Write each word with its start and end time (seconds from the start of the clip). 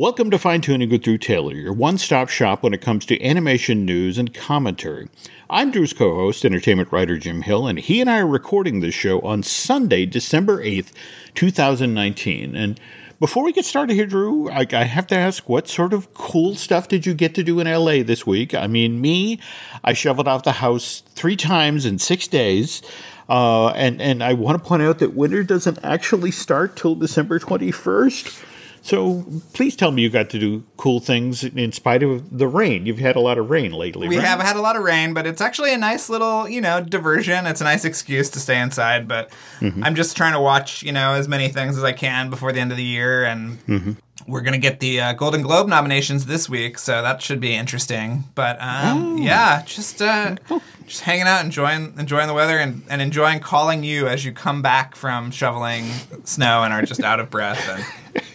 Welcome 0.00 0.30
to 0.30 0.38
Fine 0.38 0.60
Tuning 0.60 0.90
with 0.90 1.02
Drew 1.02 1.18
Taylor, 1.18 1.54
your 1.54 1.72
one 1.72 1.98
stop 1.98 2.28
shop 2.28 2.62
when 2.62 2.72
it 2.72 2.80
comes 2.80 3.04
to 3.06 3.20
animation 3.20 3.84
news 3.84 4.16
and 4.16 4.32
commentary. 4.32 5.08
I'm 5.50 5.72
Drew's 5.72 5.92
co 5.92 6.14
host, 6.14 6.44
entertainment 6.44 6.92
writer 6.92 7.18
Jim 7.18 7.42
Hill, 7.42 7.66
and 7.66 7.80
he 7.80 8.00
and 8.00 8.08
I 8.08 8.20
are 8.20 8.26
recording 8.28 8.78
this 8.78 8.94
show 8.94 9.20
on 9.22 9.42
Sunday, 9.42 10.06
December 10.06 10.62
8th, 10.62 10.92
2019. 11.34 12.54
And 12.54 12.78
before 13.18 13.42
we 13.42 13.52
get 13.52 13.64
started 13.64 13.94
here, 13.94 14.06
Drew, 14.06 14.48
I, 14.48 14.64
I, 14.70 14.84
have 14.84 15.08
to 15.08 15.16
ask 15.16 15.48
what 15.48 15.66
sort 15.66 15.92
of 15.92 16.14
cool 16.14 16.54
stuff 16.54 16.86
did 16.86 17.04
you 17.04 17.12
get 17.12 17.34
to 17.34 17.42
do 17.42 17.58
in 17.58 17.66
LA 17.66 18.04
this 18.04 18.24
week? 18.24 18.54
I 18.54 18.68
mean, 18.68 19.00
me, 19.00 19.40
I 19.82 19.94
shoveled 19.94 20.28
out 20.28 20.44
the 20.44 20.52
house 20.52 21.02
three 21.16 21.34
times 21.34 21.84
in 21.84 21.98
six 21.98 22.28
days. 22.28 22.82
Uh, 23.28 23.70
and, 23.70 24.00
and 24.00 24.22
I 24.22 24.34
want 24.34 24.62
to 24.62 24.64
point 24.64 24.80
out 24.82 25.00
that 25.00 25.14
winter 25.14 25.42
doesn't 25.42 25.80
actually 25.82 26.30
start 26.30 26.76
till 26.76 26.94
December 26.94 27.40
21st. 27.40 28.44
So 28.88 29.22
please 29.52 29.76
tell 29.76 29.90
me 29.90 30.00
you 30.00 30.08
got 30.08 30.30
to 30.30 30.38
do 30.38 30.64
cool 30.78 30.98
things 30.98 31.44
in 31.44 31.72
spite 31.72 32.02
of 32.02 32.38
the 32.38 32.48
rain. 32.48 32.86
You've 32.86 32.98
had 32.98 33.16
a 33.16 33.20
lot 33.20 33.36
of 33.36 33.50
rain 33.50 33.72
lately. 33.72 34.08
We 34.08 34.16
right? 34.16 34.24
have 34.24 34.40
had 34.40 34.56
a 34.56 34.62
lot 34.62 34.76
of 34.76 34.82
rain, 34.82 35.12
but 35.12 35.26
it's 35.26 35.42
actually 35.42 35.74
a 35.74 35.76
nice 35.76 36.08
little, 36.08 36.48
you 36.48 36.62
know, 36.62 36.80
diversion. 36.80 37.44
It's 37.44 37.60
a 37.60 37.64
nice 37.64 37.84
excuse 37.84 38.30
to 38.30 38.40
stay 38.40 38.58
inside. 38.58 39.06
But 39.06 39.30
mm-hmm. 39.60 39.84
I'm 39.84 39.94
just 39.94 40.16
trying 40.16 40.32
to 40.32 40.40
watch, 40.40 40.82
you 40.82 40.92
know, 40.92 41.12
as 41.12 41.28
many 41.28 41.50
things 41.50 41.76
as 41.76 41.84
I 41.84 41.92
can 41.92 42.30
before 42.30 42.50
the 42.50 42.60
end 42.60 42.70
of 42.70 42.78
the 42.78 42.82
year, 42.82 43.26
and 43.26 43.58
mm-hmm. 43.66 43.92
we're 44.26 44.40
gonna 44.40 44.56
get 44.56 44.80
the 44.80 45.02
uh, 45.02 45.12
Golden 45.12 45.42
Globe 45.42 45.68
nominations 45.68 46.24
this 46.24 46.48
week, 46.48 46.78
so 46.78 47.02
that 47.02 47.20
should 47.20 47.40
be 47.40 47.54
interesting. 47.54 48.24
But 48.34 48.58
um, 48.58 49.16
oh. 49.16 49.16
yeah, 49.18 49.64
just 49.66 50.00
uh, 50.00 50.36
oh. 50.48 50.62
just 50.86 51.02
hanging 51.02 51.26
out, 51.26 51.44
enjoying 51.44 51.92
enjoying 51.98 52.26
the 52.26 52.32
weather, 52.32 52.56
and, 52.56 52.82
and 52.88 53.02
enjoying 53.02 53.40
calling 53.40 53.84
you 53.84 54.08
as 54.08 54.24
you 54.24 54.32
come 54.32 54.62
back 54.62 54.96
from 54.96 55.30
shoveling 55.30 55.84
snow 56.24 56.62
and 56.62 56.72
are 56.72 56.80
just 56.80 57.04
out 57.04 57.20
of 57.20 57.28
breath. 57.28 57.68
And 57.68 57.84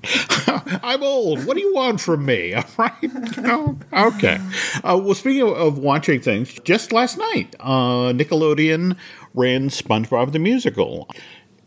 I'm 0.83 1.03
old. 1.03 1.45
What 1.47 1.57
do 1.57 1.63
you 1.63 1.75
want 1.75 2.01
from 2.01 2.25
me? 2.25 2.55
All 2.55 2.65
right. 2.77 3.77
Okay. 3.93 4.39
Uh, 4.85 5.01
well, 5.03 5.15
speaking 5.15 5.43
of, 5.43 5.57
of, 5.57 5.79
watching 5.79 6.21
things, 6.21 6.53
just 6.65 6.93
last 6.93 7.19
night, 7.19 7.55
uh, 7.61 8.13
Nickelodeon 8.13 8.97
ran 9.35 9.69
SpongeBob 9.69 10.33
the 10.33 10.39
Musical. 10.39 11.09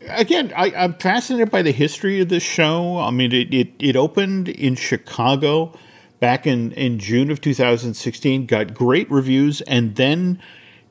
Again, 0.08 0.52
I, 0.56 0.70
am 0.70 0.94
fascinated 0.94 1.50
by 1.50 1.62
the 1.62 1.72
history 1.72 2.20
of 2.20 2.28
this 2.28 2.42
show. 2.42 2.98
I 2.98 3.10
mean, 3.10 3.32
it, 3.32 3.52
it, 3.52 3.72
it 3.78 3.96
opened 3.96 4.48
in 4.48 4.74
Chicago 4.74 5.72
back 6.20 6.46
in, 6.46 6.72
in 6.72 6.98
June 6.98 7.30
of 7.30 7.40
2016, 7.40 8.46
got 8.46 8.74
great 8.74 9.10
reviews, 9.10 9.60
and 9.62 9.96
then 9.96 10.40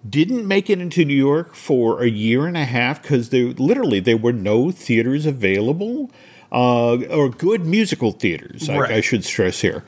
didn't 0.07 0.47
make 0.47 0.69
it 0.69 0.79
into 0.79 1.03
New 1.03 1.15
York 1.15 1.55
for 1.55 2.01
a 2.01 2.09
year 2.09 2.45
and 2.45 2.55
a 2.55 2.65
half 2.65 3.01
because 3.01 3.29
there 3.29 3.47
literally 3.47 3.99
there 3.99 4.17
were 4.17 4.31
no 4.31 4.71
theaters 4.71 5.25
available 5.25 6.09
uh, 6.51 6.97
or 7.09 7.29
good 7.29 7.65
musical 7.65 8.11
theaters, 8.11 8.69
right. 8.69 8.91
I, 8.91 8.95
I, 8.95 9.01
should 9.01 9.23
stress 9.23 9.61
here. 9.61 9.83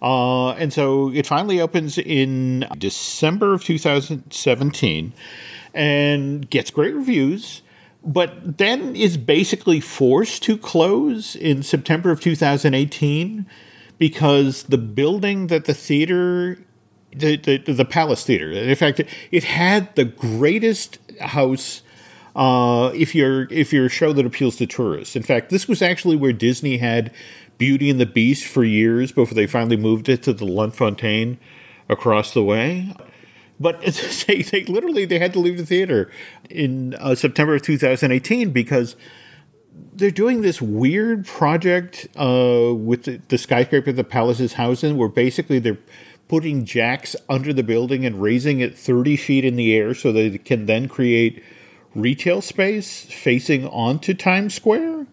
Uh, 0.00 0.50
and 0.52 0.72
so 0.72 1.10
it 1.12 1.26
finally 1.26 1.60
opens 1.60 1.98
in 1.98 2.66
December 2.78 3.54
of 3.54 3.64
2017 3.64 5.12
and 5.72 6.50
gets 6.50 6.70
great 6.70 6.94
reviews, 6.94 7.62
but 8.04 8.58
then 8.58 8.94
is 8.94 9.16
basically 9.16 9.80
forced 9.80 10.42
to 10.44 10.58
close 10.58 11.34
in 11.34 11.62
September 11.62 12.10
of 12.10 12.20
2018 12.20 13.46
because 13.98 14.64
the 14.64 14.78
building 14.78 15.46
that 15.48 15.64
the 15.64 15.74
theater 15.74 16.58
the, 17.16 17.36
the, 17.36 17.72
the 17.72 17.84
Palace 17.84 18.24
Theater. 18.24 18.50
In 18.50 18.74
fact, 18.74 19.00
it 19.30 19.44
had 19.44 19.94
the 19.94 20.04
greatest 20.04 20.98
house 21.20 21.82
uh, 22.36 22.90
if 22.94 23.14
you're 23.14 23.52
if 23.52 23.72
you're 23.72 23.86
a 23.86 23.90
show 23.90 24.12
that 24.12 24.26
appeals 24.26 24.56
to 24.56 24.66
tourists. 24.66 25.16
In 25.16 25.22
fact, 25.22 25.50
this 25.50 25.68
was 25.68 25.82
actually 25.82 26.16
where 26.16 26.32
Disney 26.32 26.78
had 26.78 27.12
Beauty 27.58 27.90
and 27.90 28.00
the 28.00 28.06
Beast 28.06 28.44
for 28.44 28.64
years 28.64 29.12
before 29.12 29.34
they 29.34 29.46
finally 29.46 29.76
moved 29.76 30.08
it 30.08 30.22
to 30.24 30.32
the 30.32 30.44
Lunt-Fontanne 30.44 31.38
across 31.88 32.34
the 32.34 32.42
way. 32.42 32.92
But 33.60 33.80
they, 34.26 34.42
they 34.42 34.64
literally 34.64 35.04
they 35.04 35.18
had 35.18 35.32
to 35.34 35.38
leave 35.38 35.58
the 35.58 35.66
theater 35.66 36.10
in 36.50 36.94
uh, 36.94 37.14
September 37.14 37.54
of 37.54 37.62
2018 37.62 38.50
because 38.50 38.96
they're 39.92 40.10
doing 40.10 40.42
this 40.42 40.60
weird 40.60 41.26
project 41.26 42.08
uh, 42.16 42.72
with 42.74 43.04
the, 43.04 43.20
the 43.28 43.38
skyscraper 43.38 43.92
the 43.92 44.04
palace's 44.04 44.54
housing, 44.54 44.96
where 44.96 45.08
basically 45.08 45.60
they're 45.60 45.78
putting 46.26 46.64
jacks 46.64 47.14
under 47.28 47.52
the 47.52 47.62
building 47.62 48.04
and 48.04 48.20
raising 48.20 48.60
it 48.60 48.76
30 48.76 49.16
feet 49.16 49.44
in 49.44 49.56
the 49.56 49.74
air 49.76 49.94
so 49.94 50.10
they 50.10 50.38
can 50.38 50.66
then 50.66 50.88
create 50.88 51.42
retail 51.94 52.40
space 52.40 53.04
facing 53.04 53.66
onto 53.66 54.14
Times 54.14 54.54
Square. 54.54 55.06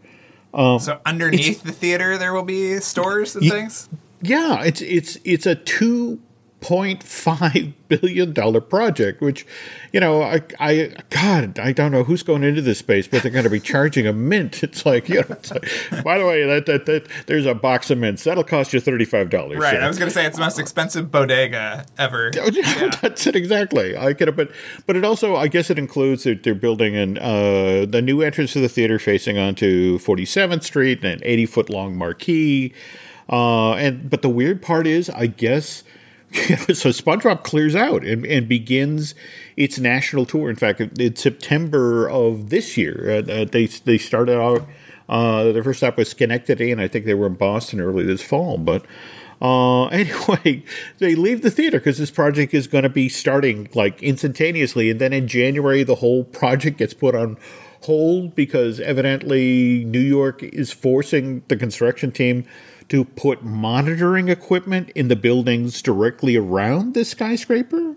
Um, 0.53 0.79
so 0.79 0.99
underneath 1.05 1.63
the 1.63 1.71
theater, 1.71 2.17
there 2.17 2.33
will 2.33 2.43
be 2.43 2.77
stores 2.79 3.35
and 3.35 3.43
y- 3.43 3.49
things. 3.49 3.89
Yeah, 4.21 4.63
it's 4.63 4.81
it's 4.81 5.17
it's 5.23 5.45
a 5.45 5.55
two 5.55 6.19
$1.5 6.61 7.73
billion 7.87 8.61
project, 8.61 9.19
which, 9.19 9.45
you 9.91 9.99
know, 9.99 10.21
I, 10.21 10.41
I, 10.59 10.93
God, 11.09 11.57
I 11.59 11.71
don't 11.71 11.91
know 11.91 12.03
who's 12.03 12.23
going 12.23 12.43
into 12.43 12.61
this 12.61 12.79
space, 12.79 13.07
but 13.07 13.23
they're 13.23 13.31
going 13.31 13.43
to 13.43 13.49
be 13.49 13.59
charging 13.59 14.07
a 14.07 14.13
mint. 14.13 14.61
It's 14.71 14.85
like, 14.85 15.09
you 15.09 15.15
know, 15.15 15.37
like, 15.51 16.03
by 16.03 16.19
the 16.19 16.25
way, 16.25 16.45
that, 16.45 16.65
that, 16.67 16.85
that, 16.85 17.07
there's 17.25 17.45
a 17.45 17.55
box 17.55 17.89
of 17.89 17.97
mints. 17.97 18.23
That'll 18.23 18.43
cost 18.43 18.73
you 18.73 18.79
$35. 18.79 19.57
Right. 19.57 19.81
I 19.81 19.87
was 19.87 19.97
going 19.97 20.07
to 20.07 20.13
say 20.13 20.25
it's 20.25 20.37
the 20.37 20.43
most 20.43 20.59
expensive 20.59 21.11
bodega 21.11 21.85
ever. 21.97 22.31
Yeah. 22.51 22.89
That's 23.01 23.25
it 23.27 23.35
exactly. 23.35 23.95
I 23.95 24.13
get 24.13 24.27
it. 24.27 24.35
But, 24.35 24.51
but 24.85 24.95
it 24.95 25.05
also, 25.05 25.35
I 25.35 25.47
guess 25.47 25.69
it 25.69 25.79
includes 25.79 26.23
that 26.23 26.43
they're 26.43 26.53
building 26.53 26.95
an, 26.95 27.17
uh, 27.17 27.85
the 27.87 28.01
new 28.03 28.21
entrance 28.21 28.53
to 28.53 28.59
the 28.59 28.69
theater 28.69 28.99
facing 28.99 29.37
onto 29.37 29.97
47th 29.99 30.63
Street 30.63 31.03
and 31.03 31.13
an 31.13 31.21
80 31.23 31.45
foot 31.47 31.69
long 31.69 31.97
marquee. 31.97 32.73
Uh, 33.29 33.73
and, 33.73 34.09
but 34.09 34.21
the 34.21 34.29
weird 34.29 34.61
part 34.61 34.85
is, 34.85 35.09
I 35.09 35.27
guess, 35.27 35.83
so 36.73 36.89
SpongeBob 36.89 37.43
clears 37.43 37.75
out 37.75 38.05
and, 38.05 38.25
and 38.25 38.47
begins 38.47 39.15
its 39.57 39.79
national 39.79 40.25
tour. 40.25 40.49
In 40.49 40.55
fact, 40.55 40.79
it's 40.79 41.21
September 41.21 42.09
of 42.09 42.49
this 42.49 42.77
year, 42.77 43.23
uh, 43.27 43.31
uh, 43.31 43.45
they 43.45 43.65
they 43.65 43.97
started 43.97 44.39
out. 44.39 44.65
Uh, 45.09 45.51
their 45.51 45.61
first 45.61 45.79
stop 45.79 45.97
was 45.97 46.09
Schenectady, 46.09 46.71
and 46.71 46.79
I 46.79 46.87
think 46.87 47.03
they 47.03 47.13
were 47.13 47.27
in 47.27 47.33
Boston 47.33 47.81
early 47.81 48.05
this 48.05 48.21
fall. 48.21 48.57
But 48.57 48.85
uh, 49.41 49.85
anyway, 49.87 50.63
they 50.99 51.15
leave 51.15 51.41
the 51.41 51.51
theater 51.51 51.79
because 51.79 51.97
this 51.97 52.11
project 52.11 52.53
is 52.53 52.65
going 52.67 52.83
to 52.83 52.89
be 52.89 53.09
starting 53.09 53.67
like 53.73 54.01
instantaneously, 54.01 54.89
and 54.89 55.01
then 55.01 55.11
in 55.11 55.27
January, 55.27 55.83
the 55.83 55.95
whole 55.95 56.23
project 56.23 56.77
gets 56.77 56.93
put 56.93 57.13
on 57.13 57.37
hold 57.83 58.35
because 58.35 58.79
evidently 58.79 59.83
New 59.83 59.99
York 59.99 60.43
is 60.43 60.71
forcing 60.71 61.43
the 61.49 61.57
construction 61.57 62.11
team 62.11 62.45
to 62.91 63.05
put 63.05 63.41
monitoring 63.41 64.27
equipment 64.27 64.89
in 64.95 65.07
the 65.07 65.15
buildings 65.15 65.81
directly 65.81 66.35
around 66.35 66.93
the 66.93 67.05
skyscraper. 67.05 67.95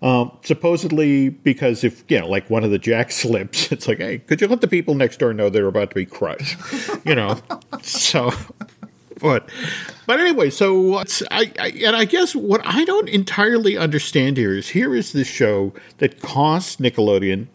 Um, 0.00 0.32
supposedly, 0.42 1.28
because 1.28 1.84
if 1.84 2.02
you 2.08 2.18
know, 2.18 2.28
like 2.28 2.48
one 2.48 2.64
of 2.64 2.70
the 2.70 2.78
jacks 2.78 3.16
slips, 3.22 3.70
it's 3.70 3.86
like, 3.86 3.98
hey, 3.98 4.20
could 4.20 4.40
you 4.40 4.48
let 4.48 4.62
the 4.62 4.68
people 4.68 4.94
next 4.94 5.18
door 5.18 5.34
know 5.34 5.50
they're 5.50 5.66
about 5.66 5.90
to 5.90 5.94
be 5.94 6.06
crushed? 6.06 6.56
you 7.04 7.14
know, 7.14 7.38
so. 7.82 8.32
But, 9.20 9.50
but 10.06 10.18
anyway, 10.18 10.48
so 10.48 10.96
I, 10.96 11.04
I 11.30 11.72
and 11.84 11.94
I 11.94 12.06
guess 12.06 12.34
what 12.34 12.62
I 12.64 12.86
don't 12.86 13.10
entirely 13.10 13.76
understand 13.76 14.38
here 14.38 14.54
is 14.54 14.70
here 14.70 14.94
is 14.96 15.12
this 15.12 15.28
show 15.28 15.74
that 15.98 16.22
costs 16.22 16.76
Nickelodeon 16.76 17.48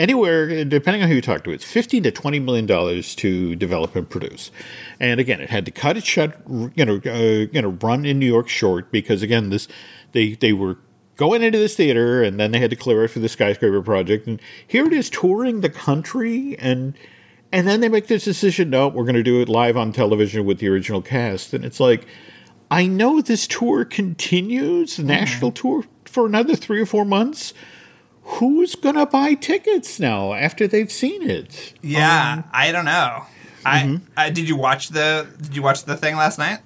anywhere, 0.00 0.64
depending 0.64 1.02
on 1.02 1.08
who 1.08 1.16
you 1.16 1.20
talk 1.20 1.44
to, 1.44 1.50
it's 1.50 1.64
15 1.64 2.04
to 2.04 2.10
20 2.10 2.40
million 2.40 2.66
dollars 2.66 3.14
to 3.16 3.54
develop 3.54 3.94
and 3.94 4.08
produce. 4.08 4.50
And 4.98 5.20
again, 5.20 5.40
it 5.40 5.50
had 5.50 5.66
to 5.66 5.70
cut 5.70 5.96
it 5.96 6.04
shut, 6.04 6.40
you 6.48 6.84
know, 6.84 7.00
uh, 7.06 7.46
you 7.52 7.60
know, 7.60 7.76
run 7.82 8.06
in 8.06 8.18
New 8.18 8.26
York 8.26 8.48
short 8.48 8.90
because 8.90 9.22
again, 9.22 9.50
this 9.50 9.68
they 10.12 10.34
they 10.34 10.52
were 10.52 10.78
going 11.16 11.42
into 11.42 11.58
this 11.58 11.76
theater 11.76 12.22
and 12.22 12.40
then 12.40 12.50
they 12.50 12.58
had 12.58 12.70
to 12.70 12.76
clear 12.76 13.04
it 13.04 13.08
for 13.08 13.18
the 13.18 13.28
skyscraper 13.28 13.82
project. 13.82 14.26
And 14.26 14.40
here 14.66 14.86
it 14.86 14.92
is 14.94 15.10
touring 15.10 15.60
the 15.60 15.70
country 15.70 16.58
and 16.58 16.94
and 17.52 17.66
then 17.66 17.80
they 17.80 17.88
make 17.88 18.06
this 18.06 18.24
decision, 18.24 18.70
no, 18.70 18.88
we're 18.88 19.04
going 19.04 19.16
to 19.16 19.22
do 19.24 19.40
it 19.40 19.48
live 19.48 19.76
on 19.76 19.92
television 19.92 20.44
with 20.44 20.58
the 20.58 20.68
original 20.68 21.02
cast. 21.02 21.52
And 21.52 21.64
it's 21.64 21.80
like, 21.80 22.06
I 22.70 22.86
know 22.86 23.20
this 23.20 23.48
tour 23.48 23.84
continues, 23.84 24.96
the 24.96 25.02
mm-hmm. 25.02 25.08
national 25.08 25.50
tour, 25.50 25.84
for 26.04 26.26
another 26.26 26.54
three 26.54 26.80
or 26.80 26.86
four 26.86 27.04
months 27.04 27.52
who's 28.22 28.74
gonna 28.74 29.06
buy 29.06 29.34
tickets 29.34 30.00
now 30.00 30.32
after 30.32 30.66
they've 30.66 30.92
seen 30.92 31.28
it? 31.28 31.74
Yeah, 31.82 32.34
um, 32.38 32.44
I 32.52 32.72
don't 32.72 32.84
know. 32.84 33.24
Mm-hmm. 33.64 34.04
I, 34.16 34.26
I 34.26 34.30
did 34.30 34.48
you 34.48 34.56
watch 34.56 34.88
the 34.88 35.28
did 35.40 35.54
you 35.54 35.62
watch 35.62 35.84
the 35.84 35.96
thing 35.96 36.16
last 36.16 36.38
night? 36.38 36.60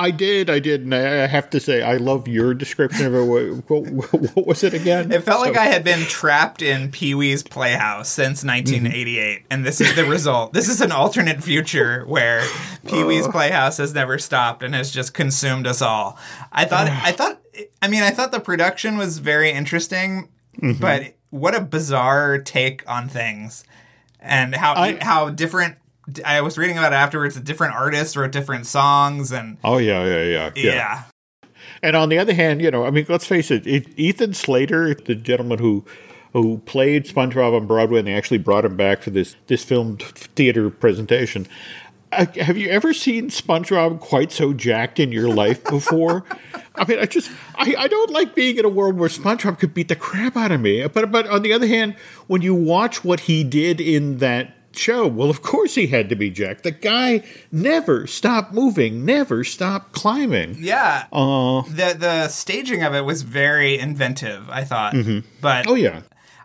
I 0.00 0.10
did, 0.10 0.48
I 0.48 0.60
did, 0.60 0.80
and 0.80 0.94
I 0.94 1.26
have 1.26 1.50
to 1.50 1.60
say, 1.60 1.82
I 1.82 1.96
love 1.96 2.26
your 2.26 2.54
description 2.54 3.04
of 3.04 3.14
it. 3.14 3.22
What, 3.68 3.86
what, 3.90 4.34
what 4.34 4.46
was 4.46 4.64
it 4.64 4.72
again? 4.72 5.12
It 5.12 5.24
felt 5.24 5.44
so. 5.44 5.50
like 5.50 5.58
I 5.58 5.66
had 5.66 5.84
been 5.84 6.00
trapped 6.06 6.62
in 6.62 6.90
Pee 6.90 7.14
Wee's 7.14 7.42
Playhouse 7.42 8.08
since 8.08 8.42
1988, 8.42 9.38
mm-hmm. 9.40 9.46
and 9.50 9.66
this 9.66 9.78
is 9.78 9.94
the 9.96 10.06
result. 10.06 10.54
This 10.54 10.70
is 10.70 10.80
an 10.80 10.90
alternate 10.90 11.42
future 11.42 12.06
where 12.06 12.42
Pee 12.86 13.04
Wee's. 13.04 13.28
Playhouse 13.28 13.76
has 13.76 13.92
never 13.92 14.18
stopped 14.18 14.62
and 14.62 14.74
has 14.74 14.90
just 14.90 15.12
consumed 15.12 15.66
us 15.66 15.82
all. 15.82 16.18
I 16.50 16.64
thought, 16.64 16.88
I 16.88 17.12
thought, 17.12 17.38
I 17.82 17.88
mean, 17.88 18.02
I 18.02 18.10
thought 18.10 18.32
the 18.32 18.40
production 18.40 18.96
was 18.96 19.18
very 19.18 19.50
interesting. 19.50 20.30
Mm-hmm. 20.60 20.80
But 20.80 21.14
what 21.30 21.54
a 21.54 21.60
bizarre 21.60 22.38
take 22.38 22.88
on 22.88 23.08
things, 23.08 23.64
and 24.18 24.54
how 24.54 24.74
I, 24.74 24.98
how 25.00 25.30
different 25.30 25.76
I 26.24 26.40
was 26.40 26.58
reading 26.58 26.78
about 26.78 26.92
it 26.92 26.96
afterwards. 26.96 27.36
A 27.36 27.40
different 27.40 27.74
artist 27.74 28.16
wrote 28.16 28.32
different 28.32 28.66
songs, 28.66 29.32
and 29.32 29.58
Oh 29.64 29.78
yeah, 29.78 30.04
yeah, 30.04 30.22
yeah, 30.22 30.50
yeah. 30.54 30.72
yeah, 30.72 31.02
And 31.82 31.96
on 31.96 32.08
the 32.08 32.18
other 32.18 32.34
hand, 32.34 32.60
you 32.60 32.70
know, 32.70 32.84
I 32.84 32.90
mean, 32.90 33.06
let's 33.08 33.26
face 33.26 33.50
it, 33.50 33.66
it 33.66 33.86
Ethan 33.96 34.34
Slater, 34.34 34.94
the 34.94 35.14
gentleman 35.14 35.58
who 35.58 35.84
who 36.32 36.58
played 36.58 37.06
SpongeBob 37.06 37.56
on 37.56 37.66
Broadway, 37.66 37.98
and 37.98 38.08
they 38.08 38.14
actually 38.14 38.38
brought 38.38 38.64
him 38.64 38.76
back 38.76 39.02
for 39.02 39.10
this 39.10 39.36
this 39.46 39.64
filmed 39.64 40.02
theater 40.02 40.70
presentation. 40.70 41.46
Have 42.12 42.56
you 42.58 42.68
ever 42.68 42.92
seen 42.92 43.30
SpongeBob 43.30 44.00
quite 44.00 44.32
so 44.32 44.52
jacked 44.52 44.98
in 44.98 45.12
your 45.12 45.28
life 45.28 45.62
before? 45.64 46.24
I 46.74 46.84
mean, 46.84 46.98
I 46.98 47.06
just 47.06 47.30
I, 47.54 47.74
I 47.78 47.88
don't 47.88 48.10
like 48.10 48.34
being 48.34 48.56
in 48.58 48.64
a 48.64 48.68
world 48.68 48.96
where 48.96 49.08
SpongeBob 49.08 49.58
could 49.58 49.74
beat 49.74 49.88
the 49.88 49.96
crap 49.96 50.36
out 50.36 50.50
of 50.50 50.60
me. 50.60 50.86
But 50.88 51.12
but 51.12 51.26
on 51.28 51.42
the 51.42 51.52
other 51.52 51.66
hand, 51.66 51.94
when 52.26 52.42
you 52.42 52.54
watch 52.54 53.04
what 53.04 53.20
he 53.20 53.44
did 53.44 53.80
in 53.80 54.18
that 54.18 54.56
show, 54.72 55.06
well, 55.06 55.30
of 55.30 55.42
course 55.42 55.74
he 55.74 55.88
had 55.88 56.08
to 56.08 56.16
be 56.16 56.30
jacked. 56.30 56.62
The 56.62 56.70
guy 56.70 57.22
never 57.52 58.06
stopped 58.06 58.52
moving, 58.52 59.04
never 59.04 59.44
stopped 59.44 59.92
climbing. 59.92 60.56
yeah. 60.58 61.06
Uh, 61.12 61.62
the 61.62 61.94
the 61.98 62.28
staging 62.28 62.82
of 62.82 62.94
it 62.94 63.04
was 63.04 63.22
very 63.22 63.78
inventive. 63.78 64.48
I 64.50 64.64
thought, 64.64 64.94
but 65.40 65.66
oh 65.68 65.74
yeah. 65.74 66.02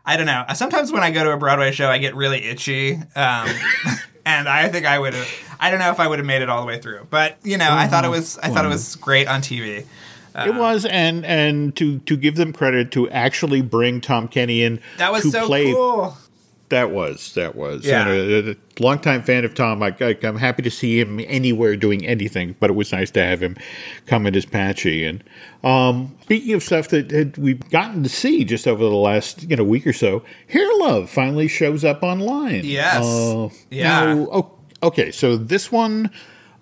I 0.07 0.17
don't 0.17 0.27
know. 0.27 0.45
Sometimes 0.53 0.91
when 0.91 1.01
I 1.01 1.09
go 1.09 1.23
to 1.23 1.31
a 1.31 1.38
Broadway 1.38 1.71
show, 1.71 1.89
I 1.89 1.97
get 1.97 2.13
really 2.13 2.44
itchy, 2.44 2.94
um, 3.15 3.50
and 4.25 4.50
I 4.50 4.68
think 4.69 4.86
I 4.86 5.00
would 5.00 5.13
have. 5.13 5.27
I 5.60 5.69
don't 5.69 5.80
know 5.80 5.92
if 5.92 6.00
I 6.00 6.07
would 6.07 6.19
have 6.19 6.25
made 6.25 6.42
it 6.42 6.50
all 6.50 6.62
the 6.62 6.68
way 6.68 6.80
through, 6.80 7.07
but 7.10 7.38
you 7.44 7.57
know, 7.57 7.69
I 7.72 7.88
thought 7.88 8.04
it 8.04 8.07
mm-hmm. 8.07 8.18
was. 8.18 8.38
I 8.39 8.50
thought 8.50 8.66
it 8.66 8.69
was 8.69 8.95
great 8.95 9.27
on 9.27 9.42
TV. 9.42 9.86
Uh, 10.33 10.45
it 10.48 10.56
was, 10.56 10.86
and 10.86 11.25
and 11.25 11.75
to 11.77 12.00
to 12.00 12.18
give 12.18 12.36
them 12.36 12.51
credit 12.51 12.92
to 12.92 13.10
actually 13.10 13.62
bring 13.62 14.01
Tom 14.01 14.27
Kenny 14.27 14.63
in 14.63 14.81
That 14.98 15.12
was 15.12 15.24
to 15.24 15.31
so 15.31 15.45
play. 15.45 15.72
cool. 15.72 16.18
That 16.69 16.89
was 16.91 17.33
that 17.35 17.56
was. 17.56 17.85
Yeah. 17.85 18.07
And 18.07 18.47
a, 18.47 18.51
a 18.51 18.56
longtime 18.79 19.21
fan 19.21 19.45
of 19.45 19.53
Tom. 19.53 19.83
I, 19.83 19.95
I, 20.01 20.17
I'm 20.23 20.38
happy 20.38 20.63
to 20.63 20.71
see 20.71 21.00
him 21.00 21.19
anywhere 21.27 21.75
doing 21.75 22.06
anything, 22.06 22.56
but 22.59 22.71
it 22.71 22.73
was 22.73 22.91
nice 22.91 23.12
to 23.12 23.21
have 23.23 23.41
him 23.41 23.56
come 24.07 24.25
in 24.25 24.35
as 24.35 24.45
Patchy. 24.45 25.06
And 25.06 25.23
um, 25.63 26.15
speaking 26.23 26.53
of 26.53 26.63
stuff 26.63 26.88
that, 26.89 27.09
that 27.09 27.38
we've 27.38 27.69
gotten 27.69 28.01
to 28.01 28.09
see 28.09 28.44
just 28.44 28.67
over 28.67 28.83
the 28.83 28.89
last 28.89 29.44
you 29.50 29.56
know 29.56 29.63
week 29.63 29.85
or 29.85 29.94
so, 29.94 30.23
Hair 30.47 30.67
Love 30.79 31.09
finally 31.09 31.47
shows 31.47 31.83
up 31.83 32.01
online. 32.01 32.62
Yes. 32.63 33.06
Uh, 33.06 33.50
Yeah. 33.69 34.13
now, 34.15 34.27
oh, 34.31 34.51
okay, 34.81 35.12
so 35.12 35.38
this 35.38 35.71
one. 35.71 36.09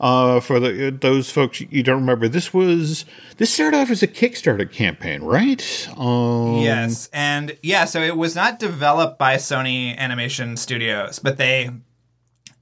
Uh, 0.03 0.41
for 0.41 0.59
the 0.59 0.89
those 0.99 1.31
folks 1.31 1.61
you 1.61 1.81
don't 1.81 2.01
remember, 2.01 2.27
this 2.27 2.53
was 2.53 3.05
this 3.37 3.53
started 3.53 3.77
off 3.77 3.89
as 3.89 4.03
a 4.03 4.07
Kickstarter 4.07 4.69
campaign, 4.69 5.21
right? 5.23 5.87
Um, 5.95 6.57
Yes, 6.57 7.09
and 7.13 7.57
yeah, 7.63 7.85
so 7.85 8.01
it 8.01 8.17
was 8.17 8.35
not 8.35 8.59
developed 8.59 9.17
by 9.17 9.35
Sony 9.37 9.97
Animation 9.97 10.57
Studios, 10.57 11.19
but 11.19 11.37
they 11.37 11.69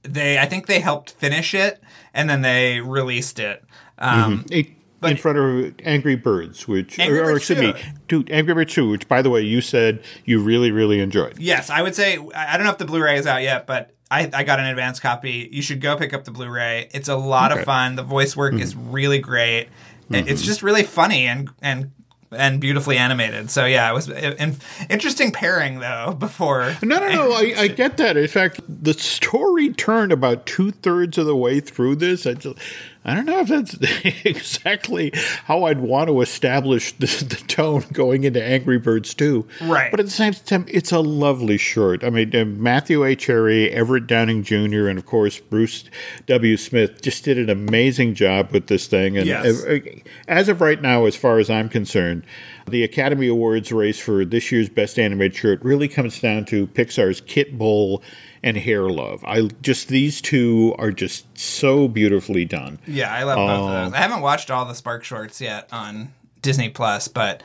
they 0.02 0.38
I 0.38 0.46
think 0.46 0.68
they 0.68 0.78
helped 0.78 1.10
finish 1.14 1.52
it 1.52 1.82
and 2.14 2.30
then 2.30 2.42
they 2.42 2.78
released 2.80 3.40
it. 3.40 3.64
Um, 3.98 4.44
It- 4.48 4.68
in 5.02 5.16
front 5.16 5.36
of 5.36 5.74
Angry 5.82 6.14
Birds, 6.14 6.68
which 6.68 6.96
Angry 7.00 7.18
or, 7.18 7.22
or 7.22 7.32
Birds 7.32 7.50
excuse 7.50 7.74
me, 7.74 7.82
dude, 8.06 8.30
Angry 8.30 8.54
Birds 8.54 8.72
Two, 8.72 8.88
which 8.88 9.08
by 9.08 9.20
the 9.20 9.30
way 9.30 9.40
you 9.40 9.60
said 9.60 10.00
you 10.24 10.40
really 10.40 10.70
really 10.70 11.00
enjoyed. 11.00 11.40
Yes, 11.40 11.70
I 11.70 11.82
would 11.82 11.96
say 11.96 12.18
I 12.36 12.54
I 12.54 12.56
don't 12.56 12.66
know 12.66 12.70
if 12.72 12.78
the 12.78 12.84
Blu-ray 12.84 13.18
is 13.18 13.26
out 13.26 13.42
yet, 13.42 13.66
but 13.66 13.90
I, 14.12 14.30
I 14.32 14.44
got 14.44 14.60
an 14.60 14.66
advance 14.66 15.00
copy. 15.00 15.48
You 15.50 15.62
should 15.62 15.80
go 15.80 15.96
pick 15.96 16.12
up 16.12 16.24
the 16.24 16.30
Blu-ray. 16.30 16.88
It's 16.92 17.08
a 17.08 17.16
lot 17.16 17.50
Okay. 17.50 17.60
of 17.60 17.64
fun. 17.64 17.96
The 17.96 18.02
voice 18.02 18.36
work 18.36 18.54
is 18.54 18.74
mm-hmm. 18.74 18.92
really 18.92 19.18
great. 19.18 19.62
It- 19.62 19.68
It's 20.10 20.42
mm-hmm. 20.42 20.46
just 20.46 20.62
really 20.62 20.82
funny 20.82 21.26
and 21.26 21.48
and 21.62 21.90
and 22.30 22.60
beautifully 22.60 22.96
animated. 22.96 23.50
So 23.50 23.66
yeah, 23.66 23.90
it 23.90 23.94
was 23.94 24.08
an 24.08 24.56
interesting 24.90 25.32
pairing 25.32 25.80
though. 25.80 26.14
Before 26.18 26.74
No, 26.82 26.98
no, 26.98 27.08
no. 27.08 27.32
I, 27.32 27.54
I 27.58 27.68
get 27.68 27.96
that. 27.98 28.16
In 28.16 28.28
fact, 28.28 28.60
the 28.68 28.94
story 28.94 29.72
turned 29.72 30.12
about 30.12 30.46
two 30.46 30.70
thirds 30.70 31.18
of 31.18 31.26
the 31.26 31.36
way 31.36 31.60
through 31.60 31.96
this. 31.96 32.26
I, 32.26 32.34
just, 32.34 32.58
I 33.04 33.14
don't 33.14 33.26
know 33.26 33.40
if 33.40 33.48
that's 33.48 33.74
exactly 34.24 35.12
how 35.44 35.64
I'd 35.64 35.80
want 35.80 36.08
to 36.08 36.20
establish 36.20 36.92
the, 36.92 37.06
the 37.06 37.42
tone 37.48 37.84
going 37.92 38.24
into 38.24 38.42
Angry 38.42 38.78
Birds 38.78 39.12
2. 39.14 39.46
Right. 39.62 39.90
But 39.90 39.98
at 40.00 40.06
the 40.06 40.12
same 40.12 40.32
time, 40.32 40.64
it's 40.68 40.92
a 40.92 41.00
lovely 41.00 41.58
short. 41.58 42.04
I 42.04 42.10
mean, 42.10 42.34
uh, 42.34 42.44
Matthew 42.44 43.04
A. 43.04 43.16
Cherry, 43.16 43.70
Everett 43.70 44.06
Downing 44.06 44.44
Jr., 44.44 44.86
and 44.88 44.98
of 44.98 45.06
course, 45.06 45.40
Bruce 45.40 45.84
W. 46.26 46.56
Smith 46.56 47.02
just 47.02 47.24
did 47.24 47.38
an 47.38 47.50
amazing 47.50 48.14
job 48.14 48.52
with 48.52 48.68
this 48.68 48.86
thing. 48.86 49.16
And 49.18 49.26
Yes. 49.26 49.64
uh, 49.64 49.80
as 50.28 50.48
of 50.48 50.60
right 50.60 50.80
now, 50.80 51.06
as 51.06 51.16
far 51.16 51.38
as 51.40 51.50
I'm 51.50 51.68
concerned, 51.68 52.24
the 52.68 52.84
Academy 52.84 53.26
Awards 53.26 53.72
race 53.72 53.98
for 53.98 54.24
this 54.24 54.52
year's 54.52 54.68
Best 54.68 54.98
Animated 54.98 55.36
Short 55.36 55.62
really 55.64 55.88
comes 55.88 56.20
down 56.20 56.44
to 56.46 56.68
Pixar's 56.68 57.20
Kitbull 57.20 58.00
and 58.42 58.56
Hair 58.56 58.82
Love. 58.90 59.24
I 59.24 59.42
just 59.62 59.88
these 59.88 60.20
two 60.20 60.74
are 60.78 60.90
just 60.90 61.26
so 61.38 61.88
beautifully 61.88 62.44
done. 62.44 62.78
Yeah, 62.86 63.12
I 63.12 63.22
love 63.22 63.36
both 63.36 63.50
Oh. 63.50 63.68
of 63.68 63.84
those. 63.84 63.92
I 63.94 63.98
haven't 64.02 64.20
watched 64.22 64.50
all 64.50 64.64
the 64.64 64.74
Spark 64.74 65.04
shorts 65.04 65.40
yet 65.40 65.68
on 65.72 66.12
Disney 66.42 66.68
Plus, 66.68 67.08
but 67.08 67.42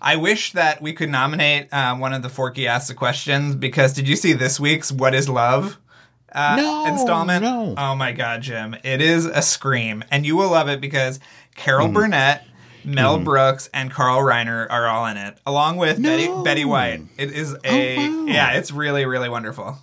I 0.00 0.16
wish 0.16 0.52
that 0.52 0.82
we 0.82 0.92
could 0.92 1.08
nominate 1.08 1.72
um, 1.72 1.98
one 2.00 2.12
of 2.12 2.22
the 2.22 2.28
Forky 2.28 2.66
Ask 2.68 2.88
the 2.88 2.94
Questions 2.94 3.54
because 3.54 3.94
did 3.94 4.06
you 4.08 4.16
see 4.16 4.32
this 4.34 4.60
week's 4.60 4.92
What 4.92 5.14
is 5.14 5.28
Love? 5.28 5.78
Uh, 6.30 6.56
No, 6.56 6.86
installment. 6.86 7.42
no. 7.44 7.74
Oh 7.78 7.94
my 7.94 8.12
God, 8.12 8.42
Jim. 8.42 8.74
It 8.84 9.00
is 9.00 9.24
a 9.24 9.40
scream. 9.40 10.02
And 10.10 10.26
you 10.26 10.36
will 10.36 10.50
love 10.50 10.68
it 10.68 10.80
because 10.80 11.20
Carol 11.54 11.86
Hmm. 11.86 11.94
Burnett, 11.94 12.44
Mel 12.84 13.18
Brooks, 13.18 13.70
and 13.72 13.90
Carl 13.90 14.20
Reiner 14.20 14.66
are 14.68 14.86
all 14.88 15.06
in 15.06 15.16
it, 15.16 15.38
along 15.46 15.76
with 15.78 16.02
Betty, 16.02 16.28
Betty 16.42 16.64
White. 16.66 17.02
It 17.16 17.30
is 17.30 17.54
a, 17.64 17.96
Oh, 17.96 18.24
wow. 18.24 18.26
yeah, 18.26 18.50
it's 18.54 18.72
really, 18.72 19.06
really 19.06 19.28
wonderful. 19.30 19.78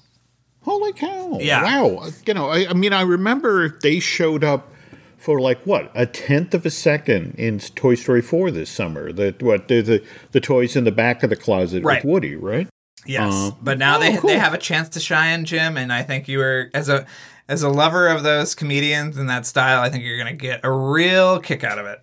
Holy 0.72 0.94
cow! 0.94 1.38
Yeah. 1.42 1.64
Wow. 1.64 2.08
You 2.26 2.34
know, 2.34 2.50
I, 2.50 2.68
I 2.70 2.74
mean, 2.74 2.94
I 2.94 3.02
remember 3.02 3.78
they 3.82 4.00
showed 4.00 4.44
up 4.44 4.72
for 5.18 5.40
like 5.42 5.62
what 5.66 5.92
a 5.94 6.06
tenth 6.06 6.54
of 6.54 6.66
a 6.66 6.70
second 6.70 7.36
in 7.38 7.60
Toy 7.60 7.96
Story 7.96 8.22
Four 8.22 8.52
this 8.52 8.70
summer. 8.70 9.12
The 9.12 9.36
what 9.42 9.68
the 9.68 9.82
the, 9.82 10.04
the 10.32 10.40
toys 10.40 10.76
in 10.76 10.84
the 10.86 10.92
back 10.92 11.24
of 11.24 11.30
the 11.30 11.36
closet 11.36 11.84
Right. 11.84 12.04
with 12.04 12.10
Woody, 12.12 12.36
right? 12.36 12.68
Yes, 13.06 13.34
Uh, 13.34 13.52
but 13.62 13.78
now 13.80 13.98
oh, 13.98 14.00
they 14.00 14.16
cool. 14.18 14.30
they 14.30 14.38
have 14.38 14.54
a 14.54 14.58
chance 14.60 14.88
to 14.90 15.00
shine, 15.00 15.44
Jim, 15.44 15.76
and 15.76 15.92
I 15.92 16.04
think 16.04 16.28
you 16.28 16.38
were 16.38 16.70
as 16.74 16.88
a 16.88 17.06
as 17.50 17.64
a 17.64 17.70
lover 17.70 18.08
of 18.08 18.24
those 18.24 18.56
comedians 18.56 19.18
and 19.18 19.30
that 19.30 19.46
style. 19.46 19.82
I 19.82 19.90
think 19.90 20.04
you're 20.06 20.18
going 20.18 20.38
to 20.38 20.42
get 20.42 20.62
a 20.64 20.72
real 20.72 21.40
kick 21.40 21.64
out 21.66 21.80
of 21.80 21.86
it. 21.86 22.00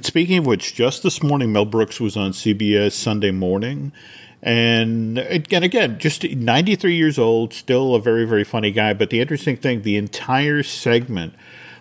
Speaking 0.00 0.38
of 0.38 0.46
which, 0.46 0.74
just 0.74 1.02
this 1.02 1.22
morning, 1.22 1.52
Mel 1.52 1.64
Brooks 1.64 2.00
was 2.00 2.16
on 2.16 2.30
CBS 2.30 2.92
Sunday 2.92 3.32
Morning. 3.32 3.92
And 4.42 5.18
again, 5.18 5.62
again, 5.62 5.98
just 5.98 6.24
93 6.24 6.94
years 6.94 7.18
old, 7.18 7.52
still 7.52 7.94
a 7.94 8.00
very, 8.00 8.24
very 8.24 8.44
funny 8.44 8.70
guy. 8.70 8.94
But 8.94 9.10
the 9.10 9.20
interesting 9.20 9.56
thing, 9.56 9.82
the 9.82 9.96
entire 9.96 10.62
segment 10.62 11.34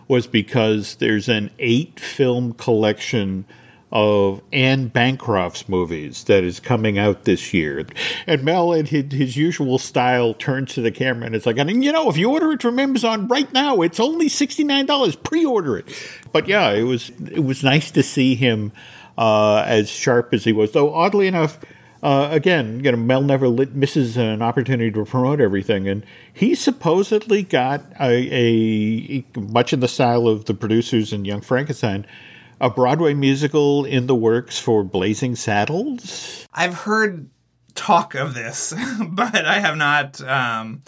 was 0.07 0.25
because 0.25 0.95
there's 0.95 1.29
an 1.29 1.51
eight 1.59 1.99
film 1.99 2.53
collection 2.53 3.45
of 3.91 4.41
Anne 4.51 4.87
Bancroft's 4.87 5.69
movies 5.69 6.25
that 6.25 6.43
is 6.43 6.59
coming 6.59 6.97
out 6.97 7.23
this 7.23 7.53
year. 7.53 7.85
And 8.25 8.43
Mel, 8.43 8.73
in 8.73 8.85
his, 8.85 9.37
usual 9.37 9.77
style, 9.77 10.33
turns 10.33 10.73
to 10.73 10.81
the 10.81 10.91
camera 10.91 11.25
and 11.25 11.35
it's 11.35 11.45
like, 11.45 11.57
and 11.57 11.83
you 11.83 11.91
know, 11.91 12.09
if 12.09 12.17
you 12.17 12.29
order 12.31 12.51
it 12.51 12.61
from 12.61 12.79
Amazon 12.79 13.27
right 13.27 13.51
now, 13.53 13.81
it's 13.81 13.99
only 13.99 14.27
$69. 14.27 15.23
Pre-order 15.23 15.77
it. 15.77 15.85
But 16.33 16.47
yeah, 16.47 16.71
it 16.71 16.83
was 16.83 17.11
it 17.31 17.43
was 17.43 17.63
nice 17.63 17.91
to 17.91 18.03
see 18.03 18.35
him 18.35 18.73
uh, 19.17 19.63
as 19.65 19.89
sharp 19.89 20.33
as 20.33 20.43
he 20.43 20.51
was. 20.51 20.71
Though 20.73 20.93
oddly 20.93 21.27
enough, 21.27 21.59
uh, 22.03 22.29
again, 22.31 22.81
you 22.83 22.91
know, 22.91 22.97
Mel 22.97 23.21
never 23.21 23.47
lit, 23.47 23.73
misses 23.75 24.17
an 24.17 24.41
opportunity 24.41 24.91
to 24.91 25.05
promote 25.05 25.39
everything, 25.41 25.87
and 25.87 26.05
he 26.33 26.53
supposedly 26.55 27.43
got 27.43 27.83
a, 27.99 29.23
a 29.35 29.39
much 29.39 29.73
in 29.73 29.79
the 29.79 29.87
style 29.87 30.27
of 30.27 30.45
the 30.45 30.53
producers 30.53 31.11
in 31.13 31.25
Young 31.25 31.41
Frankenstein, 31.41 32.05
a 32.61 32.69
Broadway 32.69 33.13
musical 33.13 33.85
in 33.85 34.07
the 34.07 34.15
works 34.15 34.59
for 34.59 34.83
Blazing 34.83 35.35
Saddles. 35.35 36.45
I've 36.53 36.73
heard 36.73 37.29
talk 37.75 38.15
of 38.15 38.33
this, 38.33 38.73
but 39.09 39.45
I 39.45 39.59
have 39.59 39.77
not 39.77 40.19
um, 40.21 40.81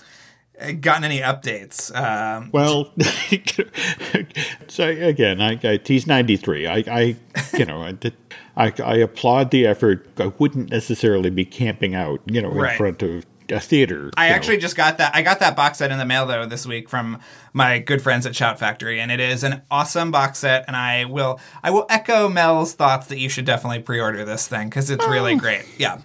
gotten 0.82 1.04
any 1.04 1.20
updates. 1.20 1.96
Um, 1.96 2.50
Well, 2.51 2.92
so 4.68 4.88
again, 4.88 5.42
I, 5.42 5.60
I 5.63 5.80
he's 5.84 6.08
ninety 6.08 6.38
three. 6.38 6.68
I, 6.68 6.84
I, 6.88 7.16
you 7.58 7.66
know, 7.66 7.82
I, 7.82 7.92
did- 7.94 8.16
I, 8.60 8.72
I 8.84 8.96
applaud 8.98 9.50
the 9.51 9.66
effort. 9.66 10.06
I 10.18 10.32
wouldn't 10.38 10.70
necessarily 10.70 11.30
be 11.32 11.46
camping 11.46 11.96
out, 11.96 12.22
you 12.25 12.42
know, 12.42 12.51
in 12.51 12.58
Right. 12.58 12.78
front 12.78 13.01
of 13.01 13.25
a 13.50 13.60
theater. 13.60 14.12
I 14.16 14.25
you 14.25 14.30
know. 14.30 14.36
actually 14.36 14.58
just 14.58 14.75
got 14.75 15.00
that. 15.00 15.16
I 15.16 15.24
got 15.24 15.39
that 15.39 15.56
box 15.56 15.80
set 15.80 15.92
in 15.92 15.98
the 15.98 16.06
mail 16.06 16.28
though 16.28 16.46
this 16.46 16.68
week 16.68 16.88
from 16.89 17.20
my 17.54 17.80
good 17.80 18.01
friends 18.01 18.25
at 18.28 18.36
Shout 18.36 18.60
Factory, 18.60 19.00
and 19.00 19.12
it 19.12 19.20
is 19.20 19.44
an 19.44 19.63
awesome 19.72 20.12
box 20.12 20.39
set. 20.39 20.66
And 20.68 20.75
I 20.75 21.06
will, 21.06 21.39
I 21.63 21.72
will 21.72 21.88
echo 21.89 22.30
Mel's 22.30 22.74
thoughts 22.74 23.08
that 23.08 23.18
you 23.18 23.30
should 23.30 23.46
definitely 23.46 23.80
pre-order 23.80 24.24
this 24.25 24.48
thing 24.48 24.70
because 24.70 24.89
it's 24.92 25.08
really 25.08 25.36
great. 25.36 25.66
Yeah. 25.78 26.01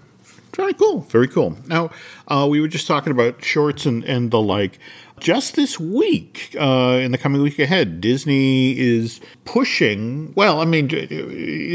Very 0.56 0.72
cool. 0.74 1.00
Very 1.00 1.26
cool. 1.26 1.56
Now, 1.66 1.90
uh, 2.28 2.46
we 2.48 2.60
were 2.60 2.68
just 2.68 2.86
talking 2.86 3.10
about 3.10 3.44
shorts 3.44 3.84
and, 3.86 4.04
and 4.04 4.30
the 4.30 4.40
like. 4.40 4.78
Just 5.24 5.56
this 5.56 5.80
week, 5.80 6.54
uh, 6.60 7.00
in 7.02 7.10
the 7.10 7.16
coming 7.16 7.40
week 7.40 7.58
ahead, 7.58 8.02
Disney 8.02 8.78
is 8.78 9.22
pushing. 9.46 10.34
Well, 10.34 10.60
I 10.60 10.66
mean, 10.66 10.88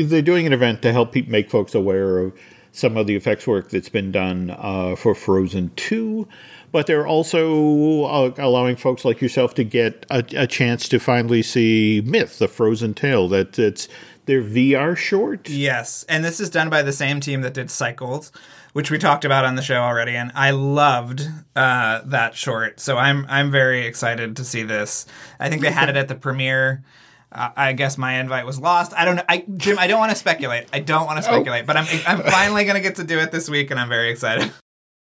they're 0.07 0.21
doing 0.21 0.45
an 0.45 0.53
event 0.53 0.83
to 0.83 0.91
help 0.91 1.15
make 1.15 1.49
folks 1.49 1.73
aware 1.73 2.19
of 2.19 2.39
some 2.73 2.95
of 2.95 3.07
the 3.07 3.15
effects 3.15 3.47
work 3.47 3.71
that's 3.71 3.89
been 3.89 4.11
done 4.11 4.55
uh, 4.59 4.95
for 4.95 5.15
Frozen 5.15 5.71
2. 5.77 6.27
but 6.71 6.85
they're 6.85 7.07
also 7.07 8.03
uh, 8.03 8.31
allowing 8.37 8.75
folks 8.75 9.03
like 9.03 9.19
yourself 9.19 9.55
to 9.55 9.63
get 9.63 10.05
a, 10.11 10.23
a, 10.37 10.45
chance 10.45 10.87
to 10.87 10.99
finally 10.99 11.41
see 11.41 12.03
Myth, 12.05 12.37
the 12.37 12.47
Frozen 12.47 12.93
Tale. 12.93 13.27
That 13.29 13.57
it's 13.57 13.87
their 14.27 14.43
VR 14.43 14.95
short. 14.95 15.49
Yes, 15.49 16.05
and 16.07 16.23
this 16.23 16.39
is 16.39 16.51
done 16.51 16.69
by 16.69 16.83
the 16.83 16.93
same 16.93 17.19
team 17.19 17.41
that 17.41 17.55
did 17.55 17.71
Cycles, 17.71 18.31
which 18.73 18.91
we 18.91 18.97
talked 18.97 19.25
about 19.25 19.45
on 19.45 19.55
the 19.55 19.61
show 19.61 19.81
already, 19.81 20.15
and 20.15 20.31
I 20.35 20.51
loved 20.51 21.27
uh, 21.55 22.01
that 22.05 22.35
short. 22.35 22.79
So 22.79 22.97
I'm 22.97 23.25
I'm 23.29 23.51
very 23.51 23.85
excited 23.85 24.35
to 24.37 24.43
see 24.43 24.63
this. 24.63 25.05
I 25.39 25.49
think 25.49 25.61
they 25.61 25.71
had 25.71 25.89
it 25.89 25.95
at 25.95 26.07
the 26.07 26.15
premiere. 26.15 26.83
Uh, 27.31 27.49
I 27.55 27.73
guess 27.73 27.97
my 27.97 28.19
invite 28.19 28.45
was 28.45 28.59
lost. 28.59 28.91
I 28.95 29.05
don't 29.05 29.17
know, 29.17 29.23
I, 29.29 29.45
Jim. 29.57 29.77
I 29.77 29.87
don't 29.87 29.99
want 29.99 30.11
to 30.11 30.17
speculate. 30.17 30.67
I 30.73 30.79
don't 30.79 31.05
want 31.05 31.23
to 31.23 31.29
oh. 31.29 31.33
speculate, 31.33 31.63
oh. 31.63 31.67
but 31.67 31.77
I'm 31.77 31.85
I'm 32.07 32.23
finally 32.23 32.63
going 32.63 32.75
to 32.75 32.81
get 32.81 32.95
to 32.95 33.03
do 33.03 33.19
it 33.19 33.31
this 33.31 33.49
week, 33.49 33.71
and 33.71 33.79
I'm 33.79 33.89
very 33.89 34.09
excited. 34.09 34.51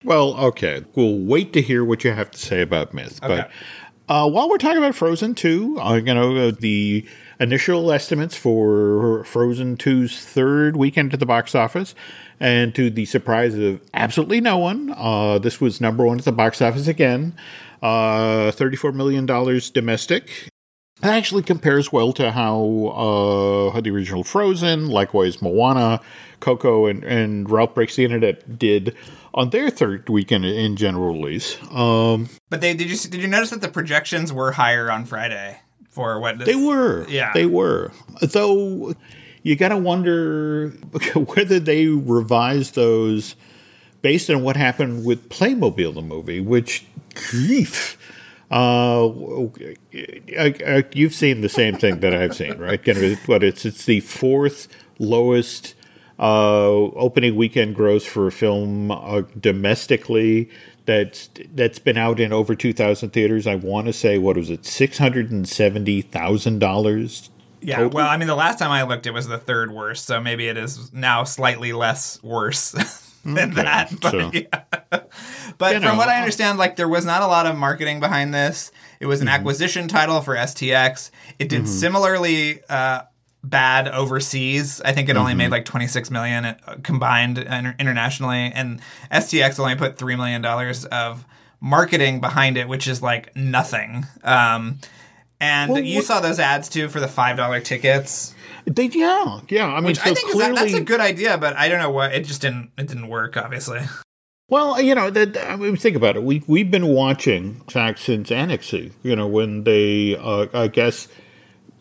Well, 0.05 0.35
okay. 0.47 0.85
We'll 0.95 1.19
wait 1.19 1.53
to 1.53 1.63
hear 1.63 1.85
what 1.85 2.05
you 2.05 2.11
have 2.11 2.31
to 2.33 2.39
say 2.39 2.61
about 2.61 2.93
Myth. 2.93 3.23
Okay. 3.23 3.37
But 3.37 3.51
uh, 4.13 4.29
while 4.29 4.49
we're 4.49 4.59
talking 4.59 4.79
about 4.79 4.95
Frozen 4.95 5.37
2, 5.37 5.79
uh, 5.81 5.95
you 5.95 6.15
know, 6.15 6.37
uh, 6.49 6.53
the 6.59 7.07
initial 7.41 7.93
estimates 7.93 8.37
for 8.37 9.25
Frozen 9.25 9.77
2's 9.77 10.25
third 10.25 10.77
weekend 10.77 11.13
at 11.13 11.21
the 11.21 11.27
box 11.27 11.55
office, 11.55 11.95
and 12.41 12.75
to 12.75 12.91
the 12.91 13.05
surprise 13.05 13.55
of 13.57 13.81
absolutely 13.95 14.41
no 14.41 14.59
one, 14.59 14.95
uh, 14.97 15.39
this 15.39 15.61
was 15.61 15.81
number 15.81 16.05
one 16.05 16.19
at 16.19 16.25
the 16.25 16.33
box 16.33 16.61
office 16.61 16.89
again. 16.89 17.35
Uh, 17.83 18.53
$34 18.53 18.95
million 18.95 19.27
domestic. 19.27 20.49
That 21.01 21.15
actually 21.15 21.43
compares 21.43 21.91
well 21.91 22.13
to 22.13 22.31
how, 22.31 23.73
uh, 23.75 23.81
the 23.81 23.91
original 23.91 24.23
Frozen, 24.23 24.89
likewise 24.89 25.43
Moana, 25.43 26.01
Coco, 26.39 26.87
and, 26.87 27.03
and 27.03 27.51
Ralph 27.51 27.75
Breaks 27.75 27.97
the 27.97 28.05
Internet 28.05 28.57
did 28.57 28.95
on 29.35 29.51
their 29.51 29.69
third 29.71 30.09
weekend 30.09 30.45
in 30.45 30.77
general 30.77 31.13
release. 31.13 31.59
Um, 31.73 32.29
but 32.51 32.61
they 32.61 32.75
did 32.75 32.89
you 32.89 32.97
did 33.11 33.21
you 33.21 33.27
notice 33.27 33.51
that 33.51 33.63
the 33.63 33.69
projections 33.69 34.33
were 34.33 34.53
higher 34.53 34.91
on 34.91 35.05
Friday 35.05 35.61
for 35.93 36.19
what 36.19 36.45
they 36.45 36.57
were? 36.57 37.07
Yeah, 37.09 37.33
they 37.33 37.47
were. 37.47 37.93
Though 38.21 38.95
you 39.43 39.57
got 39.57 39.69
to 39.69 39.77
wonder 39.77 40.71
whether 41.15 41.61
they 41.61 41.87
revised 41.87 42.75
those 42.75 43.37
based 44.01 44.31
on 44.31 44.43
what 44.43 44.57
happened 44.57 45.05
with 45.05 45.29
Playmobil 45.29 45.95
the 45.95 46.03
movie, 46.03 46.41
which 46.41 46.85
grief. 47.15 47.99
Uh, 48.51 49.09
you've 50.93 51.15
seen 51.15 51.41
the 51.41 51.49
same 51.49 51.77
thing 51.77 52.01
that 52.01 52.15
I've 52.15 52.35
seen, 52.35 52.59
right? 52.59 52.87
What 53.27 53.43
it's 53.43 53.65
it's 53.65 53.87
the 53.87 54.01
fourth 54.01 54.69
lowest 54.99 55.75
uh, 56.19 56.69
opening 56.69 57.35
weekend 57.35 57.75
gross 57.75 58.05
for 58.05 58.27
a 58.27 58.33
film 58.33 58.91
uh, 58.91 59.23
domestically 59.41 60.51
that's 60.87 61.29
that's 61.55 61.79
been 61.79 61.97
out 61.97 62.19
in 62.19 62.33
over 62.33 62.55
2000 62.55 63.11
theaters 63.11 63.47
i 63.47 63.55
want 63.55 63.87
to 63.87 63.93
say 63.93 64.17
what 64.19 64.37
was 64.37 64.51
it 64.51 64.63
$670000 64.63 67.29
yeah 67.61 67.77
total? 67.77 67.91
well 67.91 68.09
i 68.09 68.17
mean 68.17 68.29
the 68.29 68.35
last 68.35 68.59
time 68.59 68.71
i 68.71 68.83
looked 68.83 69.07
it 69.07 69.13
was 69.13 69.29
the 69.29 69.37
third 69.39 69.71
worst 69.71 70.07
so 70.07 70.21
maybe 70.21 70.49
it 70.49 70.57
is 70.57 70.91
now 70.93 71.23
slightly 71.25 71.73
less 71.73 72.23
worse 72.23 72.73
than 73.25 73.53
okay, 73.53 73.63
that 73.63 73.93
but, 74.01 74.11
so. 74.11 74.31
yeah. 74.33 74.65
but 75.59 75.75
from 75.75 75.83
know. 75.83 75.97
what 75.97 76.09
i 76.09 76.19
understand 76.19 76.59
like 76.59 76.75
there 76.77 76.89
was 76.89 77.05
not 77.05 77.23
a 77.23 77.27
lot 77.27 77.47
of 77.47 77.57
marketing 77.57 78.01
behind 78.01 78.35
this 78.35 78.73
it 78.99 79.07
was 79.07 79.21
an 79.21 79.29
mm-hmm. 79.29 79.37
acquisition 79.37 79.87
title 79.87 80.21
for 80.21 80.35
stx 80.35 81.13
it 81.39 81.49
did 81.49 81.63
mm-hmm. 81.63 81.71
similarly 81.71 82.61
uh, 82.69 83.03
bad 83.45 83.89
overseas. 83.89 84.81
I 84.85 84.93
think 84.93 85.09
it 85.09 85.17
only 85.17 85.33
mm-hmm. 85.33 85.39
made 85.39 85.51
like 85.51 85.65
26 85.65 86.11
million 86.11 86.45
uh, 86.45 86.57
combined 86.83 87.39
internationally 87.39 88.53
and 88.55 88.81
STX 89.11 89.59
only 89.59 89.75
put 89.75 89.97
3 89.97 90.17
million 90.17 90.43
dollars 90.43 90.85
of 90.87 91.25
marketing 91.61 92.21
behind 92.21 92.57
it, 92.57 92.69
which 92.69 92.87
is 92.87 93.03
like 93.03 93.35
nothing. 93.37 94.07
Um, 94.23 94.79
and 95.41 95.73
well, 95.73 95.83
you 95.83 95.97
what, 95.97 96.05
saw 96.05 96.21
those 96.21 96.39
ads 96.39 96.69
too 96.69 96.89
for 96.89 97.01
the 97.01 97.07
$5 97.07 97.65
tickets. 97.65 98.35
They 98.65 98.87
yeah, 98.87 99.41
yeah. 99.49 99.67
I 99.67 99.81
mean, 99.81 99.97
so 99.97 100.03
I 100.03 100.15
think 100.15 100.31
clearly, 100.31 100.55
that's 100.55 100.75
a 100.75 100.85
good 100.85 101.01
idea, 101.01 101.37
but 101.37 101.57
I 101.57 101.69
don't 101.69 101.81
know 101.81 101.91
what 101.91 102.15
it 102.15 102.25
just 102.25 102.41
didn't 102.41 102.71
it 102.79 102.87
didn't 102.87 103.09
work 103.09 103.37
obviously. 103.37 103.81
Well, 104.49 104.81
you 104.81 104.95
know, 104.95 105.11
I 105.11 105.57
mean, 105.57 105.77
think 105.77 105.97
about 105.97 106.15
it. 106.15 106.23
We 106.23 106.45
we've 106.47 106.71
been 106.71 106.87
watching 106.89 107.55
fact 107.71 108.01
since 108.01 108.31
Annecy. 108.31 108.93
You 109.03 109.17
know, 109.17 109.27
when 109.27 109.65
they, 109.65 110.15
uh, 110.17 110.47
I 110.53 110.69
guess, 110.69 111.09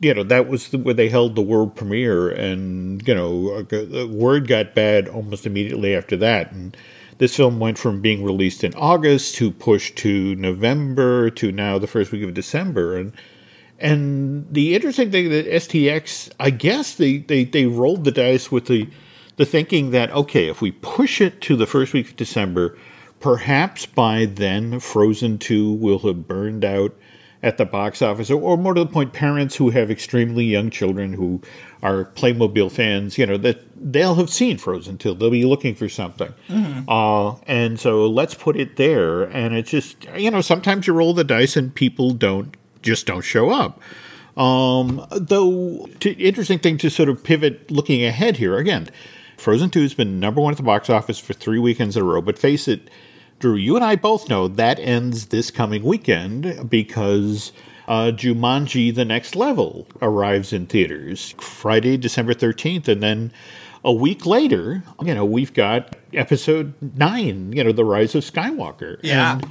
you 0.01 0.13
know 0.13 0.23
that 0.23 0.47
was 0.47 0.69
the, 0.69 0.79
where 0.79 0.95
they 0.95 1.09
held 1.09 1.35
the 1.35 1.41
world 1.41 1.75
premiere, 1.75 2.29
and 2.29 3.07
you 3.07 3.15
know 3.15 3.49
uh, 3.49 3.63
the 3.69 4.09
word 4.11 4.47
got 4.47 4.75
bad 4.75 5.07
almost 5.07 5.45
immediately 5.45 5.95
after 5.95 6.17
that, 6.17 6.51
and 6.51 6.75
this 7.19 7.35
film 7.35 7.59
went 7.59 7.77
from 7.77 8.01
being 8.01 8.23
released 8.23 8.63
in 8.63 8.73
August 8.73 9.35
to 9.35 9.51
pushed 9.51 9.95
to 9.97 10.35
November 10.35 11.29
to 11.29 11.51
now 11.51 11.77
the 11.77 11.87
first 11.87 12.11
week 12.11 12.23
of 12.23 12.33
December, 12.33 12.97
and 12.97 13.13
and 13.77 14.51
the 14.51 14.75
interesting 14.75 15.11
thing 15.11 15.29
that 15.29 15.45
STX, 15.45 16.31
I 16.39 16.49
guess 16.49 16.95
they 16.95 17.19
they 17.19 17.43
they 17.43 17.67
rolled 17.67 18.03
the 18.03 18.11
dice 18.11 18.51
with 18.51 18.65
the 18.65 18.89
the 19.37 19.45
thinking 19.45 19.91
that 19.91 20.11
okay, 20.11 20.47
if 20.47 20.61
we 20.61 20.71
push 20.71 21.21
it 21.21 21.41
to 21.41 21.55
the 21.55 21.67
first 21.67 21.93
week 21.93 22.09
of 22.09 22.15
December, 22.15 22.75
perhaps 23.19 23.85
by 23.85 24.25
then 24.25 24.79
Frozen 24.79 25.37
Two 25.37 25.71
will 25.73 25.99
have 25.99 26.27
burned 26.27 26.65
out 26.65 26.95
at 27.43 27.57
the 27.57 27.65
box 27.65 28.01
office, 28.01 28.29
or, 28.29 28.39
or, 28.39 28.57
more 28.57 28.73
to 28.73 28.83
the 28.83 28.89
point, 28.89 29.13
parents 29.13 29.55
who 29.55 29.71
have 29.71 29.89
extremely 29.89 30.45
young 30.45 30.69
children 30.69 31.13
who 31.13 31.41
are 31.81 32.05
Playmobil 32.05 32.71
fans, 32.71 33.17
you 33.17 33.25
know, 33.25 33.37
that 33.37 33.63
they'll 33.75 34.15
have 34.15 34.29
seen 34.29 34.57
Frozen 34.57 34.99
2. 34.99 35.15
They'll 35.15 35.31
be 35.31 35.45
looking 35.45 35.73
for 35.73 35.89
something. 35.89 36.33
Mm-hmm. 36.49 36.87
Uh, 36.87 37.35
and 37.47 37.79
so 37.79 38.05
let's 38.07 38.35
put 38.35 38.55
it 38.57 38.75
there. 38.75 39.23
And 39.23 39.55
it's 39.55 39.71
just, 39.71 40.05
you 40.15 40.29
know, 40.29 40.41
sometimes 40.41 40.85
you 40.85 40.93
roll 40.93 41.13
the 41.13 41.23
dice 41.23 41.57
and 41.57 41.73
people 41.73 42.11
don't, 42.11 42.55
just 42.83 43.07
don't 43.07 43.21
show 43.21 43.49
up. 43.49 43.79
Um, 44.37 45.05
though, 45.11 45.87
t- 45.99 46.11
interesting 46.11 46.59
thing 46.59 46.77
to 46.77 46.89
sort 46.89 47.09
of 47.09 47.23
pivot 47.23 47.71
looking 47.71 48.05
ahead 48.05 48.37
here 48.37 48.57
again. 48.57 48.89
Frozen 49.37 49.71
2 49.71 49.81
has 49.81 49.93
been 49.95 50.19
number 50.19 50.39
one 50.39 50.51
at 50.51 50.57
the 50.57 50.63
box 50.63 50.89
office 50.89 51.17
for 51.17 51.33
three 51.33 51.57
weekends 51.57 51.97
in 51.97 52.03
a 52.03 52.05
row, 52.05 52.21
but 52.21 52.37
face 52.37 52.67
it, 52.67 52.89
Drew, 53.41 53.55
you 53.55 53.75
and 53.75 53.83
I 53.83 53.95
both 53.95 54.29
know 54.29 54.47
that 54.47 54.79
ends 54.79 55.25
this 55.27 55.49
coming 55.49 55.81
weekend 55.81 56.69
because 56.69 57.51
uh, 57.87 58.11
Jumanji 58.11 58.93
The 58.93 59.03
Next 59.03 59.35
Level 59.35 59.87
arrives 59.99 60.53
in 60.53 60.67
theaters 60.67 61.33
Friday, 61.39 61.97
December 61.97 62.35
13th. 62.35 62.87
And 62.87 63.01
then 63.01 63.33
a 63.83 63.91
week 63.91 64.27
later, 64.27 64.83
you 65.01 65.15
know, 65.15 65.25
we've 65.25 65.53
got 65.53 65.95
episode 66.13 66.75
nine, 66.95 67.51
you 67.51 67.63
know, 67.63 67.71
The 67.71 67.83
Rise 67.83 68.13
of 68.13 68.23
Skywalker. 68.23 68.99
Yeah. 69.01 69.39
And, 69.39 69.47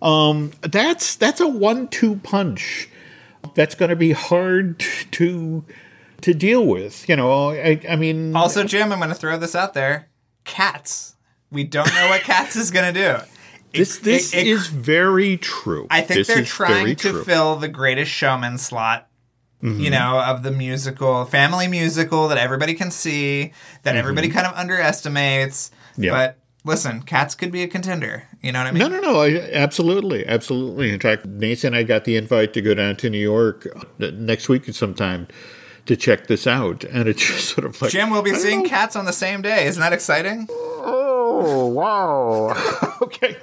um, 0.00 0.52
that's, 0.62 1.16
that's 1.16 1.40
a 1.40 1.48
one 1.48 1.88
two 1.88 2.16
punch 2.16 2.88
that's 3.56 3.74
going 3.74 3.90
to 3.90 3.96
be 3.96 4.12
hard 4.12 4.78
to 5.12 5.64
to 6.20 6.32
deal 6.32 6.64
with. 6.64 7.06
You 7.08 7.16
know, 7.16 7.50
I, 7.50 7.80
I 7.88 7.96
mean. 7.96 8.34
Also, 8.34 8.64
Jim, 8.64 8.92
I'm 8.92 8.98
going 8.98 9.10
to 9.10 9.14
throw 9.14 9.36
this 9.36 9.54
out 9.54 9.74
there 9.74 10.08
cats 10.44 11.13
we 11.54 11.64
don't 11.64 11.92
know 11.94 12.08
what 12.08 12.20
Cats 12.22 12.56
is 12.56 12.70
going 12.70 12.92
to 12.92 13.00
do. 13.00 13.16
This 13.74 13.98
this 13.98 14.32
it, 14.32 14.46
it, 14.46 14.46
is 14.46 14.68
very 14.68 15.36
true. 15.36 15.88
I 15.90 16.00
think 16.00 16.18
this 16.18 16.28
they're 16.28 16.44
trying 16.44 16.94
to 16.94 17.10
true. 17.10 17.24
fill 17.24 17.56
the 17.56 17.66
greatest 17.66 18.08
showman 18.08 18.56
slot. 18.56 19.08
Mm-hmm. 19.64 19.80
You 19.80 19.90
know, 19.90 20.20
of 20.20 20.44
the 20.44 20.52
musical, 20.52 21.24
family 21.24 21.66
musical 21.66 22.28
that 22.28 22.38
everybody 22.38 22.74
can 22.74 22.92
see, 22.92 23.52
that 23.82 23.90
mm-hmm. 23.90 23.98
everybody 23.98 24.28
kind 24.28 24.46
of 24.46 24.54
underestimates. 24.54 25.72
Yeah. 25.96 26.12
But 26.12 26.38
listen, 26.64 27.02
Cats 27.02 27.34
could 27.34 27.50
be 27.50 27.62
a 27.62 27.66
contender. 27.66 28.28
You 28.42 28.52
know 28.52 28.60
what 28.60 28.68
I 28.68 28.70
mean? 28.72 28.78
No, 28.78 28.88
no, 28.88 29.00
no. 29.00 29.22
I, 29.22 29.50
absolutely, 29.52 30.26
absolutely. 30.26 30.92
In 30.92 31.00
fact, 31.00 31.26
Nathan 31.26 31.68
and 31.68 31.76
I 31.76 31.82
got 31.82 32.04
the 32.04 32.16
invite 32.16 32.52
to 32.54 32.62
go 32.62 32.74
down 32.74 32.96
to 32.96 33.10
New 33.10 33.18
York 33.18 33.66
uh, 34.00 34.10
next 34.12 34.48
week 34.48 34.72
sometime 34.72 35.26
to 35.86 35.96
check 35.96 36.26
this 36.26 36.46
out, 36.46 36.84
and 36.84 37.08
it's 37.08 37.22
just 37.26 37.48
sort 37.48 37.66
of 37.66 37.80
like 37.80 37.90
Jim 37.90 38.10
will 38.10 38.22
be 38.22 38.34
seeing 38.34 38.62
know. 38.62 38.68
Cats 38.68 38.96
on 38.96 39.04
the 39.04 39.12
same 39.12 39.42
day. 39.42 39.66
Isn't 39.66 39.80
that 39.80 39.92
exciting? 39.92 40.48
Oh 41.36 41.66
wow! 41.66 42.54
okay. 43.02 43.36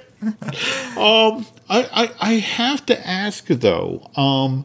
Um, 0.96 1.44
I, 1.68 1.88
I 1.92 2.10
I 2.20 2.32
have 2.34 2.86
to 2.86 3.06
ask 3.06 3.46
though. 3.46 4.10
Um, 4.16 4.64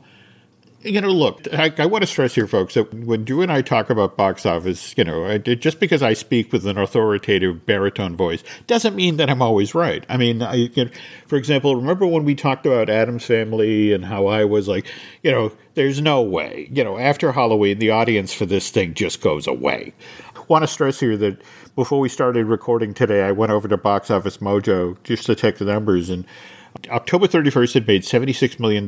you 0.82 1.02
know, 1.02 1.10
look, 1.10 1.42
I, 1.54 1.74
I, 1.78 1.86
want 1.86 2.04
to 2.04 2.08
stress 2.08 2.36
here, 2.36 2.48
folks, 2.48 2.76
that 2.76 2.94
when 2.94 3.26
Drew 3.26 3.42
and 3.42 3.52
I 3.52 3.62
talk 3.62 3.90
about 3.90 4.16
box 4.16 4.46
office, 4.46 4.96
you 4.98 5.04
know, 5.04 5.26
I, 5.26 5.38
just 5.38 5.80
because 5.80 6.02
I 6.02 6.14
speak 6.14 6.54
with 6.54 6.66
an 6.66 6.78
authoritative 6.78 7.66
baritone 7.66 8.16
voice 8.16 8.44
doesn't 8.68 8.96
mean 8.96 9.18
that 9.18 9.30
I'm 9.30 9.42
always 9.42 9.76
right. 9.76 10.06
I 10.08 10.18
mean, 10.18 10.42
I, 10.42 10.54
you 10.56 10.86
know, 10.86 10.92
for 11.26 11.36
example, 11.36 11.76
remember 11.76 12.06
when 12.06 12.24
we 12.24 12.36
talked 12.36 12.66
about 12.66 12.90
Addams 12.90 13.26
Family 13.26 13.92
and 13.92 14.06
how 14.06 14.28
I 14.28 14.46
was 14.46 14.68
like, 14.68 14.86
you 15.24 15.32
know, 15.32 15.52
there's 15.74 16.00
no 16.00 16.22
way, 16.22 16.70
you 16.72 16.84
know, 16.84 16.98
after 16.98 17.32
Halloween, 17.32 17.80
the 17.80 17.92
audience 17.92 18.32
for 18.32 18.46
this 18.46 18.70
thing 18.70 18.94
just 18.94 19.20
goes 19.20 19.48
away. 19.48 19.94
I 20.36 20.42
want 20.48 20.64
to 20.64 20.68
stress 20.68 21.00
here 21.00 21.18
that 21.18 21.42
before 21.78 22.00
we 22.00 22.10
started 22.10 22.48
recording 22.48 22.92
today, 22.92 23.22
I 23.22 23.32
went 23.32 23.52
over 23.52 23.68
to 23.68 23.78
Box 23.78 24.10
Office 24.10 24.38
Mojo 24.40 24.98
just 25.04 25.28
to 25.28 25.36
check 25.36 25.60
the 25.60 25.66
numbers, 25.66 26.10
and 26.10 26.26
October 26.90 27.28
31st, 27.28 27.76
it 27.76 27.88
made 27.88 28.02
$76 28.02 28.60
million 28.60 28.88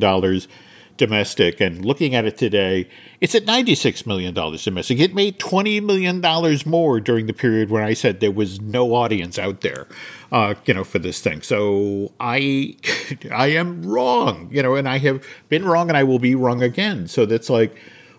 domestic, 0.96 1.60
and 1.60 1.84
looking 1.84 2.16
at 2.16 2.24
it 2.24 2.36
today, 2.36 2.88
it's 3.20 3.36
at 3.36 3.44
$96 3.44 4.06
million 4.08 4.34
domestic. 4.34 4.98
It 4.98 5.14
made 5.14 5.38
$20 5.38 5.80
million 5.84 6.20
more 6.66 6.98
during 6.98 7.26
the 7.26 7.32
period 7.32 7.70
when 7.70 7.84
I 7.84 7.94
said 7.94 8.18
there 8.18 8.32
was 8.32 8.60
no 8.60 8.92
audience 8.96 9.38
out 9.38 9.60
there, 9.60 9.86
uh, 10.32 10.54
you 10.66 10.74
know, 10.74 10.82
for 10.82 10.98
this 10.98 11.20
thing. 11.20 11.42
So 11.42 12.10
I, 12.18 12.76
I 13.30 13.52
am 13.52 13.82
wrong, 13.82 14.48
you 14.50 14.64
know, 14.64 14.74
and 14.74 14.88
I 14.88 14.98
have 14.98 15.24
been 15.48 15.64
wrong 15.64 15.90
and 15.90 15.96
I 15.96 16.02
will 16.02 16.18
be 16.18 16.34
wrong 16.34 16.60
again. 16.60 17.06
So 17.06 17.24
that's 17.24 17.48
like, 17.48 17.72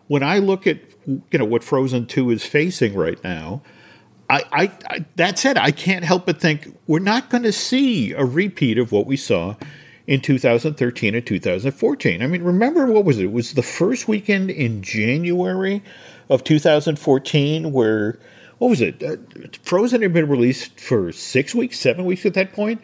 when 0.08 0.24
I 0.24 0.38
look 0.38 0.66
at, 0.66 0.80
you 1.06 1.40
know, 1.40 1.46
what 1.46 1.62
Frozen 1.62 2.06
2 2.08 2.32
is 2.32 2.46
facing 2.46 2.94
right 2.94 3.22
now, 3.22 3.62
I, 4.32 4.44
I, 4.54 4.72
I 4.90 5.06
that 5.18 5.38
said, 5.38 5.58
I 5.58 5.72
can't 5.72 6.06
help 6.06 6.26
but 6.26 6.40
think 6.40 6.78
we're 6.88 7.00
not 7.00 7.30
going 7.30 7.44
to 7.44 7.52
see 7.52 8.14
a 8.14 8.24
repeat 8.24 8.78
of 8.78 8.94
what 8.94 9.06
we 9.06 9.18
saw 9.18 9.56
in 10.08 10.22
2013 10.22 11.16
and 11.16 11.28
2014. 11.28 12.22
I 12.22 12.28
mean, 12.28 12.42
remember 12.42 12.86
what 12.86 13.04
was 13.04 13.20
it? 13.20 13.26
It 13.26 13.34
was 13.34 13.54
the 13.54 13.62
first 13.62 14.08
weekend 14.08 14.50
in 14.50 14.84
January 14.84 15.84
of 16.30 16.46
2014 16.46 17.74
where 17.74 18.20
what 18.58 18.70
was 18.70 18.80
it? 18.80 19.04
Uh, 19.04 19.18
Frozen 19.64 20.02
had 20.02 20.14
been 20.14 20.30
released 20.30 20.80
for 20.80 21.12
six 21.12 21.54
weeks, 21.54 21.78
seven 21.78 22.06
weeks 22.06 22.26
at 22.26 22.34
that 22.36 22.54
point, 22.54 22.80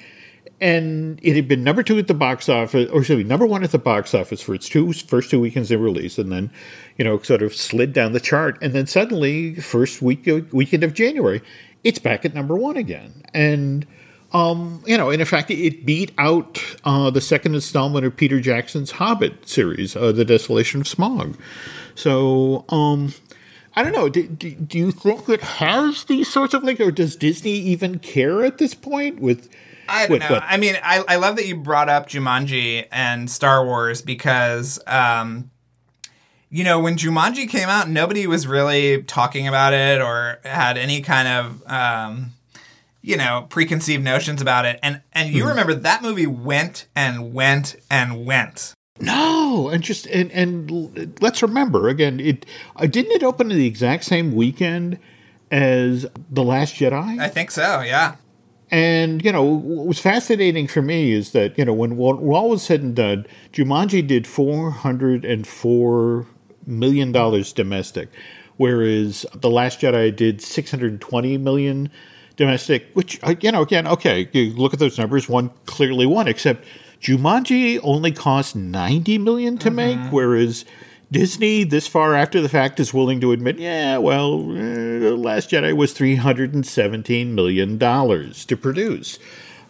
and 0.60 1.20
it 1.22 1.36
had 1.36 1.48
been 1.48 1.64
number 1.64 1.84
two 1.84 1.98
at 1.98 2.08
the 2.08 2.14
box 2.14 2.50
office, 2.50 2.90
or 2.92 3.02
me, 3.16 3.24
number 3.24 3.46
one 3.46 3.64
at 3.64 3.72
the 3.72 3.78
box 3.78 4.14
office 4.14 4.42
for 4.42 4.56
its 4.56 4.68
two 4.68 4.92
first 4.94 5.30
two 5.30 5.40
weekends 5.40 5.72
in 5.72 5.82
release, 5.82 6.18
and 6.18 6.32
then 6.32 6.50
you 6.98 7.06
know 7.06 7.20
sort 7.20 7.42
of 7.42 7.56
slid 7.56 7.94
down 7.94 8.14
the 8.14 8.20
chart, 8.20 8.58
and 8.62 8.74
then 8.74 8.88
suddenly 8.88 9.56
first 9.56 10.02
week 10.02 10.28
weekend 10.52 10.84
of 10.84 10.94
January, 10.94 11.42
it's 11.84 12.00
back 12.00 12.26
at 12.26 12.34
number 12.34 12.56
one 12.56 12.78
again, 12.78 13.24
and 13.34 13.86
um, 14.34 14.84
you 14.86 14.98
know, 14.98 15.10
and 15.10 15.22
in 15.22 15.28
fact, 15.28 15.50
it 15.52 15.86
beat 15.86 16.12
out 16.18 16.62
uh, 16.84 17.10
the 17.10 17.22
second 17.22 17.56
installment 17.56 18.06
of 18.06 18.18
Peter 18.18 18.42
Jackson's 18.42 18.92
Hobbit 18.92 19.48
series, 19.48 19.96
uh, 19.96 20.12
The 20.12 20.26
Desolation 20.26 20.82
of 20.82 20.88
Smaug. 20.88 21.38
So, 21.96 22.66
um, 22.70 23.14
I 23.76 23.84
don't 23.84 23.94
know. 23.94 24.10
Do, 24.10 24.28
do, 24.28 24.52
do, 24.52 24.78
you 24.78 24.92
think 24.92 25.30
it 25.30 25.42
has 25.42 26.04
these 26.06 26.28
sorts 26.28 26.54
of 26.54 26.64
links, 26.64 26.82
or 26.82 26.92
does 26.92 27.16
Disney 27.16 27.52
even 27.52 28.00
care 28.00 28.44
at 28.44 28.58
this 28.58 28.74
point? 28.74 29.20
With 29.20 29.50
I 29.90 30.08
don't 30.08 30.20
know. 30.20 30.30
What? 30.30 30.44
I 30.46 30.58
mean, 30.58 30.76
I, 30.84 31.04
I 31.08 31.16
love 31.18 31.36
that 31.38 31.48
you 31.48 31.56
brought 31.56 31.90
up 31.90 32.10
Jumanji 32.10 32.88
and 32.92 33.30
Star 33.30 33.66
Wars 33.66 34.02
because, 34.02 34.80
um, 34.88 35.52
you 36.50 36.64
know, 36.64 36.80
when 36.80 36.96
Jumanji 36.98 37.50
came 37.50 37.70
out, 37.70 37.90
nobody 37.90 38.28
was 38.28 38.48
really 38.48 39.04
talking 39.04 39.48
about 39.48 39.74
it 39.74 40.02
or 40.02 40.40
had 40.44 40.78
any 40.78 41.02
kind 41.02 41.28
of. 41.28 41.64
Um, 41.68 42.34
you 43.08 43.16
know 43.16 43.48
preconceived 43.50 44.04
notions 44.04 44.42
about 44.42 44.66
it 44.66 44.80
and 44.84 45.02
and 45.14 45.34
you 45.34 45.46
mm. 45.46 45.50
remember 45.50 45.74
that 45.74 46.02
movie 46.02 46.28
went 46.28 46.88
and 46.94 47.34
went 47.34 47.76
and 47.90 48.26
went 48.26 48.74
no 49.00 49.70
and 49.70 49.82
just 49.82 50.06
and 50.08 50.30
and 50.32 51.22
let's 51.22 51.42
remember 51.42 51.88
again 51.88 52.20
it 52.20 52.46
uh, 52.76 52.86
didn't 52.86 53.14
it 53.14 53.24
open 53.24 53.48
the 53.48 53.66
exact 53.66 54.04
same 54.04 54.36
weekend 54.36 55.00
as 55.52 56.06
the 56.30 56.44
last 56.44 56.76
jedi 56.76 57.18
i 57.20 57.30
think 57.30 57.50
so 57.50 57.82
yeah 57.82 58.16
and 58.70 59.24
you 59.24 59.32
know 59.32 59.44
what 59.44 59.88
was 59.88 60.00
fascinating 60.00 60.68
for 60.68 60.82
me 60.82 61.12
is 61.12 61.32
that 61.32 61.58
you 61.58 61.66
know 61.66 61.74
when, 61.74 61.98
when 61.98 62.18
all 62.18 62.50
was 62.50 62.64
said 62.64 62.82
and 62.82 62.96
done 62.96 63.26
jumanji 63.54 64.06
did 64.06 64.28
404 64.28 66.28
million 66.66 67.12
dollars 67.12 67.54
domestic 67.54 68.10
whereas 68.58 69.26
the 69.34 69.50
last 69.50 69.80
jedi 69.80 70.16
did 70.16 70.42
620 70.42 71.38
million 71.38 71.90
domestic, 72.38 72.88
which, 72.94 73.20
uh, 73.24 73.36
you 73.42 73.52
know, 73.52 73.62
again, 73.62 73.88
okay, 73.88 74.30
you 74.32 74.54
look 74.54 74.74
at 74.74 74.80
those 74.80 74.98
numbers, 74.98 75.28
one 75.28 75.52
clearly 75.66 76.06
won, 76.06 76.28
except 76.28 76.66
Jumanji 77.02 77.80
only 77.84 78.12
cost 78.12 78.56
90 78.56 79.18
million 79.18 79.58
to 79.58 79.70
mm-hmm. 79.70 79.76
make, 79.76 80.14
whereas 80.14 80.64
Disney, 81.12 81.64
this 81.64 81.88
far 81.88 82.16
after 82.16 82.42
the 82.42 82.50
fact, 82.50 82.80
is 82.80 82.94
willing 82.94 83.22
to 83.22 83.32
admit, 83.32 83.60
yeah, 83.60 83.98
well, 83.98 84.34
uh, 84.34 85.16
Last 85.16 85.50
Jedi 85.52 85.76
was 85.76 85.94
$317 85.94 87.28
million 87.28 87.80
to 87.80 88.58
produce. 88.58 89.20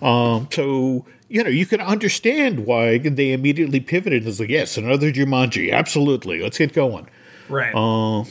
Um, 0.01 0.47
so, 0.51 1.05
you 1.27 1.43
know, 1.43 1.49
you 1.49 1.65
can 1.65 1.79
understand 1.79 2.65
why 2.65 2.97
they 2.97 3.33
immediately 3.33 3.79
pivoted 3.79 4.23
and 4.23 4.25
was 4.25 4.39
like, 4.39 4.49
yes, 4.49 4.77
another 4.77 5.11
Jumanji, 5.11 5.71
absolutely, 5.71 6.41
let's 6.41 6.57
get 6.57 6.73
going. 6.73 7.07
Right. 7.49 7.73
Uh, 7.73 8.25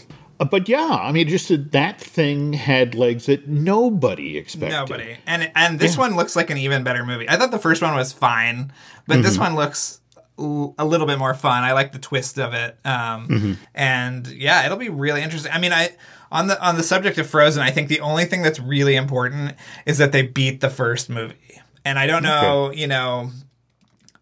but 0.44 0.68
yeah, 0.68 0.98
I 1.00 1.12
mean, 1.12 1.28
just 1.28 1.50
that 1.72 2.00
thing 2.00 2.52
had 2.52 2.95
legs 2.95 3.26
that 3.26 3.49
nobody 3.49 4.36
expected. 4.36 4.76
Nobody, 4.76 5.16
and 5.26 5.50
and 5.54 5.78
this 5.78 5.95
yeah. 5.95 6.00
one 6.00 6.16
looks 6.16 6.36
like 6.36 6.50
an 6.50 6.58
even 6.58 6.84
better 6.84 7.06
movie. 7.06 7.26
I 7.28 7.36
thought 7.36 7.50
the 7.50 7.58
first 7.58 7.80
one 7.80 7.95
was 7.95 8.12
fine, 8.12 8.71
but 9.06 9.14
mm-hmm. 9.14 9.23
this 9.23 9.38
one 9.38 9.54
looks 9.54 10.00
a 10.38 10.84
little 10.84 11.06
bit 11.06 11.18
more 11.18 11.34
fun. 11.34 11.62
I 11.62 11.72
like 11.72 11.92
the 11.92 11.99
twist 11.99 12.38
of 12.38 12.54
it, 12.54 12.78
um, 12.84 13.28
mm-hmm. 13.28 13.52
and 13.75 14.26
yeah, 14.26 14.64
it'll 14.64 14.76
be 14.76 14.88
really 14.88 15.22
interesting. 15.22 15.52
I 15.52 15.58
mean, 15.58 15.72
I 15.72 15.90
on 16.30 16.46
the 16.49 16.62
on 16.64 16.76
the 16.76 16.82
subject 16.82 17.18
of 17.18 17.26
Frozen, 17.26 17.62
I 17.62 17.70
think 17.70 17.88
the 17.88 18.00
only 18.00 18.25
thing 18.25 18.42
that's 18.42 18.60
really 18.60 18.96
important 18.96 19.54
is 19.86 19.99
that 19.99 20.12
they 20.12 20.22
beat 20.22 20.60
the 20.60 20.70
first 20.70 21.08
movie, 21.08 21.60
and 21.84 21.99
I 21.99 22.06
don't 22.06 22.22
know, 22.22 22.66
okay. 22.66 22.78
you 22.78 22.86
know, 22.86 23.30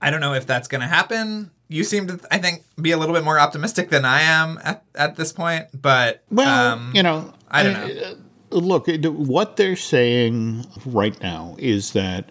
I 0.01 0.11
don't 0.11 0.21
know 0.21 0.35
if 0.35 0.47
that's 0.47 0.69
going 0.69 0.83
to 0.83 0.87
happen 0.87 1.51
you 1.69 1.85
seem 1.85 2.07
to, 2.07 2.21
I 2.31 2.39
think, 2.39 2.65
be 2.81 2.93
a 2.93 2.97
little 2.97 3.15
bit 3.15 3.25
more 3.25 3.39
optimistic 3.39 3.91
than 3.91 4.05
I 4.05 4.23
am 4.23 4.59
at, 4.63 4.85
at 4.95 5.17
this 5.17 5.33
point. 5.33 5.67
But 5.75 6.23
well, 6.31 6.73
um, 6.73 6.93
you 6.95 7.03
know, 7.03 7.33
I 7.51 7.63
don't 7.63 7.73
know. 7.73 8.17
Uh, 8.53 8.59
look, 8.59 8.87
what 8.89 9.57
they're 9.57 9.77
saying 9.77 10.67
right 10.85 11.19
now 11.23 11.57
is 11.59 11.93
that 11.93 12.31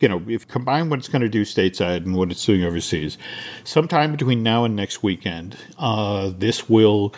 you 0.00 0.08
know, 0.08 0.22
if 0.26 0.48
combine 0.48 0.90
what 0.90 0.98
it's 0.98 1.08
going 1.08 1.22
to 1.22 1.28
do 1.28 1.44
stateside 1.44 1.98
and 1.98 2.16
what 2.16 2.30
it's 2.30 2.44
doing 2.44 2.64
overseas, 2.64 3.18
sometime 3.64 4.12
between 4.12 4.42
now 4.42 4.64
and 4.64 4.74
next 4.74 5.02
weekend, 5.02 5.56
uh, 5.78 6.32
this 6.36 6.68
will, 6.68 7.14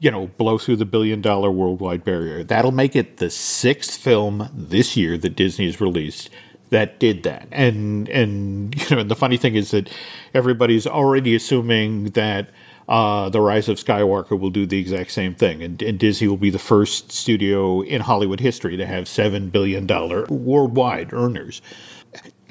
you 0.00 0.10
know, 0.10 0.26
blow 0.26 0.58
through 0.58 0.76
the 0.76 0.84
billion 0.84 1.22
dollar 1.22 1.50
worldwide 1.50 2.04
barrier. 2.04 2.44
That'll 2.44 2.72
make 2.72 2.94
it 2.94 3.16
the 3.16 3.30
sixth 3.30 3.98
film 3.98 4.50
this 4.52 4.96
year 4.96 5.16
that 5.18 5.36
Disney 5.36 5.66
has 5.66 5.80
released 5.80 6.30
that 6.70 6.98
did 6.98 7.22
that. 7.22 7.48
And 7.52 8.08
and 8.08 8.74
you 8.90 8.96
know, 8.96 9.02
the 9.02 9.16
funny 9.16 9.36
thing 9.36 9.54
is 9.54 9.70
that 9.70 9.90
everybody's 10.34 10.86
already 10.86 11.34
assuming 11.34 12.10
that 12.10 12.50
uh, 12.88 13.28
the 13.28 13.40
Rise 13.40 13.68
of 13.68 13.78
Skywalker 13.78 14.38
will 14.38 14.50
do 14.50 14.64
the 14.64 14.78
exact 14.78 15.10
same 15.10 15.34
thing, 15.34 15.62
and, 15.62 15.82
and, 15.82 15.98
Disney 15.98 16.28
will 16.28 16.36
be 16.36 16.50
the 16.50 16.58
first 16.58 17.10
studio 17.10 17.80
in 17.80 18.00
Hollywood 18.00 18.38
history 18.38 18.76
to 18.76 18.86
have 18.86 19.08
seven 19.08 19.50
billion 19.50 19.86
dollar 19.86 20.24
worldwide 20.26 21.12
earners. 21.12 21.62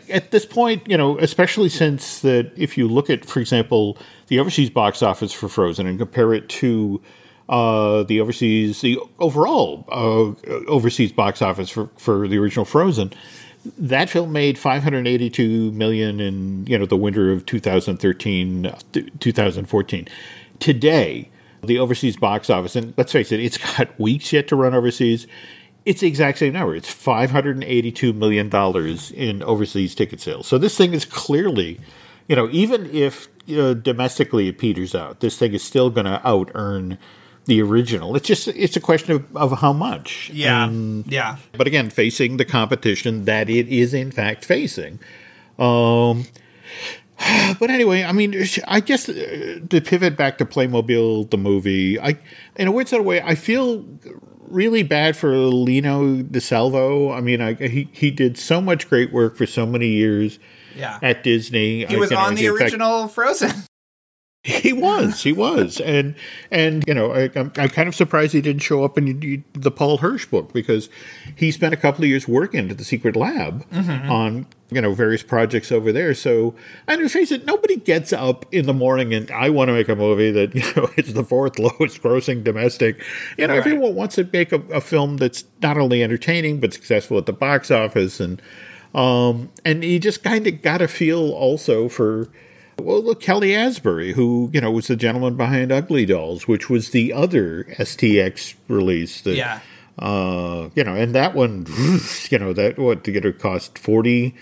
At 0.10 0.32
this 0.32 0.46
point, 0.46 0.88
you 0.90 0.98
know, 0.98 1.18
especially 1.20 1.70
since 1.70 2.20
that, 2.20 2.52
if 2.58 2.78
you 2.78 2.88
look 2.88 3.10
at, 3.10 3.26
for 3.26 3.40
example, 3.40 3.98
the 4.28 4.40
overseas 4.40 4.70
box 4.70 5.02
office 5.02 5.32
for 5.32 5.48
Frozen 5.48 5.88
and 5.88 5.98
compare 5.98 6.34
it 6.34 6.50
to 6.50 7.02
uh, 7.48 8.04
the 8.04 8.20
overseas, 8.20 8.82
the 8.82 9.00
overall 9.20 9.86
uh, 9.90 10.34
overseas 10.68 11.12
box 11.12 11.42
office 11.42 11.70
for, 11.70 11.90
for 11.98 12.28
the 12.28 12.38
original 12.38 12.66
Frozen, 12.66 13.14
that 13.78 14.10
film 14.10 14.32
made 14.32 14.58
582 14.58 15.72
million 15.72 16.20
in 16.20 16.66
you 16.68 16.78
know 16.78 16.86
the 16.86 16.98
winter 16.98 17.32
of 17.32 17.46
2013 17.46 18.72
2014 19.20 20.08
today 20.60 21.30
the 21.64 21.80
overseas 21.80 22.16
box 22.18 22.50
office 22.50 22.76
and 22.76 22.94
let's 22.98 23.12
face 23.12 23.32
it 23.32 23.40
it's 23.40 23.58
got 23.78 24.00
weeks 24.00 24.32
yet 24.32 24.48
to 24.48 24.56
run 24.56 24.74
overseas 24.74 25.28
it's 25.86 26.02
the 26.02 26.08
exact 26.08 26.40
same 26.40 26.54
number. 26.54 26.76
It's 26.76 26.90
582 26.90 28.12
million 28.14 28.50
dollars 28.50 29.12
in 29.12 29.44
overseas 29.44 29.94
ticket 29.94 30.20
sales. 30.20 30.48
So 30.48 30.58
this 30.58 30.76
thing 30.76 30.94
is 30.94 31.06
clearly 31.06 31.80
you 32.28 32.36
know 32.36 32.50
even 32.52 32.90
if 32.94 33.28
you 33.46 33.58
know, 33.58 33.74
domestically 33.76 34.48
it 34.48 34.58
peters 34.58 34.96
out 34.96 35.20
this 35.20 35.38
thing 35.38 35.54
is 35.54 35.64
still 35.64 35.92
going 35.92 36.06
to 36.06 36.20
out 36.28 36.50
earn 36.56 36.98
the 37.46 37.62
original. 37.62 38.16
It's 38.16 38.28
just 38.28 38.48
it's 38.50 38.76
a 38.76 38.80
question 38.80 39.14
of, 39.14 39.38
of 39.38 39.60
how 39.60 39.74
much. 39.74 40.30
Yeah, 40.34 40.66
and, 40.66 41.06
yeah. 41.12 41.38
But 41.54 41.68
again, 41.68 41.90
facing 41.90 42.38
the 42.38 42.46
competition 42.46 43.26
that 43.26 43.50
it 43.50 43.68
is 43.68 43.94
in 43.94 44.12
fact 44.12 44.46
facing. 44.46 45.00
Um, 45.58 46.26
but 47.60 47.70
anyway, 47.70 48.04
I 48.04 48.12
mean, 48.12 48.36
I 48.68 48.80
guess 48.80 49.08
uh, 49.08 49.60
to 49.70 49.82
pivot 49.82 50.18
back 50.18 50.38
to 50.40 50.46
Playmobil, 50.46 51.30
the 51.30 51.38
movie, 51.38 52.00
I 52.00 52.18
in 52.56 52.68
a 52.68 52.72
weird 52.72 52.88
sort 52.88 53.02
of 53.02 53.06
way, 53.06 53.22
I 53.22 53.36
feel 53.36 53.86
really 54.48 54.84
bad 54.84 55.16
for 55.16 55.36
Lino 55.36 56.22
Di 56.22 56.40
Salvo. 56.40 57.12
I 57.12 57.22
mean, 57.22 57.42
I, 57.42 57.54
he 57.54 57.90
he 57.92 58.12
did 58.12 58.38
so 58.38 58.62
much 58.62 58.90
great 58.90 59.14
work 59.14 59.36
for 59.36 59.46
so 59.46 59.66
many 59.66 59.90
years. 59.90 60.40
Yeah. 60.76 61.00
At 61.02 61.24
Disney, 61.24 61.86
he 61.86 61.96
was 61.96 62.12
on 62.12 62.36
the 62.36 62.50
original 62.50 63.04
fact, 63.04 63.16
Frozen. 63.16 63.54
He 64.46 64.74
was, 64.74 65.24
he 65.24 65.34
was, 65.34 65.82
and 65.82 66.14
and 66.52 66.84
you 66.88 66.94
know, 66.94 67.12
I, 67.12 67.32
am 67.36 67.52
I'm 67.58 67.70
kind 67.70 67.88
of 67.88 67.96
surprised 67.96 68.32
he 68.32 68.42
didn't 68.42 68.62
show 68.62 68.84
up 68.84 68.96
in 68.96 69.44
the 69.54 69.72
Paul 69.72 69.98
Hirsch 69.98 70.28
book 70.28 70.54
because 70.54 70.88
he 71.36 71.50
spent 71.50 71.74
a 71.74 71.78
couple 71.78 72.04
of 72.04 72.10
years 72.10 72.28
working 72.28 72.70
at 72.70 72.78
the 72.78 72.84
Secret 72.84 73.16
Lab 73.16 73.68
mm-hmm. 73.72 74.12
on 74.12 74.46
you 74.70 74.82
know 74.82 74.94
various 74.94 75.24
projects 75.24 75.72
over 75.72 75.92
there. 75.92 76.14
So 76.14 76.54
I 76.88 76.96
mean, 76.96 77.10
face 77.10 77.32
it, 77.32 77.48
nobody 77.48 77.78
gets 77.78 78.14
up 78.14 78.46
in 78.52 78.68
the 78.68 78.74
morning 78.74 79.16
and 79.16 79.32
I 79.32 79.50
want 79.50 79.70
to 79.70 79.74
make 79.74 79.90
a 79.90 79.96
movie 79.96 80.30
that 80.30 80.54
you 80.56 80.62
know 80.76 80.92
it's 80.96 81.14
the 81.14 81.24
fourth 81.24 81.58
lowest 81.58 82.02
grossing 82.04 82.44
domestic. 82.44 83.04
You 83.40 83.48
know, 83.48 83.54
right. 83.54 83.66
everyone 83.66 83.96
wants 83.96 84.14
to 84.16 84.30
make 84.32 84.52
a, 84.52 84.62
a 84.72 84.80
film 84.80 85.18
that's 85.18 85.44
not 85.64 85.76
only 85.76 86.04
entertaining 86.04 86.60
but 86.60 86.72
successful 86.72 87.18
at 87.18 87.26
the 87.26 87.34
box 87.34 87.72
office 87.72 88.20
and 88.20 88.40
um 88.94 89.50
and 89.66 89.84
you 89.84 90.00
just 90.00 90.24
kind 90.24 90.46
of 90.46 90.62
got 90.62 90.84
a 90.84 90.88
feel 90.88 91.32
also 91.32 91.90
for 91.90 92.30
Well, 92.80 93.02
look, 93.02 93.22
Kelly 93.22 93.56
Asbury, 93.56 94.14
who 94.14 94.50
you 94.54 94.62
know 94.62 94.72
was 94.72 94.88
the 94.88 94.96
gentleman 94.96 95.36
behind 95.38 95.72
Ugly 95.72 96.08
Dolls, 96.08 96.48
which 96.48 96.70
was 96.70 96.90
the 96.90 97.14
other 97.14 97.66
STX 97.78 98.56
release. 98.68 99.22
That, 99.22 99.36
Yeah. 99.36 99.60
Uh, 99.98 100.70
you 100.76 100.84
know, 100.84 100.94
and 100.94 101.16
that 101.16 101.34
one, 101.34 101.66
you 102.30 102.38
know, 102.38 102.52
that 102.52 102.78
what 102.78 103.06
to 103.06 103.12
get 103.12 103.26
it 103.26 103.40
cost 103.40 103.78
forty 103.80 104.36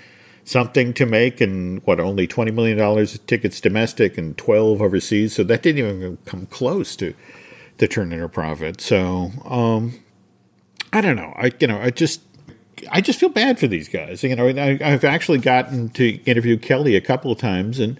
something 0.45 0.93
to 0.93 1.05
make, 1.05 1.39
and 1.39 1.81
what 1.85 1.99
only 1.99 2.25
twenty 2.25 2.51
million 2.51 2.77
dollars 2.77 3.19
tickets 3.27 3.61
domestic 3.61 4.17
and 4.17 4.35
twelve 4.35 4.81
overseas. 4.81 5.35
So 5.35 5.43
that 5.43 5.61
didn't 5.61 5.85
even 5.85 6.17
come 6.25 6.47
close 6.47 6.95
to 6.97 7.13
to 7.77 7.87
turning 7.87 8.19
a 8.21 8.29
profit. 8.29 8.81
So 8.81 9.31
um, 9.45 9.99
I 10.91 11.01
don't 11.01 11.15
know. 11.15 11.33
I 11.37 11.51
you 11.59 11.67
know 11.67 11.79
I 11.79 11.91
just. 11.91 12.21
I 12.91 12.99
just 12.99 13.17
feel 13.17 13.29
bad 13.29 13.59
for 13.59 13.67
these 13.67 13.87
guys. 13.87 14.23
You 14.23 14.35
know, 14.35 14.45
I, 14.45 14.77
I've 14.83 15.05
actually 15.05 15.37
gotten 15.37 15.87
to 15.91 16.21
interview 16.25 16.57
Kelly 16.57 16.97
a 16.97 17.01
couple 17.01 17.31
of 17.31 17.37
times, 17.37 17.79
and 17.79 17.97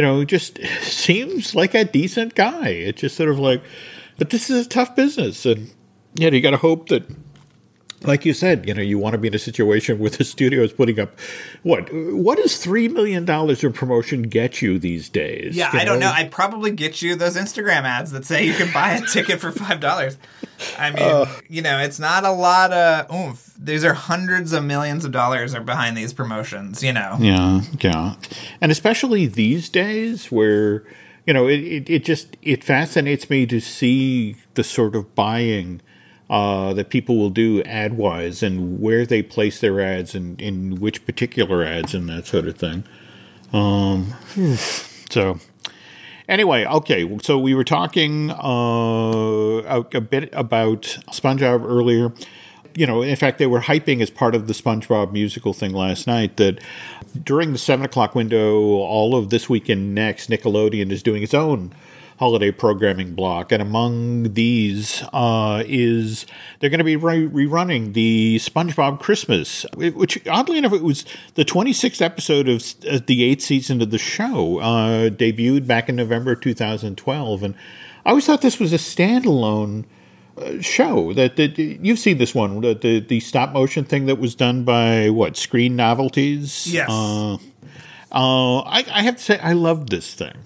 you 0.00 0.06
know, 0.06 0.24
just 0.24 0.58
seems 0.80 1.54
like 1.54 1.74
a 1.74 1.84
decent 1.84 2.34
guy. 2.34 2.68
It's 2.68 3.02
just 3.02 3.16
sort 3.16 3.28
of 3.28 3.38
like, 3.38 3.62
but 4.16 4.30
this 4.30 4.48
is 4.48 4.64
a 4.64 4.68
tough 4.68 4.96
business, 4.96 5.44
and 5.44 5.70
you 6.14 6.30
know, 6.30 6.34
you 6.34 6.40
got 6.40 6.52
to 6.52 6.56
hope 6.56 6.88
that, 6.88 7.04
like 8.02 8.24
you 8.24 8.32
said, 8.32 8.66
you 8.66 8.72
know, 8.72 8.80
you 8.80 8.98
want 8.98 9.12
to 9.12 9.18
be 9.18 9.28
in 9.28 9.34
a 9.34 9.38
situation 9.38 9.98
where 9.98 10.10
the 10.10 10.24
studio 10.24 10.62
is 10.62 10.72
putting 10.72 10.98
up 10.98 11.18
what 11.62 11.92
what 11.92 12.38
does 12.38 12.56
three 12.56 12.88
million 12.88 13.24
dollars 13.24 13.62
in 13.62 13.72
promotion 13.72 14.22
get 14.22 14.62
you 14.62 14.78
these 14.78 15.08
days? 15.08 15.56
Yeah, 15.56 15.70
I 15.72 15.84
don't 15.84 16.00
know. 16.00 16.10
I'd 16.10 16.30
probably 16.30 16.70
get 16.70 17.02
you 17.02 17.14
those 17.14 17.36
Instagram 17.36 17.82
ads 17.82 18.12
that 18.12 18.24
say 18.24 18.44
you 18.44 18.54
can 18.54 18.72
buy 18.72 18.92
a 18.92 19.00
ticket 19.12 19.40
for 19.40 19.52
five 19.52 19.80
dollars. 19.80 20.16
I 20.78 20.90
mean, 20.90 21.02
uh. 21.02 21.26
you 21.48 21.62
know, 21.62 21.78
it's 21.78 21.98
not 21.98 22.24
a 22.24 22.32
lot 22.32 22.72
of 22.72 23.12
oomph. 23.12 23.54
These 23.58 23.84
are 23.84 23.94
hundreds 23.94 24.52
of 24.52 24.64
millions 24.64 25.04
of 25.04 25.12
dollars 25.12 25.54
are 25.54 25.60
behind 25.60 25.96
these 25.96 26.12
promotions. 26.12 26.82
You 26.82 26.94
know. 26.94 27.16
Yeah, 27.20 27.62
yeah, 27.80 28.14
and 28.60 28.72
especially 28.72 29.26
these 29.26 29.68
days 29.68 30.32
where 30.32 30.84
you 31.26 31.34
know 31.34 31.46
it, 31.46 31.60
it, 31.60 31.90
it 31.90 32.04
just 32.04 32.36
it 32.40 32.64
fascinates 32.64 33.28
me 33.28 33.46
to 33.46 33.60
see 33.60 34.36
the 34.54 34.64
sort 34.64 34.96
of 34.96 35.14
buying 35.14 35.82
uh, 36.30 36.72
that 36.74 36.90
people 36.90 37.18
will 37.18 37.28
do 37.28 37.60
ad 37.64 37.96
wise 37.96 38.40
and 38.40 38.80
where 38.80 39.04
they 39.04 39.20
place 39.20 39.58
their 39.60 39.80
ads 39.80 40.14
and 40.14 40.40
in 40.40 40.76
which 40.76 41.04
particular 41.04 41.64
ads 41.64 41.92
and 41.92 42.08
that 42.08 42.24
sort 42.24 42.46
of 42.46 42.56
thing. 42.56 42.84
Um, 43.52 44.14
so 45.10 45.40
anyway, 46.28 46.64
okay, 46.66 47.18
so 47.20 47.36
we 47.36 47.52
were 47.52 47.64
talking 47.64 48.30
uh, 48.30 48.36
a, 49.66 49.84
a 49.92 50.00
bit 50.00 50.30
about 50.32 50.82
SpongeBob 51.10 51.68
earlier. 51.68 52.12
You 52.76 52.86
know, 52.86 53.02
in 53.02 53.16
fact, 53.16 53.38
they 53.38 53.48
were 53.48 53.62
hyping 53.62 54.00
as 54.00 54.10
part 54.10 54.36
of 54.36 54.46
the 54.46 54.52
SpongeBob 54.52 55.10
musical 55.12 55.52
thing 55.52 55.72
last 55.72 56.06
night 56.06 56.36
that 56.36 56.62
during 57.24 57.52
the 57.52 57.58
seven 57.58 57.84
o'clock 57.84 58.14
window, 58.14 58.56
all 58.56 59.16
of 59.16 59.30
this 59.30 59.48
weekend 59.48 59.96
next, 59.96 60.30
Nickelodeon 60.30 60.92
is 60.92 61.02
doing 61.02 61.24
its 61.24 61.34
own 61.34 61.74
holiday 62.20 62.50
programming 62.50 63.14
block, 63.14 63.50
and 63.50 63.62
among 63.62 64.34
these 64.34 65.02
uh, 65.14 65.64
is 65.66 66.26
they're 66.58 66.68
going 66.68 66.76
to 66.76 66.84
be 66.84 66.94
re- 66.94 67.26
rerunning 67.26 67.94
the 67.94 68.36
SpongeBob 68.36 69.00
Christmas, 69.00 69.64
which 69.74 70.24
oddly 70.28 70.58
enough 70.58 70.74
it 70.74 70.82
was 70.82 71.06
the 71.34 71.46
26th 71.46 72.02
episode 72.02 72.46
of 72.46 72.62
uh, 72.86 73.00
the 73.06 73.24
eighth 73.24 73.40
season 73.40 73.80
of 73.80 73.90
the 73.90 73.96
show, 73.96 74.58
uh, 74.58 75.08
debuted 75.08 75.66
back 75.66 75.88
in 75.88 75.96
November 75.96 76.34
2012, 76.36 77.42
and 77.42 77.54
I 78.04 78.10
always 78.10 78.26
thought 78.26 78.42
this 78.42 78.60
was 78.60 78.74
a 78.74 78.76
standalone 78.76 79.86
uh, 80.36 80.60
show 80.60 81.14
that, 81.14 81.36
that 81.36 81.58
you've 81.58 81.98
seen 81.98 82.18
this 82.18 82.34
one 82.34 82.60
the, 82.60 82.74
the 82.74 83.00
the 83.00 83.20
stop 83.20 83.52
motion 83.52 83.84
thing 83.84 84.04
that 84.06 84.18
was 84.18 84.34
done 84.34 84.64
by 84.64 85.08
what 85.08 85.38
Screen 85.38 85.74
Novelties. 85.74 86.66
Yes. 86.66 86.90
Uh, 86.90 87.38
uh, 88.12 88.58
I, 88.60 88.84
I 88.92 89.02
have 89.02 89.16
to 89.16 89.22
say 89.22 89.38
I 89.38 89.52
loved 89.54 89.88
this 89.88 90.12
thing, 90.14 90.36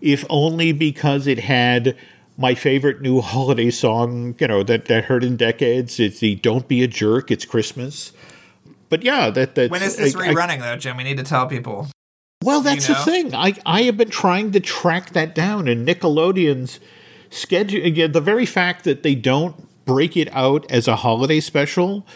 if 0.00 0.24
only 0.30 0.72
because 0.72 1.26
it 1.26 1.40
had 1.40 1.96
my 2.38 2.54
favorite 2.54 3.00
new 3.02 3.20
holiday 3.20 3.70
song. 3.70 4.34
You 4.38 4.48
know 4.48 4.62
that 4.62 4.86
that 4.86 5.04
heard 5.04 5.24
in 5.24 5.36
decades. 5.36 6.00
It's 6.00 6.20
the 6.20 6.36
"Don't 6.36 6.66
Be 6.68 6.82
a 6.82 6.86
Jerk." 6.88 7.30
It's 7.30 7.44
Christmas. 7.44 8.12
But 8.88 9.02
yeah, 9.02 9.30
that 9.30 9.54
that 9.54 9.70
When 9.70 9.82
is 9.82 9.96
this 9.96 10.16
I- 10.16 10.26
I- 10.30 10.34
rerunning 10.34 10.60
though, 10.60 10.76
Jim? 10.76 10.96
We 10.96 11.04
need 11.04 11.16
to 11.18 11.22
tell 11.22 11.46
people. 11.46 11.88
well, 12.42 12.60
that's 12.62 12.88
you 12.88 12.94
the 12.94 13.00
thing. 13.02 13.34
I 13.34 13.54
I 13.66 13.82
have 13.82 13.96
been 13.96 14.10
trying 14.10 14.52
to 14.52 14.60
track 14.60 15.10
that 15.12 15.34
down, 15.34 15.68
and 15.68 15.86
Nickelodeon's 15.86 16.80
schedule. 17.30 17.84
Again, 17.84 18.12
the 18.12 18.20
very 18.20 18.46
fact 18.46 18.84
that 18.84 19.02
they 19.02 19.14
don't 19.14 19.68
break 19.84 20.16
it 20.16 20.28
out 20.32 20.70
as 20.70 20.88
a 20.88 20.96
holiday 20.96 21.40
special. 21.40 22.06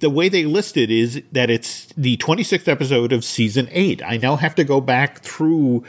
The 0.00 0.10
way 0.10 0.28
they 0.28 0.44
list 0.44 0.76
it 0.76 0.90
is 0.90 1.22
that 1.32 1.48
it's 1.50 1.86
the 1.96 2.16
26th 2.16 2.66
episode 2.68 3.12
of 3.12 3.24
season 3.24 3.68
eight. 3.70 4.02
I 4.04 4.16
now 4.16 4.36
have 4.36 4.54
to 4.56 4.64
go 4.64 4.80
back 4.80 5.20
through 5.22 5.84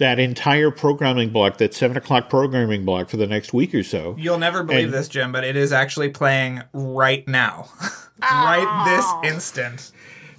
that 0.00 0.18
entire 0.18 0.70
programming 0.70 1.28
block, 1.30 1.58
that 1.58 1.72
seven 1.74 1.96
o'clock 1.96 2.28
programming 2.28 2.84
block 2.84 3.08
for 3.08 3.16
the 3.18 3.26
next 3.26 3.52
week 3.52 3.74
or 3.74 3.82
so. 3.84 4.16
You'll 4.18 4.38
never 4.38 4.62
believe 4.64 4.86
And- 4.86 4.94
this, 4.94 5.08
Jim, 5.08 5.30
but 5.30 5.44
it 5.44 5.56
is 5.56 5.72
actually 5.72 6.08
playing 6.08 6.62
right 6.72 7.26
now, 7.28 7.68
right 8.22 8.84
this 9.22 9.32
instant. 9.32 9.92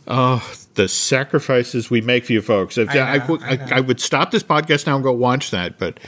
Oh, 0.07 0.43
the 0.73 0.87
sacrifices 0.87 1.89
we 1.91 2.01
make 2.01 2.25
for 2.25 2.33
you 2.33 2.41
folks. 2.41 2.77
If, 2.77 2.89
I, 2.89 3.17
know, 3.19 3.25
would- 3.29 3.43
I. 3.43 3.51
I, 3.53 3.77
I 3.77 3.79
would 3.79 4.01
stop 4.01 4.31
this 4.31 4.43
podcast 4.43 4.87
now 4.87 4.95
and 4.95 5.03
go 5.03 5.11
watch 5.11 5.51
that. 5.51 5.77
But 5.77 5.99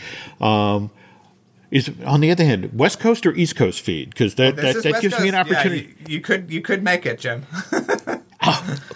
um, 0.41 0.89
is 1.69 1.91
on 2.05 2.21
the 2.21 2.31
other 2.31 2.43
hand, 2.43 2.71
West 2.77 2.99
Coast 2.99 3.23
or 3.25 3.33
East 3.33 3.55
Coast 3.55 3.81
feed? 3.81 4.09
Because 4.09 4.35
that, 4.35 4.55
This 4.55 4.63
that, 4.65 4.75
is 4.77 4.83
that 4.83 4.91
West 4.93 5.01
gives 5.03 5.19
me 5.19 5.29
an 5.29 5.35
Coast. 5.35 5.51
Yeah, 5.51 5.57
opportunity. 5.59 5.95
you, 6.07 6.15
you 6.15 6.21
could 6.21 6.51
you 6.51 6.61
could 6.61 6.83
make 6.83 7.05
it, 7.05 7.19
Jim. 7.19 7.45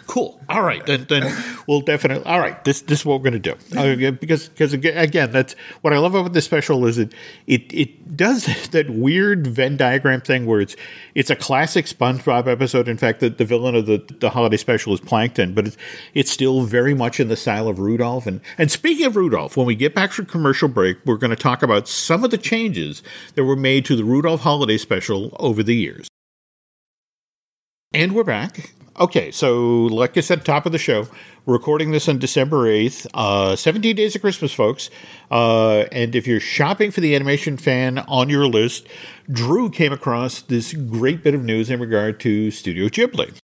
Cool. 0.08 0.40
All 0.48 0.62
right, 0.64 0.86
then, 0.86 1.06
then 1.10 1.36
we'll 1.68 1.82
definitely. 1.82 2.26
All 2.26 2.40
right, 2.40 2.64
this 2.64 2.82
this 2.82 3.02
is 3.02 3.06
what 3.06 3.20
we're 3.20 3.30
going 3.30 3.42
to 3.42 3.56
do 3.56 3.78
Uh, 3.78 4.12
because 4.12 4.48
because 4.48 4.72
again, 4.74 5.32
that's 5.32 5.54
what 5.82 5.92
I 5.92 5.98
love 5.98 6.16
about 6.16 6.32
this 6.32 6.46
special 6.46 6.86
is 6.86 6.98
it 6.98 7.14
it 7.46 7.74
it 7.74 8.16
does 8.16 8.46
that 8.72 8.90
weird 8.90 9.46
Venn 9.46 9.76
diagram 9.76 10.22
thing 10.22 10.46
where 10.46 10.62
it's 10.62 10.78
it's 11.14 11.30
a 11.30 11.36
classic 11.36 11.86
SpongeBob 11.88 12.48
episode. 12.48 12.88
In 12.88 12.98
fact, 12.98 13.20
the, 13.20 13.30
the 13.30 13.44
villain 13.44 13.76
of 13.76 13.86
the 13.86 13.98
the 14.20 14.30
holiday 14.30 14.56
special 14.56 14.94
is 14.94 15.02
Plankton, 15.02 15.54
but 15.54 15.68
it's 15.68 15.78
it's 16.14 16.32
still 16.32 16.62
very 16.62 16.94
much 16.94 17.20
in 17.20 17.28
the 17.28 17.36
style 17.36 17.68
of 17.68 17.78
Rudolph. 17.78 18.26
And 18.26 18.40
and 18.58 18.72
speaking 18.72 19.06
of 19.06 19.18
Rudolph, 19.18 19.58
when 19.58 19.68
we 19.68 19.76
get 19.76 19.94
back 19.94 20.14
from 20.14 20.26
commercial 20.26 20.70
break, 20.70 20.98
we're 21.06 21.18
going 21.18 21.32
to 21.32 21.36
talk 21.36 21.62
about 21.64 21.86
some 21.90 22.24
of 22.24 22.32
the 22.32 22.38
changes 22.38 23.04
that 23.36 23.44
were 23.44 23.58
made 23.58 23.84
to 23.86 23.96
the 23.98 24.06
Rudolph 24.06 24.40
holiday 24.40 24.78
special 24.78 25.36
over 25.38 25.64
the 25.64 25.76
years. 25.76 26.08
And 27.94 28.16
we're 28.16 28.24
back. 28.24 28.72
Okay, 29.00 29.30
so 29.30 29.84
like 29.84 30.18
I 30.18 30.22
said, 30.22 30.44
top 30.44 30.66
of 30.66 30.72
the 30.72 30.80
show, 30.80 31.08
we're 31.46 31.54
recording 31.54 31.92
this 31.92 32.10
on 32.10 32.18
December 32.18 32.66
8th, 32.66 33.06
uh, 33.14 33.56
17 33.56 33.96
days 33.96 34.16
of 34.16 34.22
Christmas, 34.22 34.52
folks. 34.52 34.90
Uh, 35.30 35.82
and 35.92 36.16
if 36.16 36.26
you're 36.26 36.40
shopping 36.40 36.90
for 36.90 37.02
the 37.02 37.14
animation 37.14 37.58
fan 37.58 38.00
on 38.00 38.28
your 38.28 38.48
list, 38.48 38.88
Drew 39.32 39.70
came 39.70 39.94
across 39.94 40.42
this 40.42 40.74
great 40.74 41.22
bit 41.22 41.36
of 41.36 41.44
news 41.44 41.70
in 41.70 41.80
regard 41.80 42.20
to 42.22 42.50
Studio 42.50 42.88
Ghibli. 42.88 43.36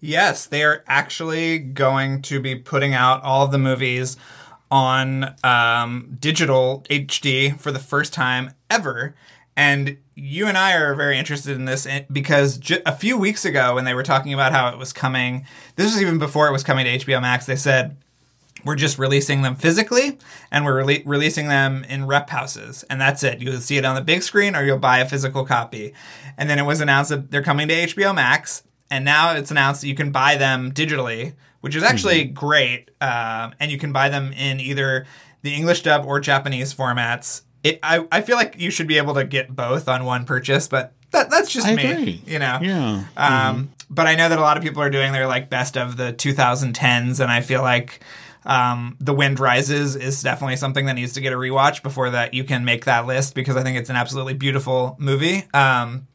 Yes, 0.00 0.46
they 0.46 0.64
are 0.64 0.82
actually 0.86 1.58
going 1.58 2.22
to 2.22 2.40
be 2.40 2.54
putting 2.54 2.94
out 2.94 3.22
all 3.22 3.46
the 3.48 3.58
movies 3.58 4.16
on 4.70 5.34
um, 5.44 6.16
digital 6.18 6.86
HD 6.88 7.60
for 7.60 7.70
the 7.70 7.78
first 7.78 8.14
time 8.14 8.52
ever. 8.70 9.14
And 9.56 9.98
you 10.14 10.46
and 10.46 10.56
I 10.56 10.74
are 10.74 10.94
very 10.94 11.18
interested 11.18 11.56
in 11.56 11.66
this 11.66 11.86
eh, 11.86 12.04
because 12.10 12.58
ju- 12.58 12.82
a 12.86 12.94
few 12.94 13.18
weeks 13.18 13.44
ago, 13.44 13.74
when 13.74 13.84
they 13.84 13.94
were 13.94 14.02
talking 14.02 14.32
about 14.32 14.52
how 14.52 14.68
it 14.68 14.78
was 14.78 14.92
coming, 14.92 15.46
this 15.76 15.92
was 15.92 16.00
even 16.00 16.18
before 16.18 16.48
it 16.48 16.52
was 16.52 16.64
coming 16.64 16.84
to 16.84 16.98
HBO 17.04 17.20
Max, 17.20 17.46
they 17.46 17.56
said, 17.56 17.96
we're 18.64 18.76
just 18.76 18.98
releasing 18.98 19.42
them 19.42 19.56
physically 19.56 20.18
and 20.50 20.64
we're 20.64 20.84
rele- 20.84 21.02
releasing 21.04 21.48
them 21.48 21.84
in 21.84 22.06
rep 22.06 22.30
houses 22.30 22.84
and 22.88 23.00
that's 23.00 23.22
it. 23.24 23.40
You'll 23.40 23.60
see 23.60 23.76
it 23.76 23.84
on 23.84 23.96
the 23.96 24.02
big 24.02 24.22
screen 24.22 24.54
or 24.54 24.64
you'll 24.64 24.78
buy 24.78 24.98
a 24.98 25.08
physical 25.08 25.44
copy. 25.44 25.94
And 26.38 26.48
then 26.48 26.58
it 26.58 26.62
was 26.62 26.80
announced 26.80 27.10
that 27.10 27.30
they're 27.30 27.42
coming 27.42 27.68
to 27.68 27.74
hbo 27.74 28.14
max 28.14 28.62
and 28.92 29.04
now 29.04 29.34
it's 29.34 29.50
announced 29.50 29.80
that 29.80 29.88
you 29.88 29.94
can 29.94 30.12
buy 30.12 30.36
them 30.36 30.70
digitally 30.70 31.34
which 31.60 31.74
is 31.74 31.82
actually 31.82 32.24
great 32.24 32.90
um, 33.00 33.54
and 33.58 33.70
you 33.70 33.78
can 33.78 33.92
buy 33.92 34.08
them 34.08 34.32
in 34.32 34.60
either 34.60 35.06
the 35.42 35.54
english 35.54 35.82
dub 35.82 36.04
or 36.04 36.20
japanese 36.20 36.74
formats 36.74 37.42
it, 37.64 37.78
I, 37.82 38.06
I 38.10 38.20
feel 38.22 38.36
like 38.36 38.56
you 38.58 38.70
should 38.70 38.88
be 38.88 38.98
able 38.98 39.14
to 39.14 39.24
get 39.24 39.54
both 39.54 39.88
on 39.88 40.04
one 40.04 40.24
purchase 40.24 40.68
but 40.68 40.92
that, 41.12 41.30
that's 41.30 41.52
just 41.52 41.66
I 41.66 41.74
me 41.74 41.90
agree. 41.90 42.22
you 42.26 42.38
know 42.38 42.58
Yeah. 42.62 43.04
um, 43.16 43.70
But 43.90 44.06
I 44.06 44.14
know 44.14 44.28
that 44.30 44.38
a 44.38 44.42
lot 44.42 44.56
of 44.56 44.62
people 44.62 44.82
are 44.82 44.88
doing 44.90 45.12
their 45.12 45.26
like 45.26 45.50
best 45.50 45.76
of 45.76 45.96
the 45.98 46.12
2010s, 46.14 47.20
and 47.20 47.30
I 47.30 47.42
feel 47.42 47.60
like 47.60 48.00
um, 48.46 48.96
The 49.00 49.12
Wind 49.12 49.38
Rises 49.38 49.94
is 49.96 50.22
definitely 50.22 50.56
something 50.56 50.86
that 50.86 50.94
needs 50.94 51.12
to 51.12 51.20
get 51.20 51.32
a 51.34 51.36
rewatch 51.36 51.82
before 51.82 52.08
that 52.10 52.32
you 52.32 52.42
can 52.44 52.64
make 52.64 52.86
that 52.86 53.06
list 53.06 53.34
because 53.34 53.54
I 53.56 53.62
think 53.62 53.76
it's 53.76 53.90
an 53.90 53.96
absolutely 53.96 54.32
beautiful 54.34 54.96
movie. 54.98 55.44
Um, 55.52 56.06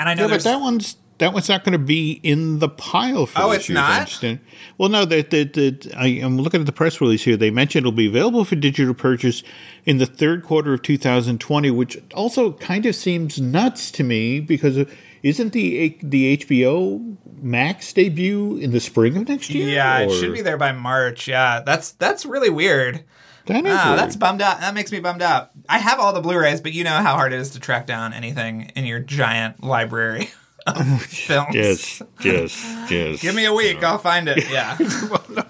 and 0.00 0.08
I 0.08 0.14
know 0.14 0.22
Yeah, 0.26 0.34
but 0.34 0.42
that 0.42 0.60
one's 0.60 0.96
that 1.18 1.32
one's 1.32 1.48
not 1.48 1.62
going 1.64 1.72
to 1.72 1.78
be 1.78 2.12
in 2.22 2.58
the 2.58 2.68
pile 2.68 3.26
for 3.26 3.40
Oh, 3.42 3.50
this 3.50 3.60
it's 3.60 3.68
year's 3.70 4.22
not? 4.22 4.38
Well, 4.78 4.88
no, 4.88 5.04
that 5.04 5.92
I 5.96 6.06
am 6.08 6.38
looking 6.38 6.60
at 6.60 6.66
the 6.66 6.72
press 6.72 7.00
release 7.00 7.22
here. 7.24 7.36
They 7.36 7.50
mentioned 7.50 7.82
it'll 7.84 7.92
be 7.92 8.08
available 8.08 8.44
for 8.44 8.56
digital 8.56 8.94
purchase 8.94 9.42
in 9.84 9.98
the 9.98 10.06
third 10.06 10.42
quarter 10.42 10.74
of 10.74 10.82
2020, 10.82 11.70
which 11.70 11.98
also 12.14 12.52
kind 12.52 12.84
of 12.86 12.94
seems 12.96 13.40
nuts 13.40 13.90
to 13.92 14.02
me 14.04 14.40
because 14.40 14.86
isn't 15.22 15.52
the 15.52 15.96
the 16.02 16.36
HBO 16.38 17.16
Max 17.40 17.92
debut 17.92 18.56
in 18.56 18.72
the 18.72 18.80
spring 18.80 19.16
of 19.16 19.28
next 19.28 19.50
year? 19.50 19.68
yeah, 19.68 19.98
it 20.00 20.10
should 20.10 20.32
be 20.32 20.42
there 20.42 20.56
by 20.56 20.72
March. 20.72 21.28
Yeah, 21.28 21.60
that's 21.64 21.92
that's 21.92 22.26
really 22.26 22.50
weird. 22.50 23.04
That 23.46 23.66
is 23.66 23.72
Ah, 23.76 23.88
weird. 23.88 23.98
that's 23.98 24.16
bummed 24.16 24.40
out. 24.42 24.60
That 24.60 24.72
makes 24.74 24.90
me 24.90 25.00
bummed 25.00 25.20
out. 25.22 25.50
I 25.68 25.78
have 25.78 26.00
all 26.00 26.12
the 26.14 26.20
Blu-rays, 26.22 26.62
but 26.62 26.72
you 26.72 26.82
know 26.82 26.90
how 27.02 27.14
hard 27.14 27.32
it 27.34 27.38
is 27.38 27.50
to 27.50 27.60
track 27.60 27.86
down 27.86 28.14
anything 28.14 28.72
in 28.74 28.86
your 28.86 29.00
giant 29.00 29.62
library 29.62 30.30
films. 31.00 31.54
Yes, 31.54 32.02
yes, 32.22 32.90
yes. 32.90 33.20
Give 33.20 33.34
me 33.34 33.44
a 33.44 33.52
week, 33.52 33.82
I'll 33.82 33.98
find 33.98 34.28
it. 34.28 34.48
Yeah. 34.50 34.76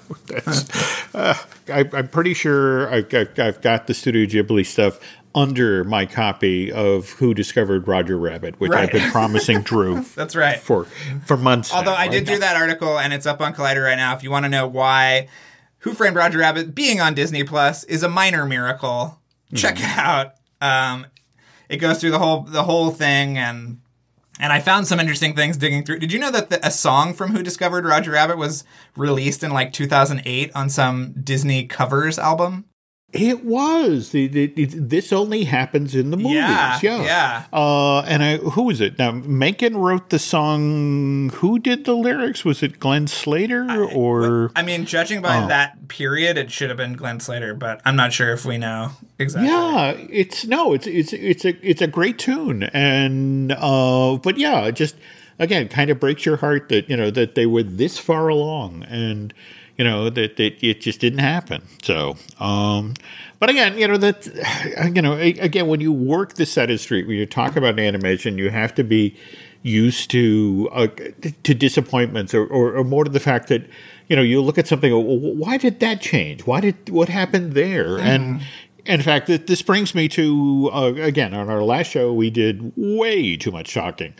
I, 1.15 1.89
I'm 1.93 2.09
pretty 2.09 2.35
sure 2.35 2.93
I've 2.93 3.09
got, 3.09 3.39
I've 3.39 3.61
got 3.61 3.87
the 3.87 3.95
Studio 3.95 4.27
Ghibli 4.27 4.67
stuff 4.67 4.99
under 5.35 5.85
my 5.85 6.07
copy 6.07 6.71
of 6.71 7.11
Who 7.11 7.35
Discovered 7.35 7.89
Roger 7.89 8.17
Rabbit, 8.17 8.61
which 8.61 8.73
I've 8.73 8.91
been 8.93 9.11
promising 9.11 9.63
Drew 9.63 10.01
That's 10.15 10.37
right. 10.37 10.59
for 10.61 10.85
for 11.27 11.37
months. 11.37 11.73
Although 11.73 11.91
now, 11.93 11.97
I 11.97 12.09
did 12.09 12.27
right? 12.29 12.35
do 12.35 12.41
that 12.41 12.57
article 12.57 12.99
and 12.99 13.13
it's 13.13 13.27
up 13.27 13.41
on 13.41 13.53
Collider 13.55 13.85
right 13.85 13.97
now. 13.97 14.15
If 14.15 14.23
you 14.23 14.31
want 14.31 14.45
to 14.45 14.49
know 14.49 14.67
why 14.69 15.29
Who 15.79 15.93
Framed 15.95 16.17
Roger 16.17 16.39
Rabbit 16.39 16.75
being 16.75 17.01
on 17.01 17.15
Disney 17.15 17.43
Plus 17.45 17.83
is 17.85 18.03
a 18.05 18.09
minor 18.09 18.47
miracle, 18.47 19.21
check 19.55 19.77
Mm-hmm. 19.77 19.85
it 19.85 19.99
out. 19.99 20.35
Um, 20.61 21.07
it 21.69 21.79
goes 21.79 22.01
through 22.01 22.13
the 22.13 22.19
whole 22.21 22.43
the 22.43 22.63
whole 22.63 22.91
thing 22.91 23.37
and 23.39 23.81
and 24.41 24.53
I 24.53 24.61
found 24.61 24.87
some 24.87 25.01
interesting 25.01 25.35
things 25.35 25.57
digging 25.57 25.85
through. 25.85 26.01
Did 26.01 26.13
you 26.13 26.19
know 26.19 26.31
that 26.31 26.51
the, 26.51 26.67
a 26.67 26.71
song 26.71 27.15
from 27.15 27.31
Who 27.31 27.43
Discovered 27.43 27.85
Roger 27.85 28.13
Rabbit 28.13 28.37
was 28.37 28.65
released 28.97 29.45
in 29.45 29.53
like 29.53 29.73
2008 29.73 30.51
on 30.55 30.71
some 30.71 31.15
Disney 31.23 31.67
covers 31.67 32.19
album? 32.19 32.65
It 33.17 33.45
was 33.45 34.11
the, 34.11 34.27
the, 34.27 34.53
it- 34.57 34.89
this 34.91 35.13
only 35.13 35.45
happens 35.45 35.95
in 35.95 36.11
the 36.11 36.17
movies. 36.17 36.33
Yeah, 36.35 36.81
Yeah, 36.83 37.03
yeah. 37.05 37.45
Uh, 37.53 38.01
and 38.01 38.25
I, 38.25 38.37
who 38.39 38.65
was 38.65 38.81
it? 38.81 38.99
Now, 38.99 39.13
Menken 39.13 39.77
wrote 39.77 40.11
the 40.11 40.19
song. 40.19 41.31
Who 41.35 41.61
did 41.61 41.85
the 41.85 41.95
lyrics? 41.95 42.45
Was 42.45 42.63
it 42.63 42.81
Glenn 42.81 43.07
Slater 43.07 43.85
or? 43.85 44.51
I 44.57 44.63
mean, 44.63 44.85
judging 44.85 45.23
by 45.23 45.45
Oh. 45.45 45.47
that 45.47 45.87
period, 45.87 46.37
it 46.37 46.51
should 46.51 46.71
have 46.71 46.77
been 46.77 46.95
Glenn 46.95 47.21
Slater, 47.21 47.55
but 47.55 47.81
I'm 47.85 47.95
not 47.97 48.13
sure 48.13 48.33
if 48.33 48.45
we 48.45 48.59
know 48.59 48.91
exactly. 49.21 49.49
Yeah, 49.49 49.93
it's 50.11 50.45
no, 50.45 50.73
it's 50.73 50.87
it's 50.89 51.13
it's 51.13 51.45
a 51.45 51.55
it's 51.69 51.83
a 51.83 51.87
great 51.87 52.19
tune, 52.19 52.65
and 52.65 53.53
uh, 53.53 54.17
but 54.23 54.39
yeah, 54.39 54.65
it 54.67 54.75
just 54.75 54.97
again 55.39 55.69
kind 55.69 55.91
of 55.91 56.01
breaks 56.01 56.27
your 56.27 56.39
heart 56.39 56.69
that 56.71 56.89
you 56.91 56.97
know 56.97 57.11
that 57.13 57.35
they 57.37 57.47
were 57.47 57.63
this 57.63 57.99
far 57.99 58.27
along, 58.29 58.83
and 58.89 59.33
you 59.77 59.85
know 59.85 60.11
that, 60.11 60.37
that 60.37 60.65
it 60.65 60.81
just 60.81 61.01
didn't 61.01 61.21
happen. 61.21 61.63
So, 61.83 62.17
um, 62.39 62.95
but 63.39 63.51
again, 63.51 63.79
you 63.79 63.89
know 63.89 63.97
that 63.97 64.27
you 64.95 65.03
know 65.03 65.15
again 65.15 65.67
when 65.67 65.81
you 65.81 65.93
work 65.93 66.35
the 66.35 66.47
set 66.47 66.71
of 66.71 66.81
street, 66.81 67.07
when 67.07 67.17
you 67.17 67.27
talk 67.27 67.57
about 67.57 67.79
animation, 67.79 68.39
you 68.39 68.51
have 68.51 68.75
to 68.77 68.85
be 68.85 69.17
used 69.63 70.11
to 70.11 70.69
uh, 70.73 70.87
to 71.43 71.55
disappointments 71.55 72.35
or, 72.35 72.47
or, 72.47 72.77
or 72.77 72.85
more 72.85 73.05
to 73.05 73.11
the 73.11 73.21
fact 73.21 73.49
that 73.49 73.67
you 74.09 74.15
know 74.15 74.23
you 74.23 74.41
look 74.41 74.59
at 74.59 74.69
something 74.69 74.93
well, 74.93 75.03
why 75.03 75.57
did 75.57 75.81
that 75.81 76.01
change? 76.01 76.47
Why 76.47 76.61
did 76.61 76.91
what 76.91 77.09
happened 77.09 77.53
there? 77.53 77.99
And 77.99 78.43
in 78.87 79.03
fact 79.03 79.27
th- 79.27 79.47
this 79.47 79.63
brings 79.63 79.95
me 79.95 80.09
to 80.09 80.71
uh, 80.73 80.93
again 80.97 81.35
on 81.35 81.49
our 81.49 81.63
last 81.63 81.91
show 81.91 82.13
we 82.13 82.31
did 82.31 82.73
way 82.77 83.37
too 83.37 83.51
much 83.51 83.73
talking 83.73 84.15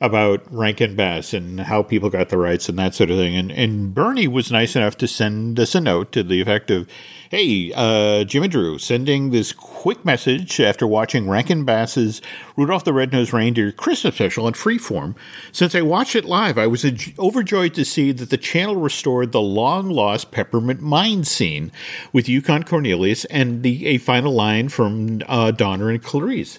about 0.00 0.42
Rankin 0.50 0.96
Bass 0.96 1.34
and 1.34 1.60
how 1.60 1.82
people 1.82 2.08
got 2.08 2.30
the 2.30 2.38
rights 2.38 2.70
and 2.70 2.78
that 2.78 2.94
sort 2.94 3.10
of 3.10 3.18
thing. 3.18 3.36
And, 3.36 3.52
and 3.52 3.94
Bernie 3.94 4.28
was 4.28 4.50
nice 4.50 4.74
enough 4.74 4.96
to 4.98 5.06
send 5.06 5.60
us 5.60 5.74
a 5.74 5.80
note 5.80 6.10
to 6.12 6.22
the 6.22 6.40
effect 6.40 6.70
of, 6.70 6.88
Hey, 7.30 7.70
uh, 7.76 8.24
Jim 8.24 8.42
and 8.42 8.50
Drew, 8.50 8.78
sending 8.78 9.30
this 9.30 9.52
quick 9.52 10.04
message 10.04 10.58
after 10.58 10.86
watching 10.86 11.28
Rankin 11.28 11.64
Bass's 11.64 12.22
Rudolph 12.56 12.84
the 12.84 12.92
Red-Nosed 12.92 13.32
Reindeer 13.32 13.72
Christmas 13.72 14.14
special 14.14 14.46
on 14.46 14.54
Freeform. 14.54 15.14
Since 15.52 15.74
I 15.74 15.82
watched 15.82 16.16
it 16.16 16.24
live, 16.24 16.58
I 16.58 16.66
was 16.66 16.84
overjoyed 17.18 17.74
to 17.74 17.84
see 17.84 18.10
that 18.12 18.30
the 18.30 18.36
channel 18.38 18.76
restored 18.76 19.32
the 19.32 19.40
long-lost 19.40 20.30
Peppermint 20.30 20.80
Mine 20.80 21.24
scene 21.24 21.70
with 22.12 22.28
Yukon 22.28 22.64
Cornelius 22.64 23.26
and 23.26 23.62
the 23.62 23.86
a 23.86 23.98
final 23.98 24.32
line 24.32 24.68
from 24.68 25.20
uh, 25.28 25.50
Donner 25.50 25.90
and 25.90 26.02
Clarice. 26.02 26.58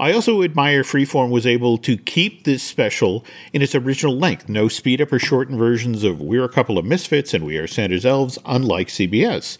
I 0.00 0.12
also 0.12 0.42
admire 0.44 0.84
Freeform 0.84 1.30
was 1.30 1.44
able 1.46 1.76
to 1.78 1.96
keep 1.96 2.44
this 2.44 2.62
special 2.62 3.24
in 3.52 3.62
its 3.62 3.74
original 3.74 4.16
length, 4.16 4.48
no 4.48 4.68
speed 4.68 5.00
up 5.00 5.12
or 5.12 5.18
shortened 5.18 5.58
versions 5.58 6.04
of 6.04 6.20
We're 6.20 6.44
a 6.44 6.48
Couple 6.48 6.78
of 6.78 6.84
Misfits 6.84 7.34
and 7.34 7.44
We 7.44 7.56
Are 7.56 7.66
Santa's 7.66 8.06
Elves, 8.06 8.38
unlike 8.46 8.88
CBS. 8.88 9.58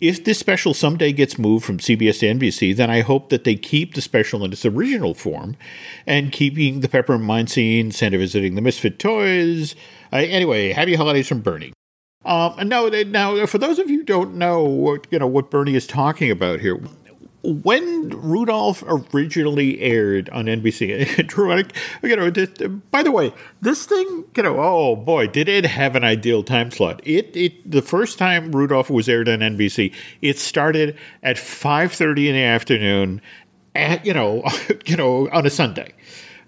If 0.00 0.24
this 0.24 0.38
special 0.38 0.72
someday 0.72 1.12
gets 1.12 1.38
moved 1.38 1.64
from 1.64 1.78
CBS 1.78 2.20
to 2.20 2.26
NBC, 2.26 2.74
then 2.74 2.90
I 2.90 3.00
hope 3.00 3.28
that 3.28 3.44
they 3.44 3.54
keep 3.54 3.94
the 3.94 4.00
special 4.00 4.44
in 4.44 4.52
its 4.52 4.64
original 4.64 5.12
form 5.14 5.56
and 6.06 6.32
keeping 6.32 6.80
the 6.80 6.88
Peppermint 6.88 7.24
Mine 7.24 7.46
scene, 7.46 7.90
Santa 7.90 8.16
visiting 8.18 8.54
the 8.54 8.62
Misfit 8.62 8.98
toys. 8.98 9.74
Uh, 10.12 10.16
anyway, 10.16 10.72
happy 10.72 10.94
holidays 10.94 11.28
from 11.28 11.40
Bernie. 11.40 11.72
Um, 12.24 12.68
no, 12.68 12.88
they- 12.90 13.04
now 13.04 13.44
for 13.46 13.58
those 13.58 13.78
of 13.78 13.90
you 13.90 13.98
who 13.98 14.04
don't 14.04 14.34
know 14.34 14.62
what 14.64 15.06
you 15.10 15.18
know 15.18 15.26
what 15.26 15.50
Bernie 15.50 15.74
is 15.76 15.86
talking 15.86 16.30
about 16.30 16.60
here, 16.60 16.78
when 17.62 18.08
Rudolph 18.10 18.82
originally 18.86 19.80
aired 19.80 20.28
on 20.30 20.46
NBC, 20.46 21.26
Drew, 21.26 21.52
I- 21.58 21.64
you 22.02 22.16
know, 22.16 22.30
this- 22.30 22.50
by 22.90 23.02
the 23.02 23.12
way, 23.12 23.32
this 23.60 23.86
thing, 23.86 24.24
you 24.36 24.42
know, 24.42 24.56
oh 24.58 24.96
boy, 24.96 25.26
did 25.28 25.48
it 25.48 25.64
have 25.66 25.96
an 25.96 26.04
ideal 26.04 26.42
time 26.42 26.70
slot? 26.70 27.00
It, 27.04 27.36
it, 27.36 27.70
the 27.70 27.82
first 27.82 28.18
time 28.18 28.52
Rudolph 28.52 28.90
was 28.90 29.08
aired 29.08 29.28
on 29.28 29.38
NBC, 29.40 29.94
it 30.22 30.38
started 30.38 30.96
at 31.22 31.38
five 31.38 31.92
thirty 31.92 32.28
in 32.28 32.34
the 32.34 32.42
afternoon, 32.42 33.20
at 33.74 34.04
you 34.04 34.12
know, 34.14 34.44
you 34.86 34.96
know, 34.96 35.28
on 35.30 35.46
a 35.46 35.50
Sunday. 35.50 35.92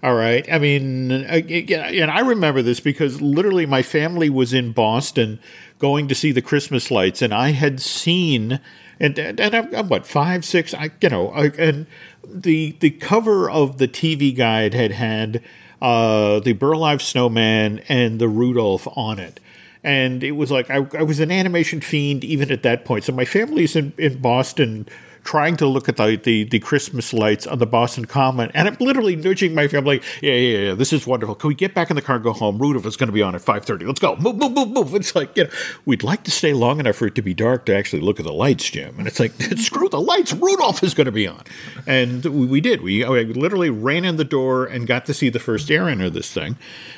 All 0.01 0.15
right. 0.15 0.47
I 0.49 0.59
mean, 0.59 1.11
and 1.11 2.09
I 2.09 2.19
remember 2.21 2.61
this 2.61 2.79
because 2.79 3.21
literally 3.21 3.65
my 3.65 3.81
family 3.83 4.29
was 4.29 4.53
in 4.53 4.71
Boston 4.71 5.41
going 5.77 6.07
to 6.07 6.15
see 6.15 6.31
the 6.31 6.41
Christmas 6.41 6.89
lights, 6.89 7.21
and 7.21 7.33
I 7.33 7.49
had 7.51 7.81
seen, 7.81 8.61
and 8.99 9.17
and 9.17 9.55
I'm, 9.55 9.73
I'm 9.73 9.89
what 9.89 10.05
five, 10.05 10.43
six, 10.43 10.73
I 10.73 10.91
you 11.01 11.09
know, 11.09 11.29
I, 11.29 11.45
and 11.57 11.87
the 12.23 12.75
the 12.79 12.91
cover 12.91 13.49
of 13.49 13.77
the 13.77 13.87
TV 13.87 14.35
guide 14.35 14.73
had 14.73 14.91
had 14.91 15.41
uh, 15.81 16.39
the 16.39 16.53
Burl 16.53 16.83
Ives 16.83 17.05
Snowman 17.05 17.79
and 17.87 18.19
the 18.19 18.27
Rudolph 18.27 18.87
on 18.95 19.19
it. 19.19 19.39
And 19.83 20.23
it 20.23 20.31
was 20.31 20.51
like 20.51 20.69
I, 20.69 20.85
I 20.97 21.03
was 21.03 21.19
an 21.21 21.31
animation 21.31 21.79
fiend 21.79 22.23
even 22.23 22.51
at 22.51 22.63
that 22.63 22.83
point. 22.83 23.05
So 23.05 23.13
my 23.13 23.25
family's 23.25 23.75
in, 23.75 23.93
in 23.97 24.21
Boston 24.21 24.87
trying 25.23 25.57
to 25.57 25.67
look 25.67 25.89
at 25.89 25.97
the, 25.97 26.19
the, 26.23 26.43
the 26.45 26.59
Christmas 26.59 27.13
lights 27.13 27.45
on 27.47 27.59
the 27.59 27.65
Boston 27.65 28.05
Common, 28.05 28.51
and 28.53 28.67
I'm 28.67 28.77
literally 28.79 29.15
nudging 29.15 29.53
my 29.53 29.67
family, 29.67 30.01
yeah, 30.21 30.33
yeah, 30.33 30.57
yeah, 30.57 30.73
this 30.73 30.93
is 30.93 31.05
wonderful. 31.05 31.35
Can 31.35 31.49
we 31.49 31.55
get 31.55 31.73
back 31.73 31.89
in 31.89 31.95
the 31.95 32.01
car 32.01 32.15
and 32.15 32.23
go 32.23 32.33
home? 32.33 32.57
Rudolph 32.57 32.85
is 32.85 32.97
going 32.97 33.07
to 33.07 33.13
be 33.13 33.21
on 33.21 33.35
at 33.35 33.41
5.30. 33.41 33.87
Let's 33.87 33.99
go. 33.99 34.15
Move, 34.17 34.35
move, 34.37 34.53
move, 34.53 34.69
move. 34.69 34.95
It's 34.95 35.15
like, 35.15 35.35
you 35.37 35.45
know, 35.45 35.49
we'd 35.85 36.03
like 36.03 36.23
to 36.23 36.31
stay 36.31 36.53
long 36.53 36.79
enough 36.79 36.97
for 36.97 37.07
it 37.07 37.15
to 37.15 37.21
be 37.21 37.33
dark 37.33 37.65
to 37.65 37.75
actually 37.75 38.01
look 38.01 38.19
at 38.19 38.25
the 38.25 38.33
lights, 38.33 38.69
Jim. 38.69 38.95
And 38.97 39.07
it's 39.07 39.19
like, 39.19 39.33
screw 39.57 39.89
the 39.89 40.01
lights. 40.01 40.33
Rudolph 40.33 40.83
is 40.83 40.93
going 40.93 41.05
to 41.05 41.11
be 41.11 41.27
on. 41.27 41.43
And 41.85 42.23
we, 42.25 42.45
we 42.45 42.61
did. 42.61 42.81
We 42.81 43.03
I 43.03 43.23
literally 43.23 43.69
ran 43.69 44.05
in 44.05 44.17
the 44.17 44.25
door 44.25 44.65
and 44.65 44.87
got 44.87 45.05
to 45.07 45.13
see 45.13 45.29
the 45.29 45.39
first 45.39 45.69
airing 45.69 46.01
of 46.01 46.13
this 46.13 46.31
thing. 46.31 46.57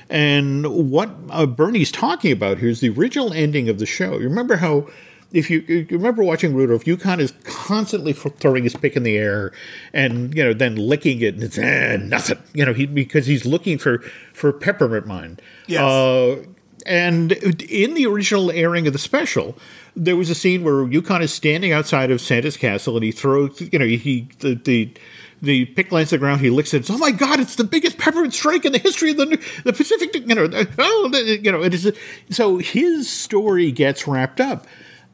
And 0.10 0.92
what 0.92 1.10
uh, 1.30 1.46
Bernie's 1.46 1.92
talking 1.92 2.32
about 2.32 2.58
here 2.58 2.70
is 2.70 2.82
the 2.82 2.90
original 2.90 3.34
ending 3.34 3.70
of 3.70 3.80
the 3.80 3.86
show. 3.86 4.14
You 4.14 4.28
remember 4.28 4.58
how 4.58 4.88
if 5.32 5.50
you, 5.50 5.60
you 5.62 5.88
remember 5.90 6.24
watching 6.24 6.54
Rudolph, 6.54 6.86
Yukon 6.86 7.20
is 7.20 7.34
constantly 7.44 8.14
throwing 8.14 8.64
his 8.64 8.76
pick 8.76 8.96
in 8.96 9.04
the 9.04 9.18
air 9.18 9.52
and 9.94 10.36
you 10.36 10.44
know 10.44 10.54
then 10.54 10.76
licking 10.76 11.22
it 11.22 11.36
and 11.36 11.44
it's 11.44 11.58
eh, 11.58 11.98
nothing. 11.98 12.38
You 12.54 12.66
know 12.66 12.74
he 12.74 12.86
because 12.86 13.26
he's 13.26 13.46
looking 13.46 13.78
for 13.78 14.00
for 14.34 14.52
peppermint 14.52 15.08
mine. 15.08 15.40
Yes. 15.68 15.82
Uh, 15.82 16.46
and 16.86 17.34
in 17.34 17.94
the 17.94 18.08
original 18.08 18.50
airing 18.50 18.88
of 18.88 18.94
the 18.94 19.00
special, 19.00 19.56
there 19.96 20.16
was 20.16 20.32
a 20.32 20.36
scene 20.36 20.64
where 20.64 20.88
Yukon 20.88 21.22
is 21.22 21.32
standing 21.32 21.72
outside 21.72 22.10
of 22.10 22.20
Santa's 22.20 22.58
castle 22.58 22.96
and 22.96 23.04
he 23.04 23.12
throws 23.12 23.62
you 23.72 23.80
know 23.80 23.86
he 23.86 24.28
the 24.40 24.56
the 24.56 24.94
the 25.42 25.66
pick 25.66 25.92
lands 25.92 26.12
the 26.12 26.18
ground. 26.18 26.42
He 26.42 26.50
licks 26.50 26.74
it. 26.74 26.82
It's, 26.82 26.90
oh 26.90 26.98
my 26.98 27.12
God! 27.12 27.40
It's 27.40 27.56
the 27.56 27.64
biggest 27.64 27.98
peppermint 27.98 28.34
strike 28.34 28.66
in 28.66 28.74
the 28.74 28.80
history 28.80 29.12
of 29.12 29.18
the 29.18 29.44
the 29.64 29.74
Pacific. 29.74 30.14
You 30.14 30.36
know, 30.36 30.50
oh, 30.78 31.12
you 31.16 31.52
know, 31.52 31.64
it 31.64 31.74
is. 31.74 31.92
So 32.30 32.58
his 32.58 33.10
story 33.10 33.72
gets 33.72 34.08
wrapped 34.08 34.40
up. 34.40 34.68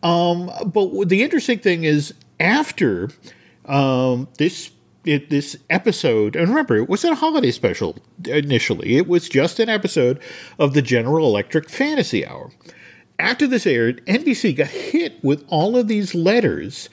Um, 0.08 0.50
but 0.66 1.10
the 1.10 1.22
interesting 1.22 1.60
thing 1.60 1.84
is, 1.84 2.14
after 2.40 3.10
um, 3.66 4.30
this 4.38 4.72
it, 5.04 5.30
this 5.30 5.58
episode, 5.70 6.36
and 6.36 6.48
remember, 6.48 6.78
it 6.78 6.88
wasn't 6.88 7.14
a 7.14 7.18
holiday 7.18 7.52
special 7.52 7.98
initially. 8.26 8.96
It 8.96 9.08
was 9.08 9.28
just 9.28 9.60
an 9.60 9.68
episode 9.68 10.22
of 10.60 10.74
the 10.74 10.82
General 10.82 11.28
Electric 11.28 11.70
Fantasy 11.70 12.26
Hour. 12.26 12.52
After 13.20 13.48
this 13.48 13.66
aired, 13.66 14.06
NBC 14.06 14.56
got 14.56 14.68
hit 14.68 15.22
with 15.24 15.44
all 15.50 15.76
of 15.76 15.88
these 15.90 16.16
letters 16.16 16.90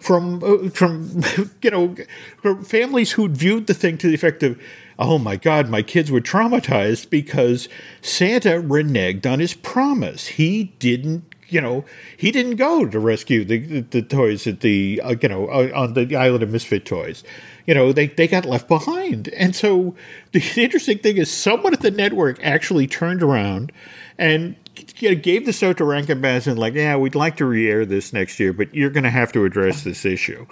from 0.00 0.42
uh, 0.42 0.68
from 0.70 1.22
you 1.62 1.70
know 1.70 1.94
from 2.42 2.64
families 2.64 3.12
who'd 3.12 3.36
viewed 3.36 3.68
the 3.68 3.74
thing 3.74 3.96
to 3.98 4.08
the 4.08 4.14
effect 4.14 4.42
of 4.42 4.60
oh 4.98 5.18
my 5.18 5.36
god 5.36 5.70
my 5.70 5.80
kids 5.80 6.10
were 6.10 6.20
traumatized 6.20 7.08
because 7.08 7.66
santa 8.02 8.60
reneged 8.60 9.24
on 9.24 9.40
his 9.40 9.54
promise 9.54 10.26
he 10.26 10.64
didn't 10.78 11.34
you 11.48 11.60
know 11.60 11.84
he 12.16 12.30
didn't 12.30 12.56
go 12.56 12.86
to 12.86 12.98
rescue 12.98 13.44
the 13.44 13.58
the, 13.58 13.80
the 13.80 14.02
toys 14.02 14.46
at 14.46 14.60
the 14.60 15.00
uh, 15.02 15.14
you 15.20 15.28
know 15.28 15.48
uh, 15.48 15.70
on 15.74 15.94
the 15.94 16.16
island 16.16 16.42
of 16.42 16.50
misfit 16.50 16.84
toys 16.84 17.22
you 17.66 17.74
know 17.74 17.92
they, 17.92 18.06
they 18.06 18.28
got 18.28 18.44
left 18.44 18.68
behind 18.68 19.28
and 19.28 19.54
so 19.54 19.94
the 20.32 20.42
interesting 20.56 20.98
thing 20.98 21.16
is 21.16 21.30
someone 21.30 21.72
at 21.72 21.80
the 21.80 21.90
network 21.90 22.38
actually 22.42 22.86
turned 22.86 23.22
around 23.22 23.72
and 24.18 24.56
you 24.98 25.10
know, 25.10 25.16
gave 25.16 25.46
this 25.46 25.62
out 25.62 25.78
to 25.78 25.84
Rankin 25.84 26.20
Bass 26.20 26.46
and 26.46 26.58
like, 26.58 26.74
yeah, 26.74 26.96
we'd 26.96 27.14
like 27.14 27.36
to 27.36 27.44
re-air 27.44 27.86
this 27.86 28.12
next 28.12 28.38
year, 28.38 28.52
but 28.52 28.74
you're 28.74 28.90
going 28.90 29.04
to 29.04 29.10
have 29.10 29.32
to 29.32 29.44
address 29.44 29.84
this 29.84 30.04
issue. 30.04 30.46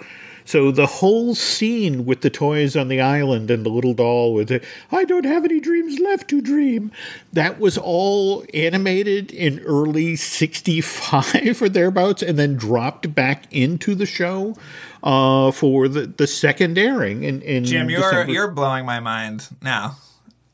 So 0.45 0.71
the 0.71 0.85
whole 0.85 1.33
scene 1.33 2.05
with 2.05 2.21
the 2.21 2.29
toys 2.29 2.77
on 2.77 2.87
the 2.87 3.01
island 3.01 3.49
and 3.49 3.65
the 3.65 3.69
little 3.69 3.95
doll 3.95 4.33
with 4.33 4.51
it, 4.51 4.63
I 4.91 5.03
don't 5.03 5.25
have 5.25 5.43
any 5.43 5.59
dreams 5.59 5.99
left 5.99 6.29
to 6.29 6.39
dream, 6.39 6.91
that 7.33 7.59
was 7.59 7.77
all 7.79 8.45
animated 8.53 9.31
in 9.31 9.59
early 9.61 10.15
65 10.15 11.61
or 11.61 11.67
thereabouts 11.69 12.21
and 12.21 12.37
then 12.37 12.55
dropped 12.55 13.13
back 13.15 13.51
into 13.51 13.95
the 13.95 14.05
show 14.05 14.55
uh, 15.03 15.51
for 15.51 15.87
the, 15.87 16.05
the 16.05 16.27
second 16.27 16.77
airing. 16.77 17.23
In, 17.23 17.41
in 17.41 17.63
Jim, 17.65 17.89
you're, 17.89 18.01
December. 18.01 18.31
you're 18.31 18.51
blowing 18.51 18.85
my 18.85 18.99
mind 18.99 19.49
now. 19.61 19.97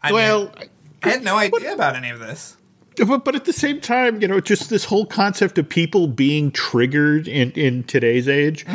I 0.01 0.13
Well, 0.13 0.45
mean, 0.57 0.69
I 1.03 1.09
had 1.09 1.23
no 1.23 1.37
idea 1.37 1.73
about 1.73 1.95
any 1.95 2.09
of 2.11 2.19
this. 2.19 2.55
But, 2.97 3.23
but 3.23 3.35
at 3.35 3.45
the 3.45 3.53
same 3.53 3.79
time, 3.79 4.21
you 4.21 4.27
know, 4.27 4.39
just 4.39 4.69
this 4.69 4.85
whole 4.85 5.05
concept 5.05 5.57
of 5.57 5.67
people 5.67 6.07
being 6.07 6.51
triggered 6.51 7.27
in, 7.27 7.51
in 7.51 7.83
today's 7.83 8.27
age. 8.27 8.65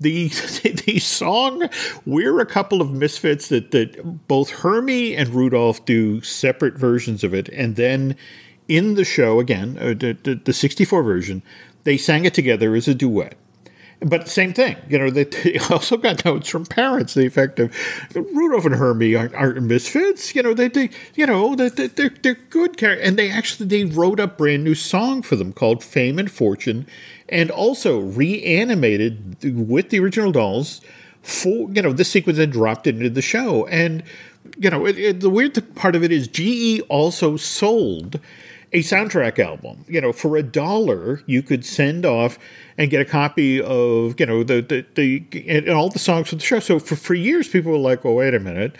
The 0.00 0.28
the 0.86 0.98
song 0.98 1.68
"We're 2.04 2.40
a 2.40 2.46
Couple 2.46 2.80
of 2.80 2.92
Misfits" 2.92 3.48
that 3.48 3.70
that 3.70 4.26
both 4.26 4.50
Hermie 4.50 5.14
and 5.14 5.28
Rudolph 5.28 5.84
do 5.84 6.20
separate 6.22 6.74
versions 6.74 7.22
of 7.22 7.34
it, 7.34 7.48
and 7.50 7.76
then 7.76 8.16
in 8.68 8.94
the 8.94 9.04
show 9.04 9.40
again, 9.40 9.76
uh, 9.78 9.88
the, 9.88 10.16
the 10.22 10.40
the 10.44 10.52
'64 10.52 11.02
version, 11.02 11.42
they 11.84 11.96
sang 11.96 12.24
it 12.24 12.34
together 12.34 12.74
as 12.74 12.88
a 12.88 12.94
duet. 12.94 13.36
But 14.00 14.28
same 14.28 14.54
thing, 14.54 14.76
you 14.88 14.98
know. 14.98 15.10
They, 15.10 15.24
they 15.24 15.58
also 15.70 15.98
got 15.98 16.24
notes 16.24 16.48
from 16.48 16.64
parents. 16.64 17.12
The 17.12 17.26
effect 17.26 17.60
of 17.60 17.74
Rudolph 18.14 18.64
and 18.64 18.74
Hermie 18.74 19.14
aren't, 19.14 19.34
aren't 19.34 19.62
misfits. 19.62 20.34
You 20.34 20.42
know, 20.42 20.54
they, 20.54 20.68
they 20.68 20.88
you 21.14 21.26
know, 21.26 21.54
they, 21.54 21.68
they, 21.68 21.88
they're 21.88 22.14
they're 22.22 22.34
good 22.48 22.78
characters. 22.78 23.06
And 23.06 23.18
they 23.18 23.30
actually 23.30 23.66
they 23.66 23.84
wrote 23.84 24.18
a 24.18 24.26
brand 24.26 24.64
new 24.64 24.74
song 24.74 25.20
for 25.20 25.36
them 25.36 25.52
called 25.52 25.84
"Fame 25.84 26.18
and 26.18 26.30
Fortune," 26.30 26.86
and 27.28 27.50
also 27.50 27.98
reanimated 27.98 29.36
with 29.44 29.90
the 29.90 30.00
original 30.00 30.32
dolls. 30.32 30.80
For 31.22 31.70
you 31.70 31.82
know, 31.82 31.92
this 31.92 32.10
sequence 32.10 32.38
and 32.38 32.50
dropped 32.50 32.86
into 32.86 33.10
the 33.10 33.20
show. 33.20 33.66
And 33.66 34.02
you 34.58 34.70
know, 34.70 34.86
it, 34.86 34.98
it, 34.98 35.20
the 35.20 35.28
weird 35.28 35.74
part 35.74 35.94
of 35.94 36.02
it 36.02 36.10
is 36.10 36.26
GE 36.26 36.80
also 36.88 37.36
sold 37.36 38.18
a 38.72 38.80
soundtrack 38.80 39.38
album. 39.38 39.84
You 39.88 40.00
know, 40.00 40.12
for 40.12 40.36
a 40.36 40.42
dollar, 40.42 41.22
you 41.26 41.42
could 41.42 41.64
send 41.64 42.06
off 42.06 42.38
and 42.78 42.90
get 42.90 43.00
a 43.00 43.04
copy 43.04 43.60
of 43.60 44.18
you 44.18 44.26
know 44.26 44.42
the 44.42 44.60
the, 44.60 44.84
the 44.94 45.48
and 45.48 45.68
all 45.68 45.88
the 45.88 45.98
songs 45.98 46.28
for 46.28 46.36
the 46.36 46.42
show. 46.42 46.60
So 46.60 46.78
for 46.78 46.96
for 46.96 47.14
years, 47.14 47.48
people 47.48 47.72
were 47.72 47.78
like, 47.78 48.04
"Well, 48.04 48.14
wait 48.14 48.34
a 48.34 48.40
minute." 48.40 48.76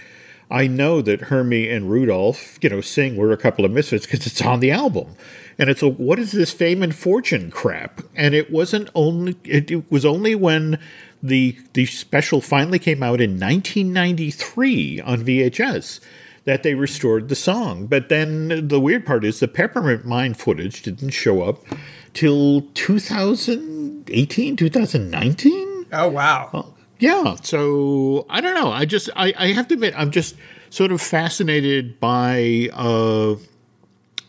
I 0.53 0.66
know 0.66 1.00
that 1.03 1.20
Hermie 1.22 1.68
and 1.68 1.88
Rudolph, 1.88 2.59
you 2.61 2.70
know, 2.70 2.81
sing 2.81 3.16
"We're 3.16 3.33
a 3.33 3.37
Couple 3.37 3.64
of 3.64 3.70
Misfits" 3.70 4.07
because 4.07 4.26
it's 4.26 4.42
on 4.42 4.61
the 4.61 4.70
album, 4.70 5.14
and 5.59 5.70
it's 5.70 5.83
a 5.83 5.88
what 5.88 6.18
is 6.18 6.33
this 6.33 6.53
fame 6.53 6.83
and 6.83 6.94
fortune 6.94 7.50
crap? 7.50 8.00
And 8.16 8.35
it 8.35 8.50
wasn't 8.50 8.90
only 8.94 9.37
it, 9.44 9.70
it 9.70 9.90
was 9.90 10.05
only 10.05 10.35
when 10.35 10.79
the 11.22 11.57
the 11.74 11.87
special 11.87 12.40
finally 12.40 12.79
came 12.79 13.03
out 13.03 13.20
in 13.20 13.38
1993 13.38 15.00
on 15.00 15.24
VHS 15.24 16.00
that 16.44 16.62
they 16.62 16.74
restored 16.74 17.29
the 17.29 17.35
song. 17.35 17.87
But 17.87 18.09
then 18.09 18.68
the 18.68 18.81
weird 18.81 19.05
part 19.07 19.24
is 19.24 19.40
the 19.40 19.48
Peppermint 19.48 20.05
Mine 20.05 20.35
footage 20.35 20.83
didn't 20.83 21.11
show 21.11 21.42
up 21.42 21.64
till 22.14 22.62
2018, 22.74 24.57
2019. 24.57 25.87
Oh 25.92 26.09
wow! 26.09 26.74
Yeah, 26.98 27.37
so 27.42 28.26
I 28.29 28.40
don't 28.40 28.55
know. 28.55 28.70
I 28.70 28.85
just 28.85 29.11
I, 29.16 29.35
I 29.38 29.48
have 29.48 29.68
to 29.68 29.74
admit 29.74 29.94
I'm 29.96 30.11
just 30.11 30.37
sort 30.70 30.92
of 30.92 31.00
fascinated 31.00 31.98
by 31.98 32.68
uh, 32.72 33.37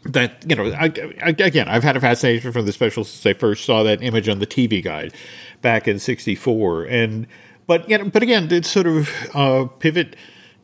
that. 0.05 0.43
You 0.47 0.55
know, 0.55 0.71
I, 0.71 0.85
I, 1.21 1.29
again, 1.29 1.67
I've 1.67 1.83
had 1.83 1.97
a 1.97 1.99
fascination 1.99 2.51
from 2.51 2.65
the 2.65 2.71
special 2.71 3.03
since 3.03 3.25
I 3.25 3.37
first 3.37 3.65
saw 3.65 3.83
that 3.83 4.01
image 4.01 4.27
on 4.29 4.39
the 4.39 4.47
TV 4.47 4.83
guide 4.83 5.13
back 5.61 5.87
in 5.87 5.99
'64, 5.99 6.85
and 6.85 7.27
but 7.67 7.89
you 7.89 7.97
know, 7.97 8.09
but 8.09 8.23
again, 8.23 8.47
it's 8.51 8.69
sort 8.69 8.87
of 8.87 9.09
uh, 9.33 9.65
pivot 9.65 10.15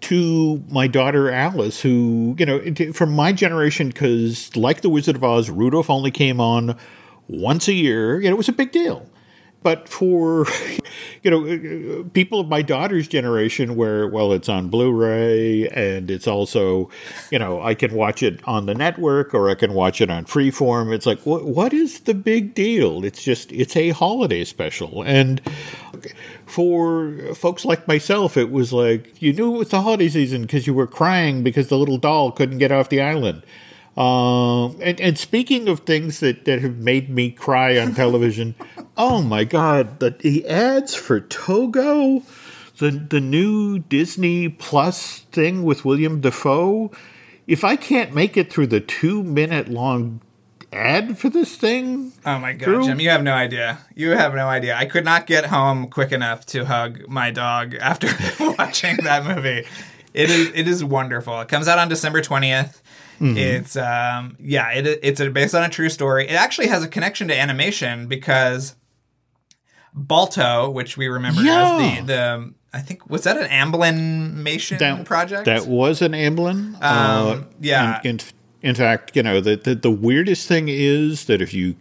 to 0.02 0.64
my 0.70 0.88
daughter 0.88 1.32
Alice, 1.32 1.82
who 1.82 2.36
you 2.38 2.46
know, 2.46 2.94
from 2.94 3.12
my 3.12 3.32
generation, 3.32 3.90
because 3.90 4.56
like 4.56 4.82
the 4.82 4.90
Wizard 4.90 5.16
of 5.16 5.24
Oz, 5.24 5.50
Rudolph 5.50 5.90
only 5.90 6.12
came 6.12 6.40
on 6.40 6.78
once 7.28 7.68
a 7.68 7.74
year. 7.74 8.20
You 8.22 8.30
know, 8.30 8.36
it 8.36 8.38
was 8.38 8.50
a 8.50 8.54
big 8.54 8.72
deal. 8.72 9.08
But 9.64 9.90
for 9.90 10.46
you 11.24 11.32
know 11.32 11.46
uh, 11.46 12.00
uh, 12.00 12.04
people 12.14 12.40
of 12.40 12.48
my 12.48 12.62
daughter's 12.62 13.08
generation, 13.08 13.76
where 13.76 14.08
well, 14.08 14.32
it's 14.32 14.48
on 14.48 14.70
Blu-ray 14.70 15.68
and 15.70 16.12
it's 16.12 16.28
also 16.28 16.90
you 17.32 17.40
know 17.40 17.62
I 17.62 17.74
can 17.74 17.94
watch 17.94 18.22
it 18.22 18.40
on 18.48 18.66
the 18.68 18.76
network 18.76 19.34
or 19.34 19.50
I 19.50 19.56
can 19.56 19.74
watch 19.74 20.00
it 20.00 20.10
on 20.10 20.26
Freeform. 20.26 20.94
It's 20.94 21.06
like 21.06 21.20
what 21.26 21.46
what 21.46 21.74
is 21.74 22.02
the 22.02 22.14
big 22.14 22.54
deal? 22.54 23.04
It's 23.04 23.24
just 23.24 23.52
it's 23.52 23.76
a 23.76 23.90
holiday 23.90 24.46
special, 24.46 25.02
and 25.04 25.42
for 26.48 27.34
folks 27.36 27.66
like 27.66 27.88
myself, 27.88 28.38
it 28.38 28.52
was 28.52 28.72
like 28.72 29.22
you 29.22 29.34
knew 29.34 29.56
it 29.56 29.58
was 29.58 29.70
the 29.70 29.82
holiday 29.82 30.10
season 30.10 30.44
because 30.44 30.66
you 30.66 30.74
were 30.74 30.88
crying 30.88 31.44
because 31.44 31.68
the 31.68 31.78
little 31.78 31.98
doll 31.98 32.32
couldn't 32.32 32.58
get 32.58 32.72
off 32.72 32.90
the 32.90 33.02
island. 33.02 33.44
Um, 33.98 34.78
and, 34.82 35.02
and 35.02 35.18
speaking 35.18 35.68
of 35.68 35.82
things 35.82 36.20
that, 36.20 36.46
that 36.46 36.62
have 36.62 36.78
made 36.78 37.10
me 37.10 37.32
cry 37.32 37.80
on 37.80 37.96
television, 37.96 38.54
oh 38.98 39.24
my 39.24 39.44
God, 39.44 40.00
the, 40.00 40.12
the 40.12 40.48
ads 40.48 40.94
for 40.94 41.20
Togo, 41.20 42.22
the, 42.78 42.92
the 42.92 43.20
new 43.20 43.80
Disney 43.80 44.50
Plus 44.50 45.22
thing 45.32 45.64
with 45.64 45.84
William 45.84 46.22
Dafoe. 46.22 46.92
If 47.48 47.64
I 47.64 47.76
can't 47.76 48.14
make 48.14 48.38
it 48.38 48.54
through 48.54 48.68
the 48.68 48.82
two 48.82 49.24
minute 49.24 49.68
long 49.68 50.22
ad 50.74 51.18
for 51.18 51.30
this 51.30 51.56
thing, 51.56 52.14
Oh 52.26 52.40
my 52.40 52.54
god, 52.54 52.66
Drew? 52.66 52.84
Jim, 52.86 53.00
you 53.00 53.10
have 53.10 53.24
no 53.24 53.34
idea. 53.34 53.80
You 53.96 54.12
have 54.12 54.34
no 54.36 54.48
idea. 54.48 54.76
I 54.76 54.86
could 54.86 55.06
not 55.06 55.26
get 55.28 55.46
home 55.46 55.88
quick 55.90 56.12
enough 56.12 56.46
to 56.48 56.66
hug 56.66 57.08
my 57.08 57.32
dog 57.32 57.76
after 57.76 58.08
watching 58.58 58.98
that 59.04 59.26
movie. 59.26 59.66
It 60.14 60.30
is 60.30 60.52
it 60.54 60.68
is 60.68 60.84
wonderful. 60.84 61.40
It 61.42 61.48
comes 61.48 61.68
out 61.68 61.80
on 61.80 61.90
December 61.90 62.22
20th. 62.22 62.82
It's 63.20 63.76
um 63.76 64.36
yeah, 64.40 64.70
it 64.72 65.00
it's 65.02 65.20
a, 65.20 65.30
based 65.30 65.56
on 65.56 65.64
a 65.64 65.70
true 65.70 65.90
story. 65.90 66.28
It 66.28 66.34
actually 66.34 66.68
has 66.68 66.84
a 66.84 66.88
connection 66.88 67.28
to 67.30 67.36
animation 67.40 68.08
because 68.08 68.76
Balto, 69.94 70.70
which 70.70 70.98
we 70.98 71.08
remember 71.08 71.42
Yeah. 71.42 71.78
as 71.78 72.06
the 72.06 72.14
the 72.14 72.54
I 72.74 72.82
think 72.82 73.10
was 73.10 73.24
that 73.24 73.38
an 73.38 73.48
Amblimation 73.48 74.78
that 74.80 75.06
project? 75.06 75.46
That 75.46 75.66
was 75.66 76.02
an 76.02 76.12
Amblin. 76.12 76.82
Um, 76.84 77.48
yeah. 77.60 78.02
In, 78.04 78.12
in, 78.12 78.20
in 78.62 78.76
fact, 78.76 79.16
you 79.16 79.24
know 79.24 79.40
the, 79.42 79.56
the 79.56 79.76
the 79.76 79.92
weirdest 79.92 80.48
thing 80.48 80.68
is 80.70 81.26
that 81.26 81.42
if 81.42 81.54
you 81.54 81.76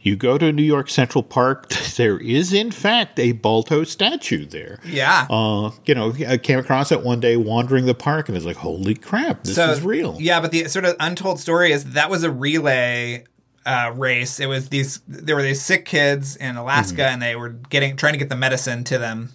you 0.00 0.16
go 0.16 0.36
to 0.36 0.52
New 0.52 0.62
York 0.62 0.90
Central 0.90 1.22
Park, 1.22 1.68
there 1.96 2.18
is 2.18 2.52
in 2.52 2.70
fact 2.70 3.18
a 3.18 3.32
Balto 3.32 3.84
statue 3.84 4.44
there. 4.44 4.78
yeah. 4.84 5.26
Uh, 5.30 5.70
you 5.86 5.94
know, 5.94 6.12
I 6.28 6.36
came 6.36 6.58
across 6.58 6.92
it 6.92 7.02
one 7.02 7.20
day 7.20 7.36
wandering 7.38 7.86
the 7.86 7.94
park, 7.94 8.28
and 8.28 8.36
it's 8.36 8.44
like, 8.46 8.56
holy 8.58 8.94
crap, 8.96 9.44
this 9.44 9.56
is 9.56 9.80
real. 9.82 10.16
Yeah, 10.20 10.40
but 10.40 10.50
the 10.50 10.68
sort 10.68 10.84
of 10.84 10.94
untold 11.00 11.40
story 11.40 11.72
is 11.72 11.84
that 11.92 12.10
was 12.10 12.22
a 12.22 12.30
relay 12.30 13.24
uh, 13.64 13.92
race. 13.94 14.40
It 14.40 14.46
was 14.46 14.68
these 14.68 15.00
there 15.08 15.36
were 15.36 15.42
these 15.42 15.62
sick 15.62 15.86
kids 15.86 16.36
in 16.36 16.56
Alaska, 16.56 16.96
Mm-hmm. 16.96 17.12
and 17.14 17.22
they 17.22 17.34
were 17.36 17.48
getting 17.48 17.96
trying 17.96 18.12
to 18.12 18.18
get 18.18 18.28
the 18.28 18.36
medicine 18.36 18.84
to 18.84 18.98
them, 18.98 19.30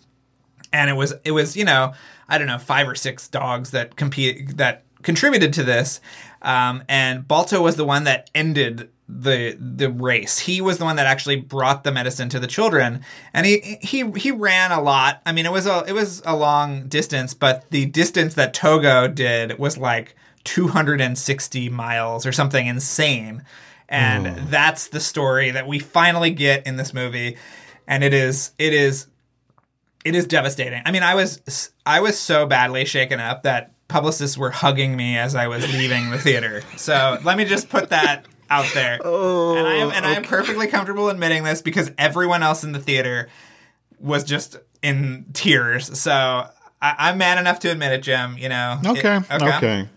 and 0.72 0.90
it 0.90 0.94
was 0.94 1.14
it 1.26 1.32
was 1.32 1.58
you 1.58 1.66
know 1.66 1.94
I 2.28 2.38
don't 2.38 2.46
know 2.48 2.60
five 2.60 2.88
or 2.88 2.94
six 2.94 3.28
dogs 3.28 3.72
that 3.72 3.96
compete 3.96 4.58
that 4.58 4.84
contributed 5.04 5.54
to 5.54 5.64
this, 5.64 6.02
um, 6.42 6.84
and 6.88 7.28
Balto 7.28 7.62
was 7.62 7.76
the 7.76 7.86
one 7.86 8.06
that 8.06 8.30
ended 8.34 8.90
the 9.10 9.58
the 9.60 9.90
race. 9.90 10.40
He 10.40 10.62
was 10.62 10.78
the 10.78 10.86
one 10.86 10.96
that 10.98 11.08
actually 11.08 11.38
brought 11.38 11.84
the 11.84 11.92
medicine 11.92 12.30
to 12.30 12.40
the 12.40 12.48
children, 12.48 13.04
and 13.34 13.46
he 13.46 13.80
he 13.82 14.10
he 14.12 14.32
ran 14.32 14.72
a 14.72 14.82
lot. 14.82 15.22
I 15.26 15.32
mean, 15.32 15.46
it 15.46 15.52
was 15.52 15.66
a 15.66 15.84
it 15.88 15.94
was 15.94 16.22
a 16.26 16.36
long 16.36 16.88
distance, 16.88 17.34
but 17.34 17.70
the 17.72 17.88
distance 17.88 18.36
that 18.36 18.54
Togo 18.54 19.08
did 19.08 19.58
was 19.58 19.78
like 19.78 20.16
260 20.44 21.70
miles 21.70 22.26
or 22.26 22.32
something 22.32 22.68
insane. 22.68 23.44
And 23.92 24.48
that's 24.50 24.90
the 24.90 25.00
story 25.00 25.50
that 25.50 25.68
we 25.68 25.80
finally 25.80 26.30
get 26.30 26.68
in 26.68 26.76
this 26.76 26.94
movie, 26.94 27.38
and 27.88 28.04
it 28.04 28.14
is 28.14 28.52
it 28.60 28.72
is 28.72 29.08
it 30.06 30.16
is 30.16 30.28
devastating. 30.28 30.84
I 30.86 30.92
mean, 30.92 31.02
I 31.02 31.16
was 31.16 31.72
I 31.88 32.00
was 32.00 32.18
so 32.20 32.46
badly 32.46 32.86
shaken 32.86 33.20
up 33.20 33.44
that 33.44 33.74
publicists 33.90 34.38
were 34.38 34.52
hugging 34.52 34.96
me 34.96 35.18
as 35.18 35.36
I 35.36 35.48
was 35.48 35.68
leaving 35.74 36.10
the 36.12 36.18
theater. 36.18 36.62
So 36.78 37.18
let 37.26 37.38
me 37.38 37.44
just 37.44 37.68
put 37.70 37.90
that 37.90 38.26
out 38.50 38.66
there. 38.74 39.00
Oh, 39.06 39.56
and 39.58 39.68
I 39.68 39.74
am 39.76 39.92
and 39.92 40.06
I 40.06 40.12
am 40.14 40.24
perfectly 40.24 40.68
comfortable 40.68 41.10
admitting 41.10 41.44
this 41.44 41.62
because 41.62 41.92
everyone 41.98 42.42
else 42.44 42.64
in 42.64 42.72
the 42.72 42.80
theater 42.80 43.28
was 44.00 44.24
just 44.24 44.58
in 44.82 45.26
tears. 45.34 46.00
So 46.00 46.12
I, 46.82 46.96
I'm 46.98 47.18
man 47.18 47.38
enough 47.38 47.60
to 47.60 47.72
admit 47.72 47.92
it, 47.92 48.02
Jim. 48.04 48.38
You 48.38 48.48
know. 48.50 48.80
It- 48.82 48.88
Okay, 49.00 49.20
okay. 49.58 49.90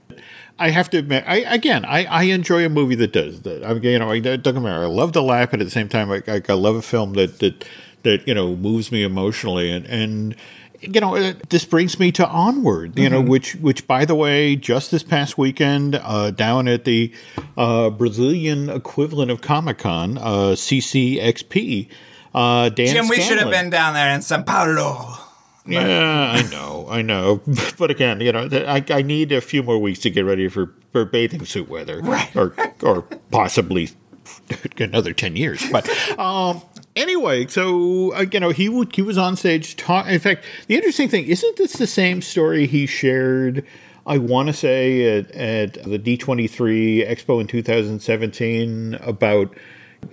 I 0.58 0.70
have 0.70 0.90
to 0.90 0.98
admit, 0.98 1.24
I 1.26 1.36
again, 1.38 1.84
I, 1.84 2.04
I 2.04 2.22
enjoy 2.24 2.64
a 2.64 2.68
movie 2.68 2.94
that 2.96 3.12
does 3.12 3.42
that. 3.42 3.64
I, 3.64 3.72
you 3.72 3.98
know, 3.98 4.10
I 4.10 4.20
don't 4.20 4.42
get 4.42 4.54
me 4.54 4.60
wrong, 4.60 4.82
I 4.82 4.86
love 4.86 5.12
to 5.12 5.22
laugh, 5.22 5.50
but 5.50 5.60
at 5.60 5.64
the 5.64 5.70
same 5.70 5.88
time, 5.88 6.10
I, 6.10 6.22
I, 6.28 6.42
I 6.48 6.52
love 6.52 6.76
a 6.76 6.82
film 6.82 7.14
that 7.14 7.38
that 7.40 7.64
that 8.02 8.28
you 8.28 8.34
know 8.34 8.54
moves 8.54 8.92
me 8.92 9.02
emotionally, 9.02 9.70
and 9.72 9.86
and 9.86 10.36
you 10.82 11.00
know, 11.00 11.16
uh, 11.16 11.32
this 11.48 11.64
brings 11.64 11.98
me 11.98 12.12
to 12.12 12.26
Onward, 12.28 12.98
you 12.98 13.08
know, 13.08 13.20
which, 13.20 13.54
which, 13.56 13.86
by 13.86 14.04
the 14.04 14.14
way, 14.14 14.56
just 14.56 14.90
this 14.90 15.02
past 15.02 15.38
weekend, 15.38 15.94
uh, 15.94 16.30
down 16.32 16.68
at 16.68 16.84
the 16.84 17.12
uh, 17.56 17.88
Brazilian 17.90 18.68
equivalent 18.68 19.30
of 19.30 19.40
Comic 19.40 19.78
Con, 19.78 20.18
uh, 20.18 20.54
CCXP, 20.56 21.88
uh, 22.34 22.68
Dan 22.70 22.86
Jim, 22.88 23.08
we 23.08 23.20
should 23.20 23.38
have 23.38 23.50
been 23.50 23.70
down 23.70 23.94
there 23.94 24.12
in 24.14 24.22
Sao 24.22 24.42
Paulo. 24.42 25.16
Yeah, 25.64 26.32
I 26.32 26.42
know, 26.50 26.86
I 26.90 27.02
know. 27.02 27.40
But 27.78 27.90
again, 27.92 28.20
you 28.20 28.32
know, 28.32 28.48
I, 28.50 28.84
I 28.90 29.02
need 29.02 29.30
a 29.30 29.40
few 29.40 29.62
more 29.62 29.78
weeks 29.78 30.00
to 30.00 30.10
get 30.10 30.24
ready 30.24 30.48
for, 30.48 30.74
for 30.92 31.04
bathing 31.04 31.44
suit 31.46 31.68
weather, 31.68 32.00
Right. 32.00 32.34
or 32.34 32.54
or 32.82 33.02
possibly 33.30 33.90
another 34.78 35.12
ten 35.12 35.36
years. 35.36 35.64
But 35.70 35.88
um, 36.18 36.62
anyway, 36.96 37.46
so 37.46 38.12
uh, 38.14 38.24
you 38.30 38.40
know, 38.40 38.50
he 38.50 38.68
would 38.68 38.94
he 38.94 39.02
was 39.02 39.18
on 39.18 39.36
stage. 39.36 39.76
Talk. 39.76 40.06
In 40.06 40.18
fact, 40.20 40.44
the 40.66 40.76
interesting 40.76 41.08
thing 41.08 41.26
isn't 41.26 41.56
this 41.56 41.74
the 41.74 41.86
same 41.86 42.22
story 42.22 42.66
he 42.66 42.86
shared? 42.86 43.64
I 44.06 44.18
want 44.18 44.48
to 44.48 44.52
say 44.52 45.18
at, 45.18 45.30
at 45.30 45.74
the 45.84 45.98
D23 45.98 47.08
Expo 47.08 47.40
in 47.40 47.46
2017 47.46 48.94
about 49.00 49.54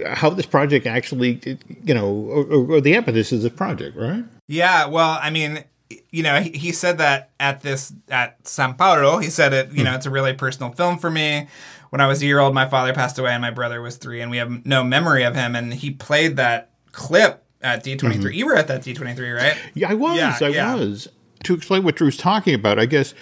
how 0.05 0.29
this 0.29 0.45
project 0.45 0.85
actually, 0.85 1.41
you 1.83 1.93
know, 1.93 2.07
or, 2.07 2.75
or 2.75 2.81
the 2.81 2.93
impetus 2.93 3.31
of 3.31 3.55
project, 3.55 3.97
right? 3.97 4.23
Yeah, 4.47 4.85
well, 4.85 5.17
I 5.21 5.31
mean, 5.31 5.63
you 6.11 6.23
know, 6.23 6.39
he, 6.39 6.51
he 6.51 6.71
said 6.71 6.99
that 6.99 7.31
at 7.39 7.61
this 7.61 7.93
at 8.09 8.47
San 8.47 8.75
Paulo. 8.75 9.17
He 9.17 9.29
said 9.29 9.53
it. 9.53 9.71
You 9.71 9.83
know, 9.83 9.95
it's 9.95 10.05
a 10.05 10.11
really 10.11 10.33
personal 10.33 10.71
film 10.71 10.97
for 10.97 11.09
me. 11.09 11.47
When 11.89 12.01
I 12.01 12.07
was 12.07 12.21
a 12.21 12.25
year 12.25 12.39
old, 12.39 12.53
my 12.53 12.67
father 12.67 12.93
passed 12.93 13.17
away, 13.17 13.31
and 13.31 13.41
my 13.41 13.49
brother 13.49 13.81
was 13.81 13.97
three, 13.97 14.21
and 14.21 14.29
we 14.29 14.37
have 14.37 14.65
no 14.65 14.83
memory 14.83 15.23
of 15.23 15.35
him. 15.35 15.55
And 15.55 15.73
he 15.73 15.89
played 15.89 16.37
that 16.37 16.68
clip 16.91 17.43
at 17.61 17.83
D 17.83 17.95
23 17.95 18.23
mm-hmm. 18.23 18.37
You 18.37 18.45
were 18.45 18.55
at 18.55 18.67
that 18.67 18.83
D 18.83 18.93
twenty 18.93 19.13
three, 19.13 19.31
right? 19.31 19.57
Yeah, 19.73 19.89
I 19.89 19.93
was. 19.93 20.17
Yeah, 20.17 20.37
I 20.41 20.47
yeah. 20.49 20.75
was. 20.75 21.07
To 21.43 21.53
explain 21.53 21.83
what 21.83 21.95
Drew's 21.95 22.17
talking 22.17 22.53
about, 22.53 22.79
I 22.79 22.85
guess, 22.85 23.13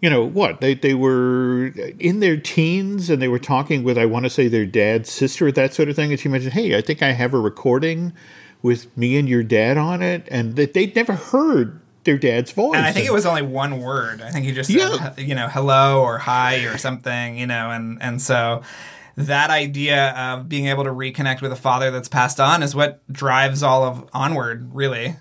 you 0.00 0.08
know, 0.08 0.24
what? 0.24 0.60
They 0.60 0.74
they 0.74 0.94
were 0.94 1.66
in 1.98 2.20
their 2.20 2.36
teens 2.36 3.10
and 3.10 3.20
they 3.20 3.28
were 3.28 3.38
talking 3.38 3.82
with, 3.82 3.98
I 3.98 4.06
want 4.06 4.24
to 4.24 4.30
say, 4.30 4.48
their 4.48 4.66
dad's 4.66 5.10
sister, 5.10 5.50
that 5.52 5.74
sort 5.74 5.88
of 5.88 5.96
thing. 5.96 6.10
And 6.10 6.20
she 6.20 6.28
mentioned, 6.28 6.52
hey, 6.52 6.76
I 6.76 6.80
think 6.80 7.02
I 7.02 7.12
have 7.12 7.34
a 7.34 7.38
recording 7.38 8.12
with 8.62 8.96
me 8.96 9.16
and 9.16 9.28
your 9.28 9.42
dad 9.42 9.76
on 9.76 10.02
it. 10.02 10.26
And 10.30 10.56
that 10.56 10.74
they'd 10.74 10.94
never 10.94 11.14
heard 11.14 11.80
their 12.04 12.18
dad's 12.18 12.52
voice. 12.52 12.76
And 12.76 12.86
I 12.86 12.92
think 12.92 13.06
it 13.06 13.12
was 13.12 13.26
only 13.26 13.42
one 13.42 13.80
word. 13.80 14.22
I 14.22 14.30
think 14.30 14.44
he 14.44 14.52
just 14.52 14.70
said, 14.70 14.78
Yeah. 14.78 15.14
you 15.16 15.34
know, 15.34 15.48
hello 15.48 16.02
or 16.02 16.18
hi 16.18 16.64
or 16.64 16.78
something, 16.78 17.38
you 17.38 17.46
know, 17.46 17.70
and 17.70 18.00
and 18.00 18.20
so 18.22 18.62
that 19.16 19.50
idea 19.50 20.10
of 20.10 20.48
being 20.48 20.66
able 20.66 20.84
to 20.84 20.90
reconnect 20.90 21.40
with 21.40 21.52
a 21.52 21.56
father 21.56 21.90
that's 21.90 22.08
passed 22.08 22.40
on 22.40 22.62
is 22.62 22.74
what 22.74 23.00
drives 23.12 23.62
all 23.62 23.84
of 23.84 24.08
onward, 24.12 24.74
really. 24.74 25.16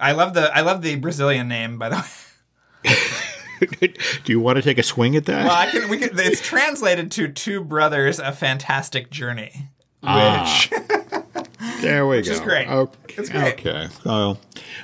I 0.00 0.12
love 0.12 0.34
the 0.34 0.54
I 0.56 0.60
love 0.60 0.82
the 0.82 0.96
Brazilian 0.96 1.48
name, 1.48 1.78
by 1.78 1.88
the 1.88 1.96
way. 2.84 2.94
Do 4.24 4.32
you 4.32 4.40
want 4.40 4.56
to 4.56 4.62
take 4.62 4.78
a 4.78 4.82
swing 4.82 5.16
at 5.16 5.24
that? 5.26 5.46
Well, 5.46 5.56
I 5.56 5.66
can. 5.66 5.88
We 5.88 5.98
can. 5.98 6.10
It's 6.18 6.40
translated 6.40 7.10
to 7.12 7.28
two 7.28 7.62
brothers, 7.62 8.20
a 8.20 8.32
fantastic 8.32 9.10
journey. 9.10 9.70
Ah. 10.02 10.68
There 11.80 12.06
we 12.06 12.22
go. 12.22 12.30
is 12.32 12.40
great. 12.40 12.68
Okay. 12.68 13.14
It's 13.16 13.28
great. 13.28 13.54
Okay. 13.66 13.88
Oh. 14.06 14.38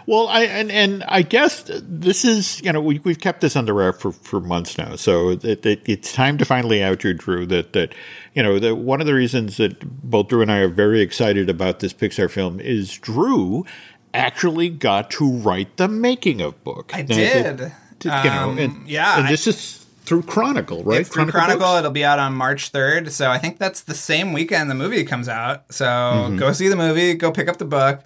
well, 0.07 0.27
I 0.29 0.43
and 0.45 0.73
and 0.73 1.05
I 1.07 1.23
guess 1.23 1.65
this 1.83 2.25
is 2.25 2.61
you 2.63 2.73
know 2.73 2.81
we 2.81 2.99
we've 3.01 3.21
kept 3.21 3.41
this 3.41 3.55
under 3.55 3.73
wrap 3.75 3.97
for, 3.97 4.11
for 4.13 4.41
months 4.41 4.77
now, 4.77 4.97
so 4.97 5.31
it, 5.31 5.45
it, 5.65 5.83
it's 5.85 6.13
time 6.13 6.37
to 6.39 6.45
finally 6.45 6.83
out 6.83 7.05
your 7.05 7.15
Drew 7.15 7.47
that 7.47 7.73
that 7.75 7.95
you 8.35 8.43
know 8.43 8.59
that 8.59 8.77
one 8.77 9.01
of 9.01 9.07
the 9.07 9.15
reasons 9.15 9.57
that 9.59 9.79
both 10.09 10.29
Drew 10.29 10.43
and 10.43 10.51
I 10.51 10.59
are 10.59 10.69
very 10.69 11.01
excited 11.01 11.49
about 11.49 11.79
this 11.81 11.93
Pixar 11.93 12.29
film 12.31 12.59
is 12.59 12.99
Drew 12.99 13.65
actually 14.13 14.69
got 14.69 15.11
to 15.13 15.31
write 15.31 15.77
the 15.77 15.89
making 15.89 16.41
of 16.41 16.63
book. 16.65 16.91
I 16.95 17.03
Now, 17.03 17.15
did. 17.17 17.59
that- 17.59 17.73
you 18.05 18.11
know, 18.11 18.51
Um, 18.51 18.59
and, 18.59 18.87
yeah, 18.89 19.17
and 19.19 19.27
I- 19.29 19.31
this 19.31 19.47
is 19.47 19.84
through 20.05 20.23
Chronicle, 20.23 20.83
right? 20.85 21.01
It's 21.01 21.09
through 21.09 21.31
Chronicle. 21.31 21.59
Books? 21.61 21.79
It'll 21.81 21.91
be 21.91 22.05
out 22.05 22.19
on 22.19 22.35
March 22.35 22.73
3rd. 22.73 23.11
So 23.11 23.31
I 23.31 23.39
think 23.39 23.59
that's 23.59 23.81
the 23.83 23.95
same 23.95 24.33
weekend 24.33 24.71
the 24.71 24.75
movie 24.75 25.05
comes 25.05 25.29
out. 25.29 25.65
So 25.73 25.85
Mm-hmm. 25.87 26.37
go 26.39 26.53
see 26.53 26.69
the 26.69 26.77
movie, 26.77 27.15
go 27.15 27.31
pick 27.33 27.49
up 27.49 27.57
the 27.59 27.65
book. 27.65 28.01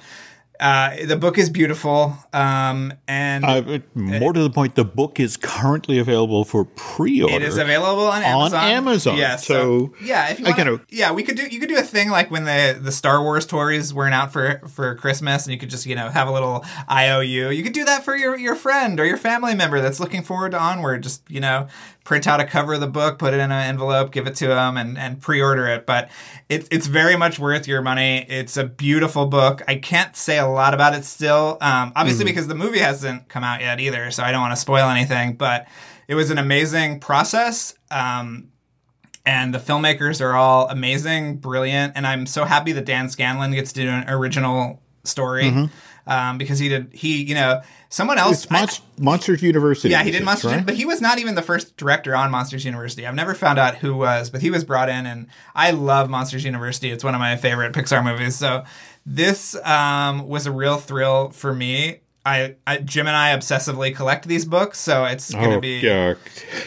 Uh, 0.60 0.96
the 1.06 1.16
book 1.16 1.38
is 1.38 1.50
beautiful. 1.50 2.16
Um, 2.32 2.92
and 3.06 3.44
Uh, 3.44 3.78
more 3.94 4.32
to 4.32 4.40
the 4.40 4.50
point, 4.50 4.74
the 4.74 4.84
book 4.84 5.20
is 5.20 5.36
currently 5.36 5.98
available 5.98 6.44
for 6.44 6.64
pre-order. 6.64 7.34
it 7.36 7.42
is 7.42 7.56
available 7.58 8.06
on 8.08 8.22
on 8.24 8.52
Amazon. 8.54 8.64
Amazon. 8.64 9.16
Yeah, 9.18 9.36
So, 9.36 9.92
yeah, 10.02 10.30
if 10.30 10.40
you 10.40 10.46
I 10.46 10.50
wanna, 10.50 10.64
gotta- 10.64 10.80
yeah, 10.90 11.12
we 11.12 11.22
could 11.22 11.36
do 11.36 11.46
you 11.46 11.60
could 11.60 11.68
do 11.68 11.76
a 11.78 11.82
thing 11.82 12.10
like 12.10 12.30
when 12.30 12.44
the 12.44 12.76
the 12.80 12.90
Star 12.92 13.22
Wars 13.22 13.46
toys 13.46 13.94
weren't 13.94 14.14
out 14.14 14.32
for 14.32 14.60
for 14.74 14.94
Christmas, 14.96 15.44
and 15.46 15.52
you 15.52 15.58
could 15.60 15.70
just 15.70 15.86
you 15.86 15.94
know 15.94 16.08
have 16.08 16.26
a 16.26 16.32
little 16.32 16.64
IOU. 16.90 17.50
You 17.50 17.62
could 17.62 17.72
do 17.72 17.84
that 17.84 18.04
for 18.04 18.16
your 18.16 18.36
your 18.36 18.56
friend 18.56 18.98
or 18.98 19.04
your 19.06 19.16
family 19.16 19.54
member 19.54 19.80
that's 19.80 20.00
looking 20.00 20.22
forward 20.22 20.52
to 20.52 20.58
Onward. 20.60 21.02
Just 21.04 21.22
you 21.28 21.40
know 21.40 21.68
print 22.08 22.26
out 22.26 22.40
a 22.40 22.44
cover 22.46 22.72
of 22.72 22.80
the 22.80 22.86
book, 22.86 23.18
put 23.18 23.34
it 23.34 23.36
in 23.36 23.52
an 23.52 23.68
envelope, 23.68 24.10
give 24.12 24.26
it 24.26 24.34
to 24.34 24.46
them, 24.48 24.78
and 24.78 24.96
and 24.96 25.20
pre-order 25.20 25.66
it. 25.68 25.84
But 25.84 26.08
it's 26.48 26.66
it's 26.70 26.86
very 26.86 27.16
much 27.16 27.38
worth 27.38 27.68
your 27.68 27.82
money. 27.82 28.24
It's 28.30 28.56
a 28.56 28.64
beautiful 28.64 29.26
book. 29.26 29.60
I 29.68 29.74
can't 29.74 30.16
say 30.16 30.38
a 30.38 30.46
lot 30.46 30.72
about 30.72 30.94
it 30.94 31.04
still, 31.04 31.58
um, 31.60 31.92
obviously 31.94 32.24
Mm-hmm. 32.24 32.30
because 32.30 32.48
the 32.48 32.54
movie 32.54 32.78
hasn't 32.78 33.28
come 33.28 33.44
out 33.44 33.60
yet 33.60 33.78
either, 33.78 34.10
so 34.10 34.22
I 34.22 34.32
don't 34.32 34.40
want 34.40 34.52
to 34.52 34.56
spoil 34.60 34.88
anything. 34.88 35.34
But 35.34 35.68
it 36.08 36.14
was 36.14 36.30
an 36.30 36.38
amazing 36.38 37.00
process. 37.00 37.74
Um, 37.90 38.52
and 39.26 39.52
the 39.52 39.58
filmmakers 39.58 40.22
are 40.22 40.32
all 40.34 40.66
amazing, 40.70 41.36
brilliant, 41.36 41.92
and 41.94 42.06
I'm 42.06 42.24
so 42.24 42.46
happy 42.46 42.72
that 42.72 42.86
Dan 42.86 43.10
Scanlon 43.10 43.50
gets 43.52 43.74
to 43.74 43.82
do 43.82 43.88
an 43.90 44.08
original 44.08 44.80
story 45.04 45.68
um, 46.06 46.38
because 46.38 46.58
he 46.58 46.70
did 46.70 46.88
he 46.94 47.22
you 47.22 47.34
know 47.34 47.60
someone 47.88 48.18
else. 48.18 48.44
It's 48.44 48.52
Monst- 48.52 48.80
Monsters 48.98 49.42
University. 49.42 49.90
yeah, 49.90 50.02
he 50.02 50.10
did 50.10 50.24
Monsters, 50.24 50.52
right? 50.52 50.66
but 50.66 50.74
he 50.74 50.84
was 50.84 51.00
not 51.00 51.18
even 51.18 51.34
the 51.34 51.42
first 51.42 51.76
director 51.76 52.14
on 52.14 52.30
Monsters 52.30 52.64
University. 52.64 53.06
I've 53.06 53.14
never 53.14 53.34
found 53.34 53.58
out 53.58 53.76
who 53.76 53.94
was, 53.94 54.30
but 54.30 54.42
he 54.42 54.50
was 54.50 54.64
brought 54.64 54.88
in, 54.88 55.06
and 55.06 55.28
I 55.54 55.70
love 55.70 56.10
Monsters 56.10 56.44
University. 56.44 56.90
It's 56.90 57.04
one 57.04 57.14
of 57.14 57.20
my 57.20 57.36
favorite 57.36 57.72
Pixar 57.72 58.04
movies. 58.04 58.36
So 58.36 58.64
this 59.06 59.56
um, 59.64 60.28
was 60.28 60.46
a 60.46 60.52
real 60.52 60.78
thrill 60.78 61.30
for 61.30 61.54
me. 61.54 62.00
I, 62.28 62.54
I 62.66 62.76
Jim 62.78 63.06
and 63.06 63.16
I 63.16 63.34
obsessively 63.36 63.94
collect 63.94 64.28
these 64.28 64.44
books, 64.44 64.78
so 64.78 65.04
it's 65.04 65.32
gonna 65.32 65.56
Oh, 65.56 65.60
be 65.60 65.78
yeah. 65.80 66.14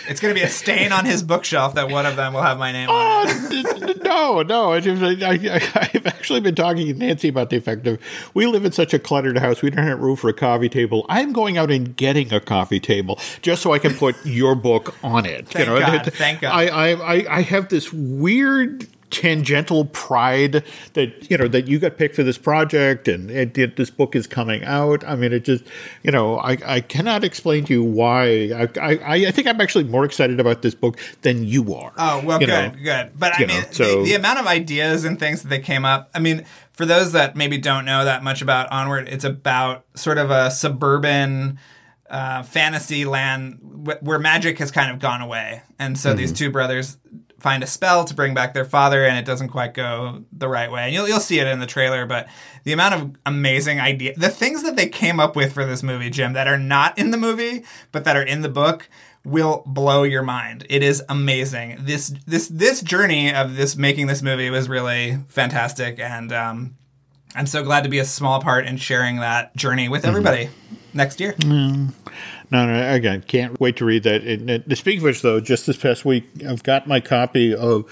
it's 0.07 0.20
gonna 0.20 0.34
be 0.34 0.41
a 0.41 0.49
stain 0.49 0.91
on 0.91 1.05
his 1.05 1.22
bookshelf 1.24 1.76
that 1.76 1.89
one 1.89 2.05
of 2.05 2.16
them 2.16 2.34
will 2.34 2.41
have 2.41 2.57
my 2.57 2.72
name 2.72 2.89
on. 2.89 3.28
it. 3.30 3.97
Oh, 4.14 4.41
no, 4.41 4.41
no. 4.41 4.74
I, 4.74 4.80
just- 4.82 5.01
I, 5.01 5.30
I, 5.32 5.89
I've 5.93 6.05
actually 6.05 6.41
been 6.41 6.53
talking 6.55 6.86
to 6.88 6.93
Nancy 6.93 7.30
about 7.30 7.49
the 7.49 7.55
effect 7.55 7.88
of 7.88 7.97
we 8.34 8.45
live 8.45 8.66
in 8.66 8.74
such 8.74 8.93
a 8.93 8.99
cluttered 8.99 9.38
house. 9.38 9.62
We 9.62 9.70
don't 9.70 9.86
have 9.86 9.99
room 10.01 10.18
for 10.18 10.28
a 10.30 10.34
coffee 10.34 10.68
table. 10.68 11.05
I'm 11.07 11.32
going 11.32 11.57
out 11.57 11.72
and 11.72 11.95
getting 11.95 12.34
a 12.34 12.41
coffee 12.41 12.82
table 12.82 13.20
just 13.41 13.62
so 13.62 13.72
I 13.72 13.80
can 13.80 13.93
put 13.93 14.16
your 14.26 14.53
book 14.55 14.95
on 15.01 15.26
it. 15.26 15.47
Thank 15.47 15.68
God, 15.70 16.14
thank 16.14 16.41
God. 16.41 16.51
I, 16.53 16.91
I, 16.91 17.38
I 17.38 17.41
have 17.41 17.70
this 17.70 17.93
weird 17.93 18.86
tangential 19.12 19.86
pride 19.86 20.64
that 20.93 21.30
you 21.30 21.38
know 21.38 21.47
that 21.47 21.68
you 21.68 21.78
got 21.80 21.97
picked 21.97 22.16
for 22.16 22.24
this 22.24 22.38
project 22.38 23.07
and 23.07 23.30
this 23.53 23.89
book 23.89 24.16
is 24.16 24.26
coming 24.26 24.64
out 24.64 25.03
i 25.05 25.16
mean 25.16 25.34
it 25.34 25.43
just 25.43 25.64
you 26.01 26.09
know 26.12 26.38
i, 26.39 26.57
I 26.66 26.82
cannot 26.82 27.24
explain 27.24 27.66
to 27.66 27.74
you 27.74 27.84
why 27.84 28.24
I, 28.55 28.70
I 28.82 28.97
i 29.28 29.32
think 29.32 29.47
i'm 29.47 29.59
actually 29.62 29.84
more 29.84 30.05
excited 30.05 30.39
about 30.39 30.62
this 30.62 30.74
book 30.74 30.97
than 31.22 31.43
you 31.43 31.76
are 31.76 31.91
Oh 31.97 32.22
well, 32.26 32.39
good, 32.39 32.47
know. 32.47 32.72
good. 32.84 33.12
But 33.20 33.36
I 33.36 33.39
mean, 33.45 33.47
know, 33.49 33.64
so- 33.72 34.03
the, 34.03 34.09
the 34.12 34.14
amount 34.16 34.39
of 34.39 34.47
ideas 34.47 35.03
and 35.05 35.20
things 35.20 35.41
that 35.43 35.49
they 35.49 35.59
came 35.59 35.84
up. 35.86 36.09
I 36.16 36.20
mean, 36.20 36.45
for 36.74 36.86
those 36.86 37.12
that 37.12 37.36
maybe 37.36 37.57
don't 37.57 37.86
know 37.86 38.05
that 38.05 38.24
much 38.24 38.41
about 38.41 38.72
Onward, 38.72 39.07
it's 39.09 39.24
about 39.26 39.86
sort 39.93 40.18
of 40.18 40.32
a 40.32 40.49
suburban 40.51 41.59
uh, 42.09 42.43
fantasy 42.43 43.05
land 43.05 43.59
wh- 43.88 44.01
where 44.03 44.20
magic 44.20 44.57
has 44.59 44.72
kind 44.72 44.89
of 44.91 44.99
gone 44.99 45.22
away, 45.22 45.62
and 45.80 45.97
so 45.97 46.09
Mm-hmm. 46.09 46.18
these 46.18 46.32
two 46.34 46.49
brothers 46.49 46.97
find 47.42 47.64
a 47.64 47.68
spell 47.68 48.06
to 48.06 48.14
bring 48.14 48.34
back 48.34 48.54
their 48.54 48.66
father, 48.66 49.06
and 49.06 49.18
it 49.18 49.26
doesn't 49.26 49.50
quite 49.50 49.74
go 49.74 50.24
the 50.32 50.48
right 50.48 50.72
way. 50.72 50.84
And 50.84 50.94
you'll 50.94 51.08
you'll 51.08 51.20
see 51.20 51.39
it 51.39 51.48
in 51.48 51.60
the 51.60 51.66
trailer, 51.66 52.06
but 52.06 52.28
the 52.64 52.74
amount 52.74 52.96
of 52.96 53.16
amazing 53.26 53.80
idea, 53.80 54.14
the 54.16 54.30
things 54.30 54.64
that 54.64 54.76
they 54.76 54.88
came 54.88 55.20
up 55.20 55.36
with 55.36 55.54
for 55.54 55.66
this 55.66 55.82
movie, 55.82 56.10
Jim, 56.10 56.34
that 56.34 56.48
are 56.48 56.60
not 56.60 56.98
in 56.98 57.12
the 57.12 57.18
movie 57.18 57.64
but 57.92 58.04
that 58.06 58.16
are 58.16 58.24
in 58.24 58.42
the 58.42 58.50
book 58.50 58.89
will 59.24 59.64
blow 59.66 60.04
your 60.04 60.24
mind. 60.24 60.66
It 60.70 60.84
is 60.84 61.04
amazing. 61.10 61.78
This 61.82 62.14
this 62.26 62.48
this 62.48 62.82
journey 62.82 63.34
of 63.34 63.56
this 63.56 63.76
making 63.76 64.08
this 64.08 64.22
movie 64.22 64.50
was 64.50 64.70
really 64.70 65.18
fantastic, 65.28 66.00
and 66.00 66.32
um, 66.32 66.76
I'm 67.36 67.48
so 67.48 67.64
glad 67.64 67.84
to 67.84 67.89
be 67.89 68.00
a 68.00 68.06
small 68.06 68.42
part 68.42 68.66
in 68.66 68.78
sharing 68.78 69.18
that 69.18 69.56
journey 69.56 69.89
with 69.89 70.06
everybody 70.06 70.50
next 70.94 71.20
year. 71.20 71.36
No, 72.52 72.66
no, 72.66 72.93
again, 72.93 73.24
can't 73.26 73.60
wait 73.62 73.78
to 73.78 73.86
read 73.86 74.04
that. 74.04 74.24
And, 74.24 74.49
and 74.49 74.78
speaking 74.78 74.99
of 74.99 75.04
which, 75.04 75.22
though, 75.22 75.39
just 75.39 75.66
this 75.66 75.78
past 75.78 76.04
week, 76.04 76.26
I've 76.45 76.64
got 76.64 76.86
my 76.86 76.99
copy 76.99 77.56
of 77.56 77.86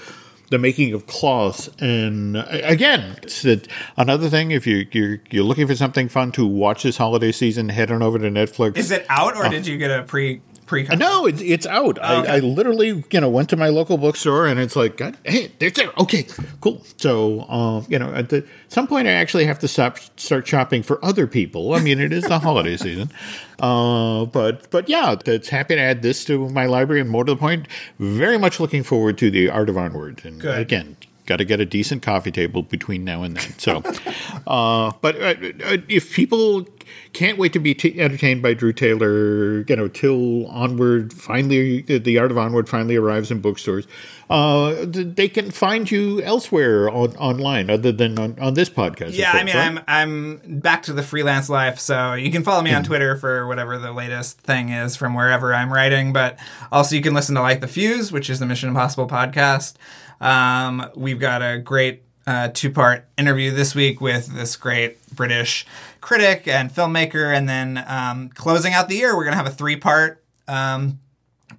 the 0.50 0.58
making 0.58 0.92
of 0.92 1.06
Klaus, 1.06 1.70
and 1.78 2.36
uh, 2.36 2.44
again, 2.50 3.16
it's 3.22 3.42
that 3.42 3.68
another 3.96 4.28
thing. 4.28 4.50
If 4.50 4.66
you 4.66 4.86
you're, 4.90 5.18
you're 5.30 5.44
looking 5.44 5.66
for 5.66 5.76
something 5.76 6.08
fun 6.08 6.32
to 6.32 6.46
watch 6.46 6.82
this 6.82 6.96
holiday 6.96 7.32
season, 7.32 7.68
head 7.68 7.90
on 7.90 8.02
over 8.02 8.18
to 8.18 8.28
Netflix. 8.28 8.76
Is 8.76 8.90
it 8.90 9.06
out 9.08 9.36
or 9.36 9.48
did 9.48 9.66
you 9.66 9.78
get 9.78 9.90
a 9.90 10.02
pre 10.02 10.42
pre 10.70 10.84
No, 10.84 11.26
it's 11.26 11.42
it's 11.42 11.66
out. 11.66 11.98
Oh, 12.00 12.20
okay. 12.20 12.30
I, 12.30 12.36
I 12.36 12.38
literally, 12.38 13.04
you 13.10 13.20
know, 13.20 13.28
went 13.28 13.48
to 13.50 13.56
my 13.56 13.68
local 13.68 13.98
bookstore 13.98 14.46
and 14.46 14.60
it's 14.60 14.76
like, 14.76 14.96
God, 14.96 15.16
hey, 15.24 15.50
there's 15.58 15.72
there. 15.72 15.90
Okay, 15.98 16.26
cool. 16.60 16.80
So, 16.96 17.40
uh, 17.42 17.82
you 17.88 17.98
know, 17.98 18.14
at 18.14 18.28
the, 18.28 18.46
some 18.68 18.86
point, 18.86 19.08
I 19.08 19.10
actually 19.10 19.44
have 19.46 19.58
to 19.58 19.68
stop 19.68 19.98
start 20.16 20.46
shopping 20.46 20.84
for 20.84 21.04
other 21.04 21.26
people. 21.26 21.74
I 21.74 21.80
mean, 21.80 21.98
it 21.98 22.12
is 22.12 22.22
the 22.24 22.38
holiday 22.46 22.76
season, 22.76 23.10
uh, 23.58 24.26
but 24.26 24.70
but 24.70 24.88
yeah, 24.88 25.16
it's 25.26 25.48
happy 25.48 25.74
to 25.74 25.80
add 25.80 26.02
this 26.02 26.24
to 26.26 26.48
my 26.50 26.66
library. 26.66 27.00
And 27.00 27.10
more 27.10 27.24
to 27.24 27.32
the 27.34 27.36
point, 27.36 27.66
very 27.98 28.38
much 28.38 28.60
looking 28.60 28.84
forward 28.84 29.18
to 29.18 29.30
the 29.30 29.50
Art 29.50 29.68
of 29.68 29.76
Onward. 29.76 30.22
And 30.24 30.40
Good. 30.40 30.58
again. 30.58 30.96
Got 31.26 31.36
to 31.36 31.44
get 31.44 31.60
a 31.60 31.66
decent 31.66 32.02
coffee 32.02 32.32
table 32.32 32.64
between 32.64 33.04
now 33.04 33.22
and 33.22 33.36
then. 33.36 33.56
So, 33.56 33.82
uh, 34.48 34.90
but 35.00 35.14
uh, 35.20 35.34
uh, 35.64 35.76
if 35.86 36.12
people 36.12 36.66
can't 37.12 37.38
wait 37.38 37.52
to 37.54 37.58
be 37.58 37.74
t- 37.74 38.00
entertained 38.00 38.42
by 38.42 38.54
Drew 38.54 38.72
Taylor, 38.72 39.60
you 39.62 39.76
know, 39.76 39.88
till 39.88 40.46
Onward 40.48 41.12
finally, 41.12 41.82
the 41.82 42.18
Art 42.18 42.30
of 42.30 42.38
Onward 42.38 42.68
finally 42.68 42.96
arrives 42.96 43.30
in 43.30 43.40
bookstores, 43.40 43.86
uh, 44.28 44.74
they 44.86 45.28
can 45.28 45.50
find 45.50 45.90
you 45.90 46.22
elsewhere 46.22 46.88
on, 46.88 47.16
online 47.16 47.68
other 47.70 47.90
than 47.92 48.18
on, 48.18 48.38
on 48.38 48.54
this 48.54 48.70
podcast. 48.70 49.14
Yeah, 49.16 49.32
I 49.32 49.42
mean, 49.44 49.56
right? 49.56 49.66
I'm 49.66 49.80
I'm 49.88 50.60
back 50.60 50.84
to 50.84 50.92
the 50.92 51.02
freelance 51.02 51.48
life, 51.48 51.78
so 51.80 52.14
you 52.14 52.30
can 52.30 52.44
follow 52.44 52.62
me 52.62 52.70
Hmm. 52.70 52.76
on 52.76 52.84
Twitter 52.84 53.16
for 53.16 53.46
whatever 53.46 53.76
the 53.78 53.92
latest 53.92 54.40
thing 54.40 54.68
is 54.68 54.94
from 54.96 55.14
wherever 55.14 55.52
I'm 55.54 55.72
writing. 55.72 56.12
But 56.12 56.38
also, 56.70 56.94
you 56.96 57.02
can 57.02 57.14
listen 57.14 57.34
to 57.34 57.40
Light 57.40 57.60
the 57.60 57.68
Fuse, 57.68 58.12
which 58.12 58.30
is 58.30 58.38
the 58.38 58.46
Mission 58.46 58.68
Impossible 58.68 59.08
podcast. 59.08 59.74
Um, 60.20 60.88
we've 60.94 61.18
got 61.18 61.42
a 61.42 61.58
great 61.58 62.02
uh, 62.26 62.50
two 62.52 62.70
part 62.70 63.06
interview 63.18 63.50
this 63.50 63.74
week 63.74 64.00
with 64.00 64.26
this 64.34 64.54
great 64.54 64.98
British 65.16 65.66
critic 66.00 66.46
and 66.48 66.72
filmmaker, 66.72 67.34
and 67.34 67.48
then 67.48 67.84
um, 67.86 68.28
closing 68.30 68.72
out 68.72 68.88
the 68.88 68.96
year, 68.96 69.16
we're 69.16 69.24
gonna 69.24 69.36
have 69.36 69.46
a 69.46 69.50
three 69.50 69.76
part. 69.76 70.22
Um, 70.48 70.98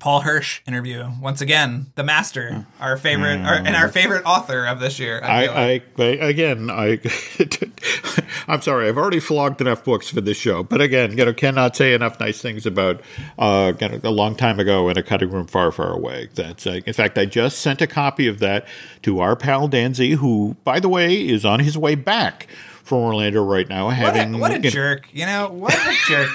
Paul 0.02 0.22
Hirsch 0.22 0.62
interview 0.66 1.12
once 1.22 1.42
again, 1.42 1.92
the 1.94 2.04
master, 2.04 2.66
our 2.80 2.98
favorite, 2.98 3.39
our, 3.42 3.54
and 3.54 3.76
our 3.76 3.88
favorite 3.88 4.24
author 4.26 4.66
of 4.66 4.80
this 4.80 4.98
year. 4.98 5.22
I, 5.24 5.46
I, 5.48 5.82
I 6.00 6.04
again, 6.04 6.72
I, 6.72 7.00
I'm 8.48 8.62
sorry, 8.62 8.88
I've 8.88 8.98
already 8.98 9.20
flogged 9.20 9.62
enough 9.62 9.84
books 9.84 10.10
for 10.10 10.20
this 10.20 10.38
show, 10.38 10.64
but 10.64 10.82
again, 10.82 11.16
you 11.16 11.24
know, 11.24 11.34
cannot 11.34 11.76
say 11.76 11.94
enough 11.94 12.20
nice 12.20 12.42
things 12.42 12.66
about 12.66 13.02
uh, 13.38 13.74
a 13.80 14.10
long 14.10 14.36
time 14.36 14.60
ago 14.60 14.89
in 14.89 14.98
a 14.98 15.04
cutting 15.04 15.30
room 15.30 15.46
far, 15.46 15.72
far 15.72 15.92
away. 15.92 16.30
That's, 16.34 16.66
uh, 16.66 16.82
in 16.84 16.94
fact, 16.94 17.18
I 17.20 17.26
just 17.26 17.60
sent 17.60 17.80
a 17.80 17.88
copy 17.88 18.28
of 18.28 18.39
that 18.39 18.68
to 19.04 19.20
our 19.20 19.36
pal 19.36 19.68
Dan 19.68 19.94
Z, 19.94 20.14
who, 20.14 20.56
by 20.64 20.80
the 20.80 20.89
way, 20.89 21.28
is 21.28 21.46
on 21.46 21.60
his 21.60 21.78
way 21.78 21.94
back 21.94 22.48
from 22.84 23.00
Orlando 23.00 23.44
right 23.44 23.68
now, 23.68 23.86
What 23.86 23.94
a, 23.94 23.96
having 23.96 24.40
what 24.40 24.52
a 24.52 24.60
jerk! 24.60 25.08
You 25.14 25.26
know 25.26 25.50
what 25.52 25.74
a 25.76 25.96
jerk! 26.08 26.30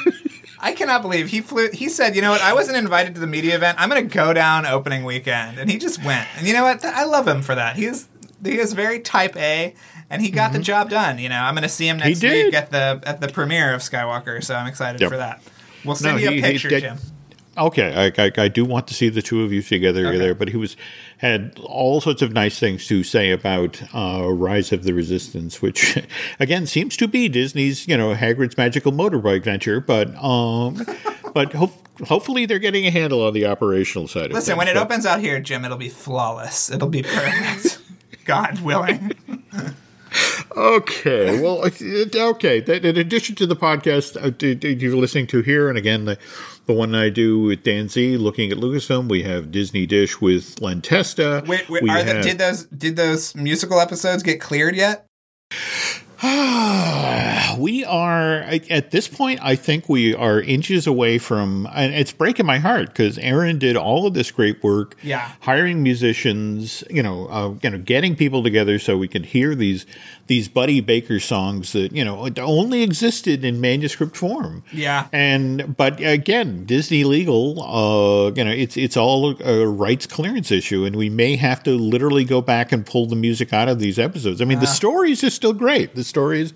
I 0.59 0.73
cannot 0.73 1.03
believe 1.03 1.29
he 1.29 1.41
flew. 1.43 1.71
He 1.71 1.89
said, 1.89 2.17
"You 2.17 2.23
know 2.23 2.31
what? 2.31 2.41
I 2.41 2.55
wasn't 2.55 2.77
invited 2.79 3.15
to 3.15 3.21
the 3.21 3.27
media 3.27 3.55
event. 3.57 3.77
I'm 3.81 3.89
going 3.91 4.09
to 4.09 4.15
go 4.15 4.33
down 4.33 4.65
opening 4.67 5.05
weekend," 5.05 5.59
and 5.59 5.71
he 5.71 5.79
just 5.79 6.03
went. 6.05 6.27
And 6.39 6.47
you 6.47 6.55
know 6.55 6.63
what? 6.65 6.85
I 6.85 7.05
love 7.05 7.29
him 7.29 7.43
for 7.43 7.55
that. 7.55 7.77
He 7.77 7.85
is 7.85 8.09
he 8.43 8.59
is 8.59 8.73
very 8.73 9.01
type 9.01 9.37
A, 9.37 9.75
and 10.09 10.23
he 10.23 10.31
got 10.31 10.53
the 10.53 10.59
job 10.59 10.89
done. 10.91 11.19
You 11.19 11.29
know, 11.29 11.41
I'm 11.41 11.55
going 11.55 11.63
to 11.63 11.69
see 11.69 11.87
him 11.89 11.99
next 11.99 12.21
Mm-hmm. 12.21 12.47
week 12.47 12.55
at 12.55 12.71
the 12.71 13.03
at 13.05 13.21
the 13.21 13.29
premiere 13.29 13.75
of 13.75 13.81
Skywalker, 13.83 14.43
so 14.43 14.55
I'm 14.55 14.67
excited 14.67 15.01
Yep. 15.01 15.11
for 15.11 15.17
that. 15.19 15.43
We'll 15.85 15.95
send 15.97 16.17
No, 16.17 16.23
you 16.23 16.29
a 16.29 16.33
he 16.33 16.41
picture, 16.41 16.69
did- 16.71 16.81
Jim. 16.83 16.99
Okay, 17.59 18.13
I, 18.19 18.23
I, 18.25 18.31
I 18.37 18.49
do 18.49 18.65
want 18.65 18.87
to 18.89 18.95
see 18.95 19.09
the 19.09 19.23
two 19.23 19.43
of 19.43 19.53
you 19.53 19.63
together 19.63 20.07
Okay. 20.09 20.19
there, 20.19 20.35
but 20.35 20.49
he 20.49 20.57
was 20.57 20.77
had 21.19 21.59
all 21.63 22.01
sorts 22.01 22.21
of 22.21 22.33
nice 22.33 22.59
things 22.59 22.87
to 22.89 23.03
say 23.03 23.31
about 23.31 23.83
uh, 23.95 24.29
Rise 24.31 24.73
of 24.73 24.83
the 24.85 24.93
Resistance, 24.93 25.63
which 25.63 25.99
again 26.41 26.67
seems 26.67 26.97
to 26.99 27.09
be 27.09 27.29
Disney's 27.29 27.89
you 27.89 27.97
know 27.97 28.15
Hagrid's 28.15 28.57
magical 28.57 28.93
motorbike 28.93 29.43
venture, 29.45 29.81
but 29.81 30.15
um, 30.23 30.85
but 31.35 31.53
ho- 31.55 31.73
hopefully 32.05 32.45
they're 32.47 32.59
getting 32.59 32.85
a 32.87 32.91
handle 32.91 33.23
on 33.27 33.33
the 33.33 33.47
operational 33.47 34.07
side. 34.09 34.27
of 34.27 34.31
it. 34.33 34.35
Listen, 34.35 34.53
things. 34.53 34.59
when 34.59 34.69
it 34.69 34.75
But- 34.75 34.83
opens 34.83 35.07
out 35.07 35.21
here, 35.21 35.41
Jim, 35.41 35.65
it'll 35.65 35.77
be 35.79 35.89
flawless. 35.89 36.71
It'll 36.71 36.89
be 36.89 37.03
perfect. 37.03 37.79
God 38.27 38.61
willing. 38.61 39.13
Okay, 40.57 41.41
well, 41.41 41.65
okay. 41.65 42.59
In 42.59 42.97
addition 42.97 43.35
to 43.37 43.47
the 43.47 43.57
podcast 43.57 44.17
uh, 44.17 44.69
you're 44.69 44.97
listening 44.97 45.27
to 45.29 45.43
here, 45.43 45.69
and 45.69 45.77
again 45.77 46.07
the 46.07 46.19
the 46.67 46.73
one 46.73 46.95
I 46.95 47.11
do 47.11 47.41
with 47.41 47.63
Dan 47.63 47.89
Z, 47.89 48.17
looking 48.17 48.51
at 48.51 48.59
Lucasfilm, 48.59 49.09
we 49.09 49.23
have 49.23 49.51
Disney 49.51 49.87
Dish 49.87 50.21
with 50.21 50.61
Len 50.61 50.81
Testa. 50.83 51.45
Wait, 51.47 51.69
wait 51.69 51.89
are 51.89 52.03
the, 52.03 52.23
did 52.23 52.39
those 52.39 52.65
did 52.67 52.97
those 52.97 53.35
musical 53.35 53.81
episodes 53.81 54.23
get 54.23 54.41
cleared 54.41 54.75
yet? 54.75 55.07
we 57.59 57.85
are 57.85 58.41
at 58.71 58.91
this 58.91 59.09
point. 59.09 59.41
I 59.43 59.57
think 59.57 59.89
we 59.89 60.15
are 60.15 60.41
inches 60.41 60.87
away 60.87 61.19
from, 61.19 61.69
and 61.75 61.95
it's 61.95 62.13
breaking 62.13 62.47
my 62.47 62.59
heart 62.59 62.89
because 62.89 63.19
Aaron 63.19 63.59
did 63.59 63.77
all 63.77 64.07
of 64.07 64.15
this 64.15 64.31
great 64.31 64.63
work, 64.63 64.97
Yeah. 65.03 65.31
hiring 65.41 65.83
musicians, 65.83 66.85
you 66.91 67.03
know, 67.03 67.27
uh, 67.29 67.55
you 67.63 67.71
know, 67.71 67.79
getting 67.79 68.17
people 68.17 68.43
together 68.43 68.79
so 68.79 68.97
we 68.97 69.09
could 69.09 69.27
hear 69.27 69.55
these 69.55 69.87
these 70.29 70.49
Buddy 70.49 70.81
Baker 70.81 71.21
songs 71.21 71.71
that 71.73 71.93
you 71.93 72.05
know 72.05 72.29
only 72.39 72.83
existed 72.83 73.45
in 73.45 73.61
manuscript 73.61 74.17
form. 74.17 74.65
Yeah. 74.73 75.07
and 75.13 75.77
but 75.77 76.01
again, 76.01 76.65
Disney 76.65 77.05
legal, 77.05 77.63
uh, 77.63 78.33
you 78.35 78.45
know, 78.45 78.51
it's 78.51 78.77
it's 78.77 78.97
all 78.97 79.41
a 79.41 79.67
rights 79.67 80.07
clearance 80.07 80.51
issue, 80.51 80.85
and 80.85 80.97
we 80.97 81.09
may 81.11 81.37
have 81.37 81.63
to 81.65 81.71
literally 81.77 82.25
go 82.25 82.41
back 82.41 82.73
and 82.73 82.85
pull 82.85 83.07
the 83.07 83.17
music 83.17 83.53
out 83.53 83.69
of 83.69 83.79
these 83.79 83.99
episodes. 83.99 84.41
I 84.43 84.45
mean, 84.45 84.59
the 84.61 84.67
stories 84.67 85.23
are 85.23 85.31
still 85.31 85.53
great. 85.53 85.95
The 85.95 86.05
stories 86.17 86.55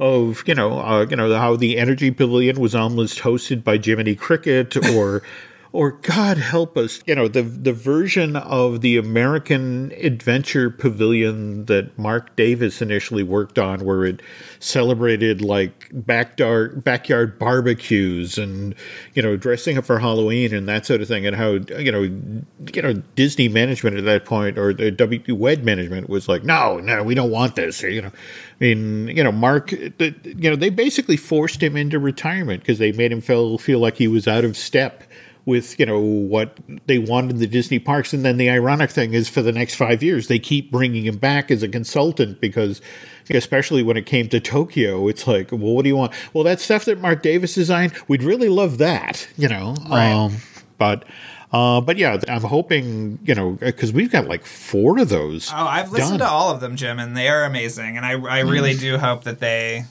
of 0.00 0.42
you 0.48 0.54
know, 0.54 0.80
uh, 0.80 1.06
you 1.08 1.14
know 1.14 1.32
how 1.36 1.54
the 1.54 1.78
Energy 1.78 2.10
Pavilion 2.10 2.58
was 2.58 2.74
almost 2.74 3.20
hosted 3.20 3.62
by 3.62 3.78
Jiminy 3.78 4.16
Cricket, 4.16 4.76
or 4.94 5.22
or 5.76 5.92
God 5.92 6.38
help 6.38 6.78
us, 6.78 7.02
you 7.04 7.14
know, 7.14 7.28
the 7.28 7.42
the 7.42 7.74
version 7.74 8.34
of 8.34 8.80
the 8.80 8.96
American 8.96 9.92
Adventure 10.00 10.70
Pavilion 10.70 11.66
that 11.66 11.98
Marc 11.98 12.34
Davis 12.34 12.80
initially 12.80 13.22
worked 13.22 13.58
on, 13.58 13.84
where 13.84 14.06
it 14.06 14.22
celebrated 14.58 15.42
like 15.42 15.90
backyard 15.92 16.82
backyard 16.82 17.38
barbecues 17.38 18.38
and 18.38 18.74
you 19.12 19.20
know 19.20 19.36
dressing 19.36 19.76
up 19.76 19.84
for 19.84 19.98
Halloween 19.98 20.54
and 20.54 20.66
that 20.66 20.86
sort 20.86 21.02
of 21.02 21.08
thing, 21.08 21.26
and 21.26 21.36
how 21.36 21.58
you 21.78 21.92
know 21.92 22.04
you 22.04 22.82
know 22.82 22.94
Disney 23.14 23.50
management 23.50 23.98
at 23.98 24.06
that 24.06 24.24
point 24.24 24.56
or 24.56 24.72
the 24.72 24.90
W 24.90 25.22
WED 25.28 25.62
management 25.62 26.08
was 26.08 26.26
like, 26.26 26.42
no, 26.42 26.78
no, 26.78 27.02
we 27.02 27.14
don't 27.14 27.30
want 27.30 27.54
this, 27.54 27.82
you 27.82 28.00
know. 28.00 28.08
I 28.08 28.64
mean, 28.64 29.08
you 29.08 29.22
know, 29.22 29.32
Marc, 29.32 29.72
you 29.72 30.14
know, 30.36 30.56
they 30.56 30.70
basically 30.70 31.18
forced 31.18 31.62
him 31.62 31.76
into 31.76 31.98
retirement 31.98 32.62
because 32.62 32.78
they 32.78 32.92
made 32.92 33.12
him 33.12 33.20
feel 33.20 33.58
feel 33.58 33.78
like 33.78 33.98
he 33.98 34.08
was 34.08 34.26
out 34.26 34.42
of 34.42 34.56
step 34.56 35.02
with 35.46 35.78
you 35.80 35.86
know 35.86 36.00
what 36.00 36.58
they 36.86 36.98
wanted 36.98 37.30
in 37.30 37.38
the 37.38 37.46
Disney 37.46 37.78
parks, 37.78 38.12
and 38.12 38.24
then 38.24 38.36
the 38.36 38.50
ironic 38.50 38.90
thing 38.90 39.14
is, 39.14 39.28
for 39.28 39.40
the 39.40 39.52
next 39.52 39.76
five 39.76 40.02
years, 40.02 40.28
they 40.28 40.38
keep 40.38 40.70
bringing 40.70 41.06
him 41.06 41.16
back 41.16 41.50
as 41.50 41.62
a 41.62 41.68
consultant 41.68 42.40
because, 42.40 42.82
especially 43.30 43.82
when 43.82 43.96
it 43.96 44.04
came 44.04 44.28
to 44.28 44.40
Tokyo, 44.40 45.08
it's 45.08 45.26
like, 45.26 45.52
well, 45.52 45.60
what 45.60 45.82
do 45.82 45.88
you 45.88 45.96
want? 45.96 46.12
Well, 46.34 46.44
that 46.44 46.60
stuff 46.60 46.84
that 46.84 47.00
Marc 47.00 47.22
Davis 47.22 47.54
designed, 47.54 47.94
we'd 48.08 48.24
really 48.24 48.48
love 48.48 48.78
that, 48.78 49.26
you 49.38 49.48
know. 49.48 49.74
Right. 49.88 50.12
Um, 50.12 50.36
but. 50.76 51.04
Uh, 51.52 51.80
but 51.80 51.96
yeah, 51.96 52.20
I'm 52.28 52.42
hoping 52.42 53.20
you 53.24 53.34
know 53.34 53.52
because 53.52 53.92
we've 53.92 54.10
got 54.10 54.26
like 54.26 54.44
four 54.44 54.98
of 54.98 55.08
those. 55.08 55.48
Oh, 55.52 55.56
I've 55.56 55.92
listened 55.92 56.18
done. 56.18 56.28
to 56.28 56.34
all 56.34 56.50
of 56.50 56.60
them, 56.60 56.74
Jim, 56.74 56.98
and 56.98 57.16
they 57.16 57.28
are 57.28 57.44
amazing. 57.44 57.96
And 57.96 58.04
I, 58.04 58.20
I 58.20 58.40
really 58.40 58.74
do 58.74 58.98
hope 58.98 59.22
that 59.24 59.38
they 59.38 59.84
he- 59.84 59.86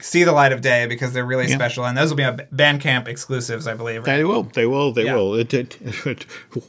see 0.00 0.24
the 0.24 0.32
light 0.32 0.52
of 0.52 0.60
day 0.60 0.86
because 0.86 1.12
they're 1.12 1.24
really 1.24 1.48
special. 1.48 1.84
And 1.84 1.96
those 1.96 2.10
will 2.10 2.16
be 2.16 2.22
a 2.22 2.32
Bandcamp 2.54 3.08
exclusives, 3.08 3.66
I 3.66 3.74
believe. 3.74 4.06
right? 4.06 4.16
They 4.16 4.24
will. 4.24 4.42
They 4.44 4.66
will. 4.66 4.92
They 4.92 5.04
Yeah. 5.04 5.14
will. 5.14 5.34
It, 5.34 5.52
it, 5.54 5.78
it- 6.06 6.26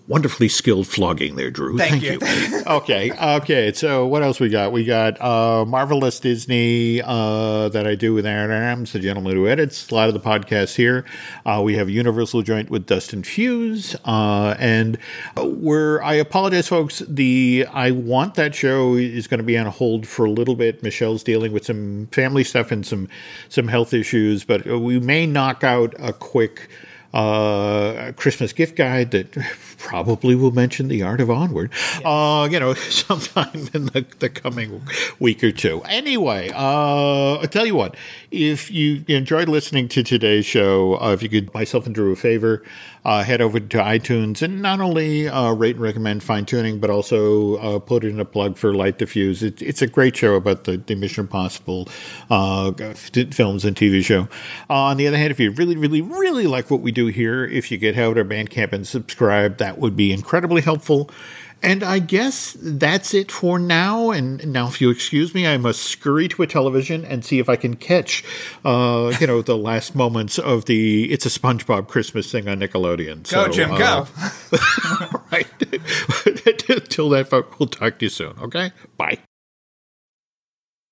wonderfully 0.08 0.50
skilled 0.50 0.88
flogging 0.88 1.36
there, 1.36 1.52
Drew. 1.52 1.78
Thank 1.78 2.04
Thank, 2.04 2.04
you. 2.04 2.58
you. 2.58 2.64
okay. 2.66 3.12
Okay. 3.38 3.74
So 3.74 4.06
what 4.08 4.24
else 4.24 4.40
we 4.40 4.50
got? 4.50 4.72
We 4.72 4.86
got 4.86 5.20
uh, 5.22 5.66
Marvelous 5.66 6.20
Disney 6.20 7.02
uh, 7.04 7.70
that 7.70 7.86
I 7.88 7.96
do 7.96 8.14
with 8.14 8.26
Aaron 8.26 8.52
Adams, 8.52 8.94
the 8.94 9.00
gentleman 9.00 9.36
who 9.36 9.48
edits 9.48 9.90
a 9.90 9.96
lot 9.96 10.08
of 10.08 10.14
the 10.14 10.20
podcasts 10.20 10.76
here. 10.76 11.06
Uh, 11.46 11.62
we 11.64 11.76
have 11.76 11.90
Universal 11.90 12.42
Joint 12.44 12.70
with 12.70 12.86
Dustin 12.86 13.24
Fuse, 13.24 13.96
uh, 14.06 14.56
and 14.60 14.98
we're. 15.38 16.02
I 16.02 16.14
apologize, 16.16 16.68
folks. 16.68 17.04
The 17.08 17.66
I 17.72 17.92
want 17.92 18.36
that 18.36 18.56
show 18.56 18.96
is 18.96 19.28
going 19.28 19.40
to 19.40 19.44
be 19.44 19.58
on 19.58 19.66
hold 19.68 20.08
for 20.08 20.26
a 20.26 20.32
little 20.32 20.56
bit. 20.56 20.84
Michelle's 20.84 21.24
dealing 21.24 21.52
with 21.52 21.66
some 21.66 22.08
family 22.12 22.44
stuff 22.44 22.72
and 22.72 22.86
some 22.88 23.08
some 23.50 23.68
health 23.68 23.94
issues, 23.94 24.44
but 24.44 24.66
we 24.66 25.00
may 25.00 25.26
knock 25.26 25.64
out 25.64 25.94
a 26.00 26.14
quick 26.14 26.70
uh, 27.14 28.12
Christmas 28.16 28.54
gift 28.54 28.76
guide 28.76 29.12
that 29.12 29.38
probably 29.78 30.36
will 30.36 30.52
mention 30.52 30.88
the 30.88 31.04
art 31.04 31.22
of 31.22 31.30
onward. 31.30 31.72
Uh, 32.04 32.48
you 32.52 32.60
know, 32.60 32.74
sometime 32.90 33.70
in 33.74 33.86
the, 33.88 34.06
the 34.20 34.30
coming 34.30 34.82
week 35.20 35.44
or 35.44 35.52
two. 35.52 35.82
Anyway, 35.84 36.52
uh, 36.54 37.40
I 37.40 37.46
tell 37.50 37.66
you 37.66 37.76
what, 37.76 37.96
if 38.32 38.72
you 38.72 39.04
enjoyed 39.08 39.50
listening 39.50 39.88
to 39.90 40.04
today's 40.04 40.46
show, 40.46 41.00
uh, 41.02 41.14
if 41.14 41.24
you 41.24 41.30
could 41.30 41.54
myself 41.54 41.86
and 41.86 41.96
Drew 41.96 42.12
a 42.12 42.16
favor, 42.16 42.64
uh, 43.06 43.24
head 43.24 43.42
over 43.42 43.60
to 43.60 43.78
iTunes 43.78 44.42
and 44.42 44.62
not 44.62 44.82
only 44.82 45.30
uh, 45.30 45.54
rate 45.54 45.76
and 45.76 45.84
recommend 45.84 46.22
Fine 46.22 46.46
Tooning, 46.46 46.82
but 46.82 46.90
also 46.90 47.56
uh, 47.56 47.80
put 47.80 48.04
in 48.04 48.20
a 48.20 48.26
plug 48.26 48.58
for 48.58 48.74
Light 48.74 49.00
the 49.00 49.06
Fuse. 49.06 49.42
It, 49.44 49.62
it's 49.62 49.82
a 49.82 49.88
great 49.88 50.16
show 50.18 50.36
about 50.36 50.66
the, 50.66 50.76
the 50.76 50.96
Mission 50.96 51.22
Impossible 51.22 51.88
uh, 52.30 52.74
films 52.74 53.64
and 53.64 53.76
TV 53.78 54.04
show. 54.04 54.28
Uh, 54.70 54.74
on 54.74 54.98
the 54.98 55.08
other 55.08 55.18
hand, 55.18 55.32
if 55.32 55.40
you 55.40 55.52
really, 55.52 55.78
really, 55.78 56.02
really 56.02 56.48
like 56.48 56.70
what 56.70 56.82
we 56.82 56.92
do 56.92 57.08
here. 57.08 57.46
If 57.46 57.72
you 57.72 57.78
get 57.78 57.98
out 57.98 58.16
to 58.16 58.26
Bandcamp 58.26 58.74
and 58.74 58.86
subscribe, 58.86 59.58
that 59.68 59.80
would 59.80 59.98
be 59.98 60.14
incredibly 60.14 60.62
helpful. 60.62 61.10
And 61.62 61.84
I 61.84 62.00
guess 62.00 62.56
that's 62.62 63.14
it 63.14 63.32
for 63.32 63.58
now. 63.60 64.12
And 64.12 64.54
now, 64.54 64.68
if 64.68 64.80
you 64.80 64.90
excuse 64.92 65.34
me, 65.34 65.48
I 65.48 65.58
must 65.58 65.82
scurry 65.82 66.28
to 66.30 66.44
a 66.44 66.48
television 66.48 67.04
and 67.04 67.26
see 67.26 67.40
if 67.40 67.50
I 67.50 67.56
can 67.56 67.76
catch, 67.76 68.24
uh, 68.64 69.12
you 69.20 69.28
know, 69.28 69.42
the 69.42 69.58
last 69.58 69.96
moments 69.96 70.38
of 70.38 70.66
the 70.66 71.12
"It's 71.12 71.26
a 71.26 71.30
SpongeBob 71.30 71.88
Christmas" 71.88 72.32
thing 72.32 72.48
on 72.48 72.60
Nickelodeon. 72.60 73.30
Go, 73.30 73.46
so, 73.46 73.52
Jim, 73.52 73.72
uh, 73.72 73.78
go. 73.78 74.08
right. 75.32 75.48
Till 76.90 77.10
that, 77.10 77.28
folks, 77.28 77.60
we'll 77.60 77.68
talk 77.68 77.98
to 78.00 78.06
you 78.06 78.10
soon. 78.10 78.36
Okay. 78.40 78.72
Bye. 78.96 79.18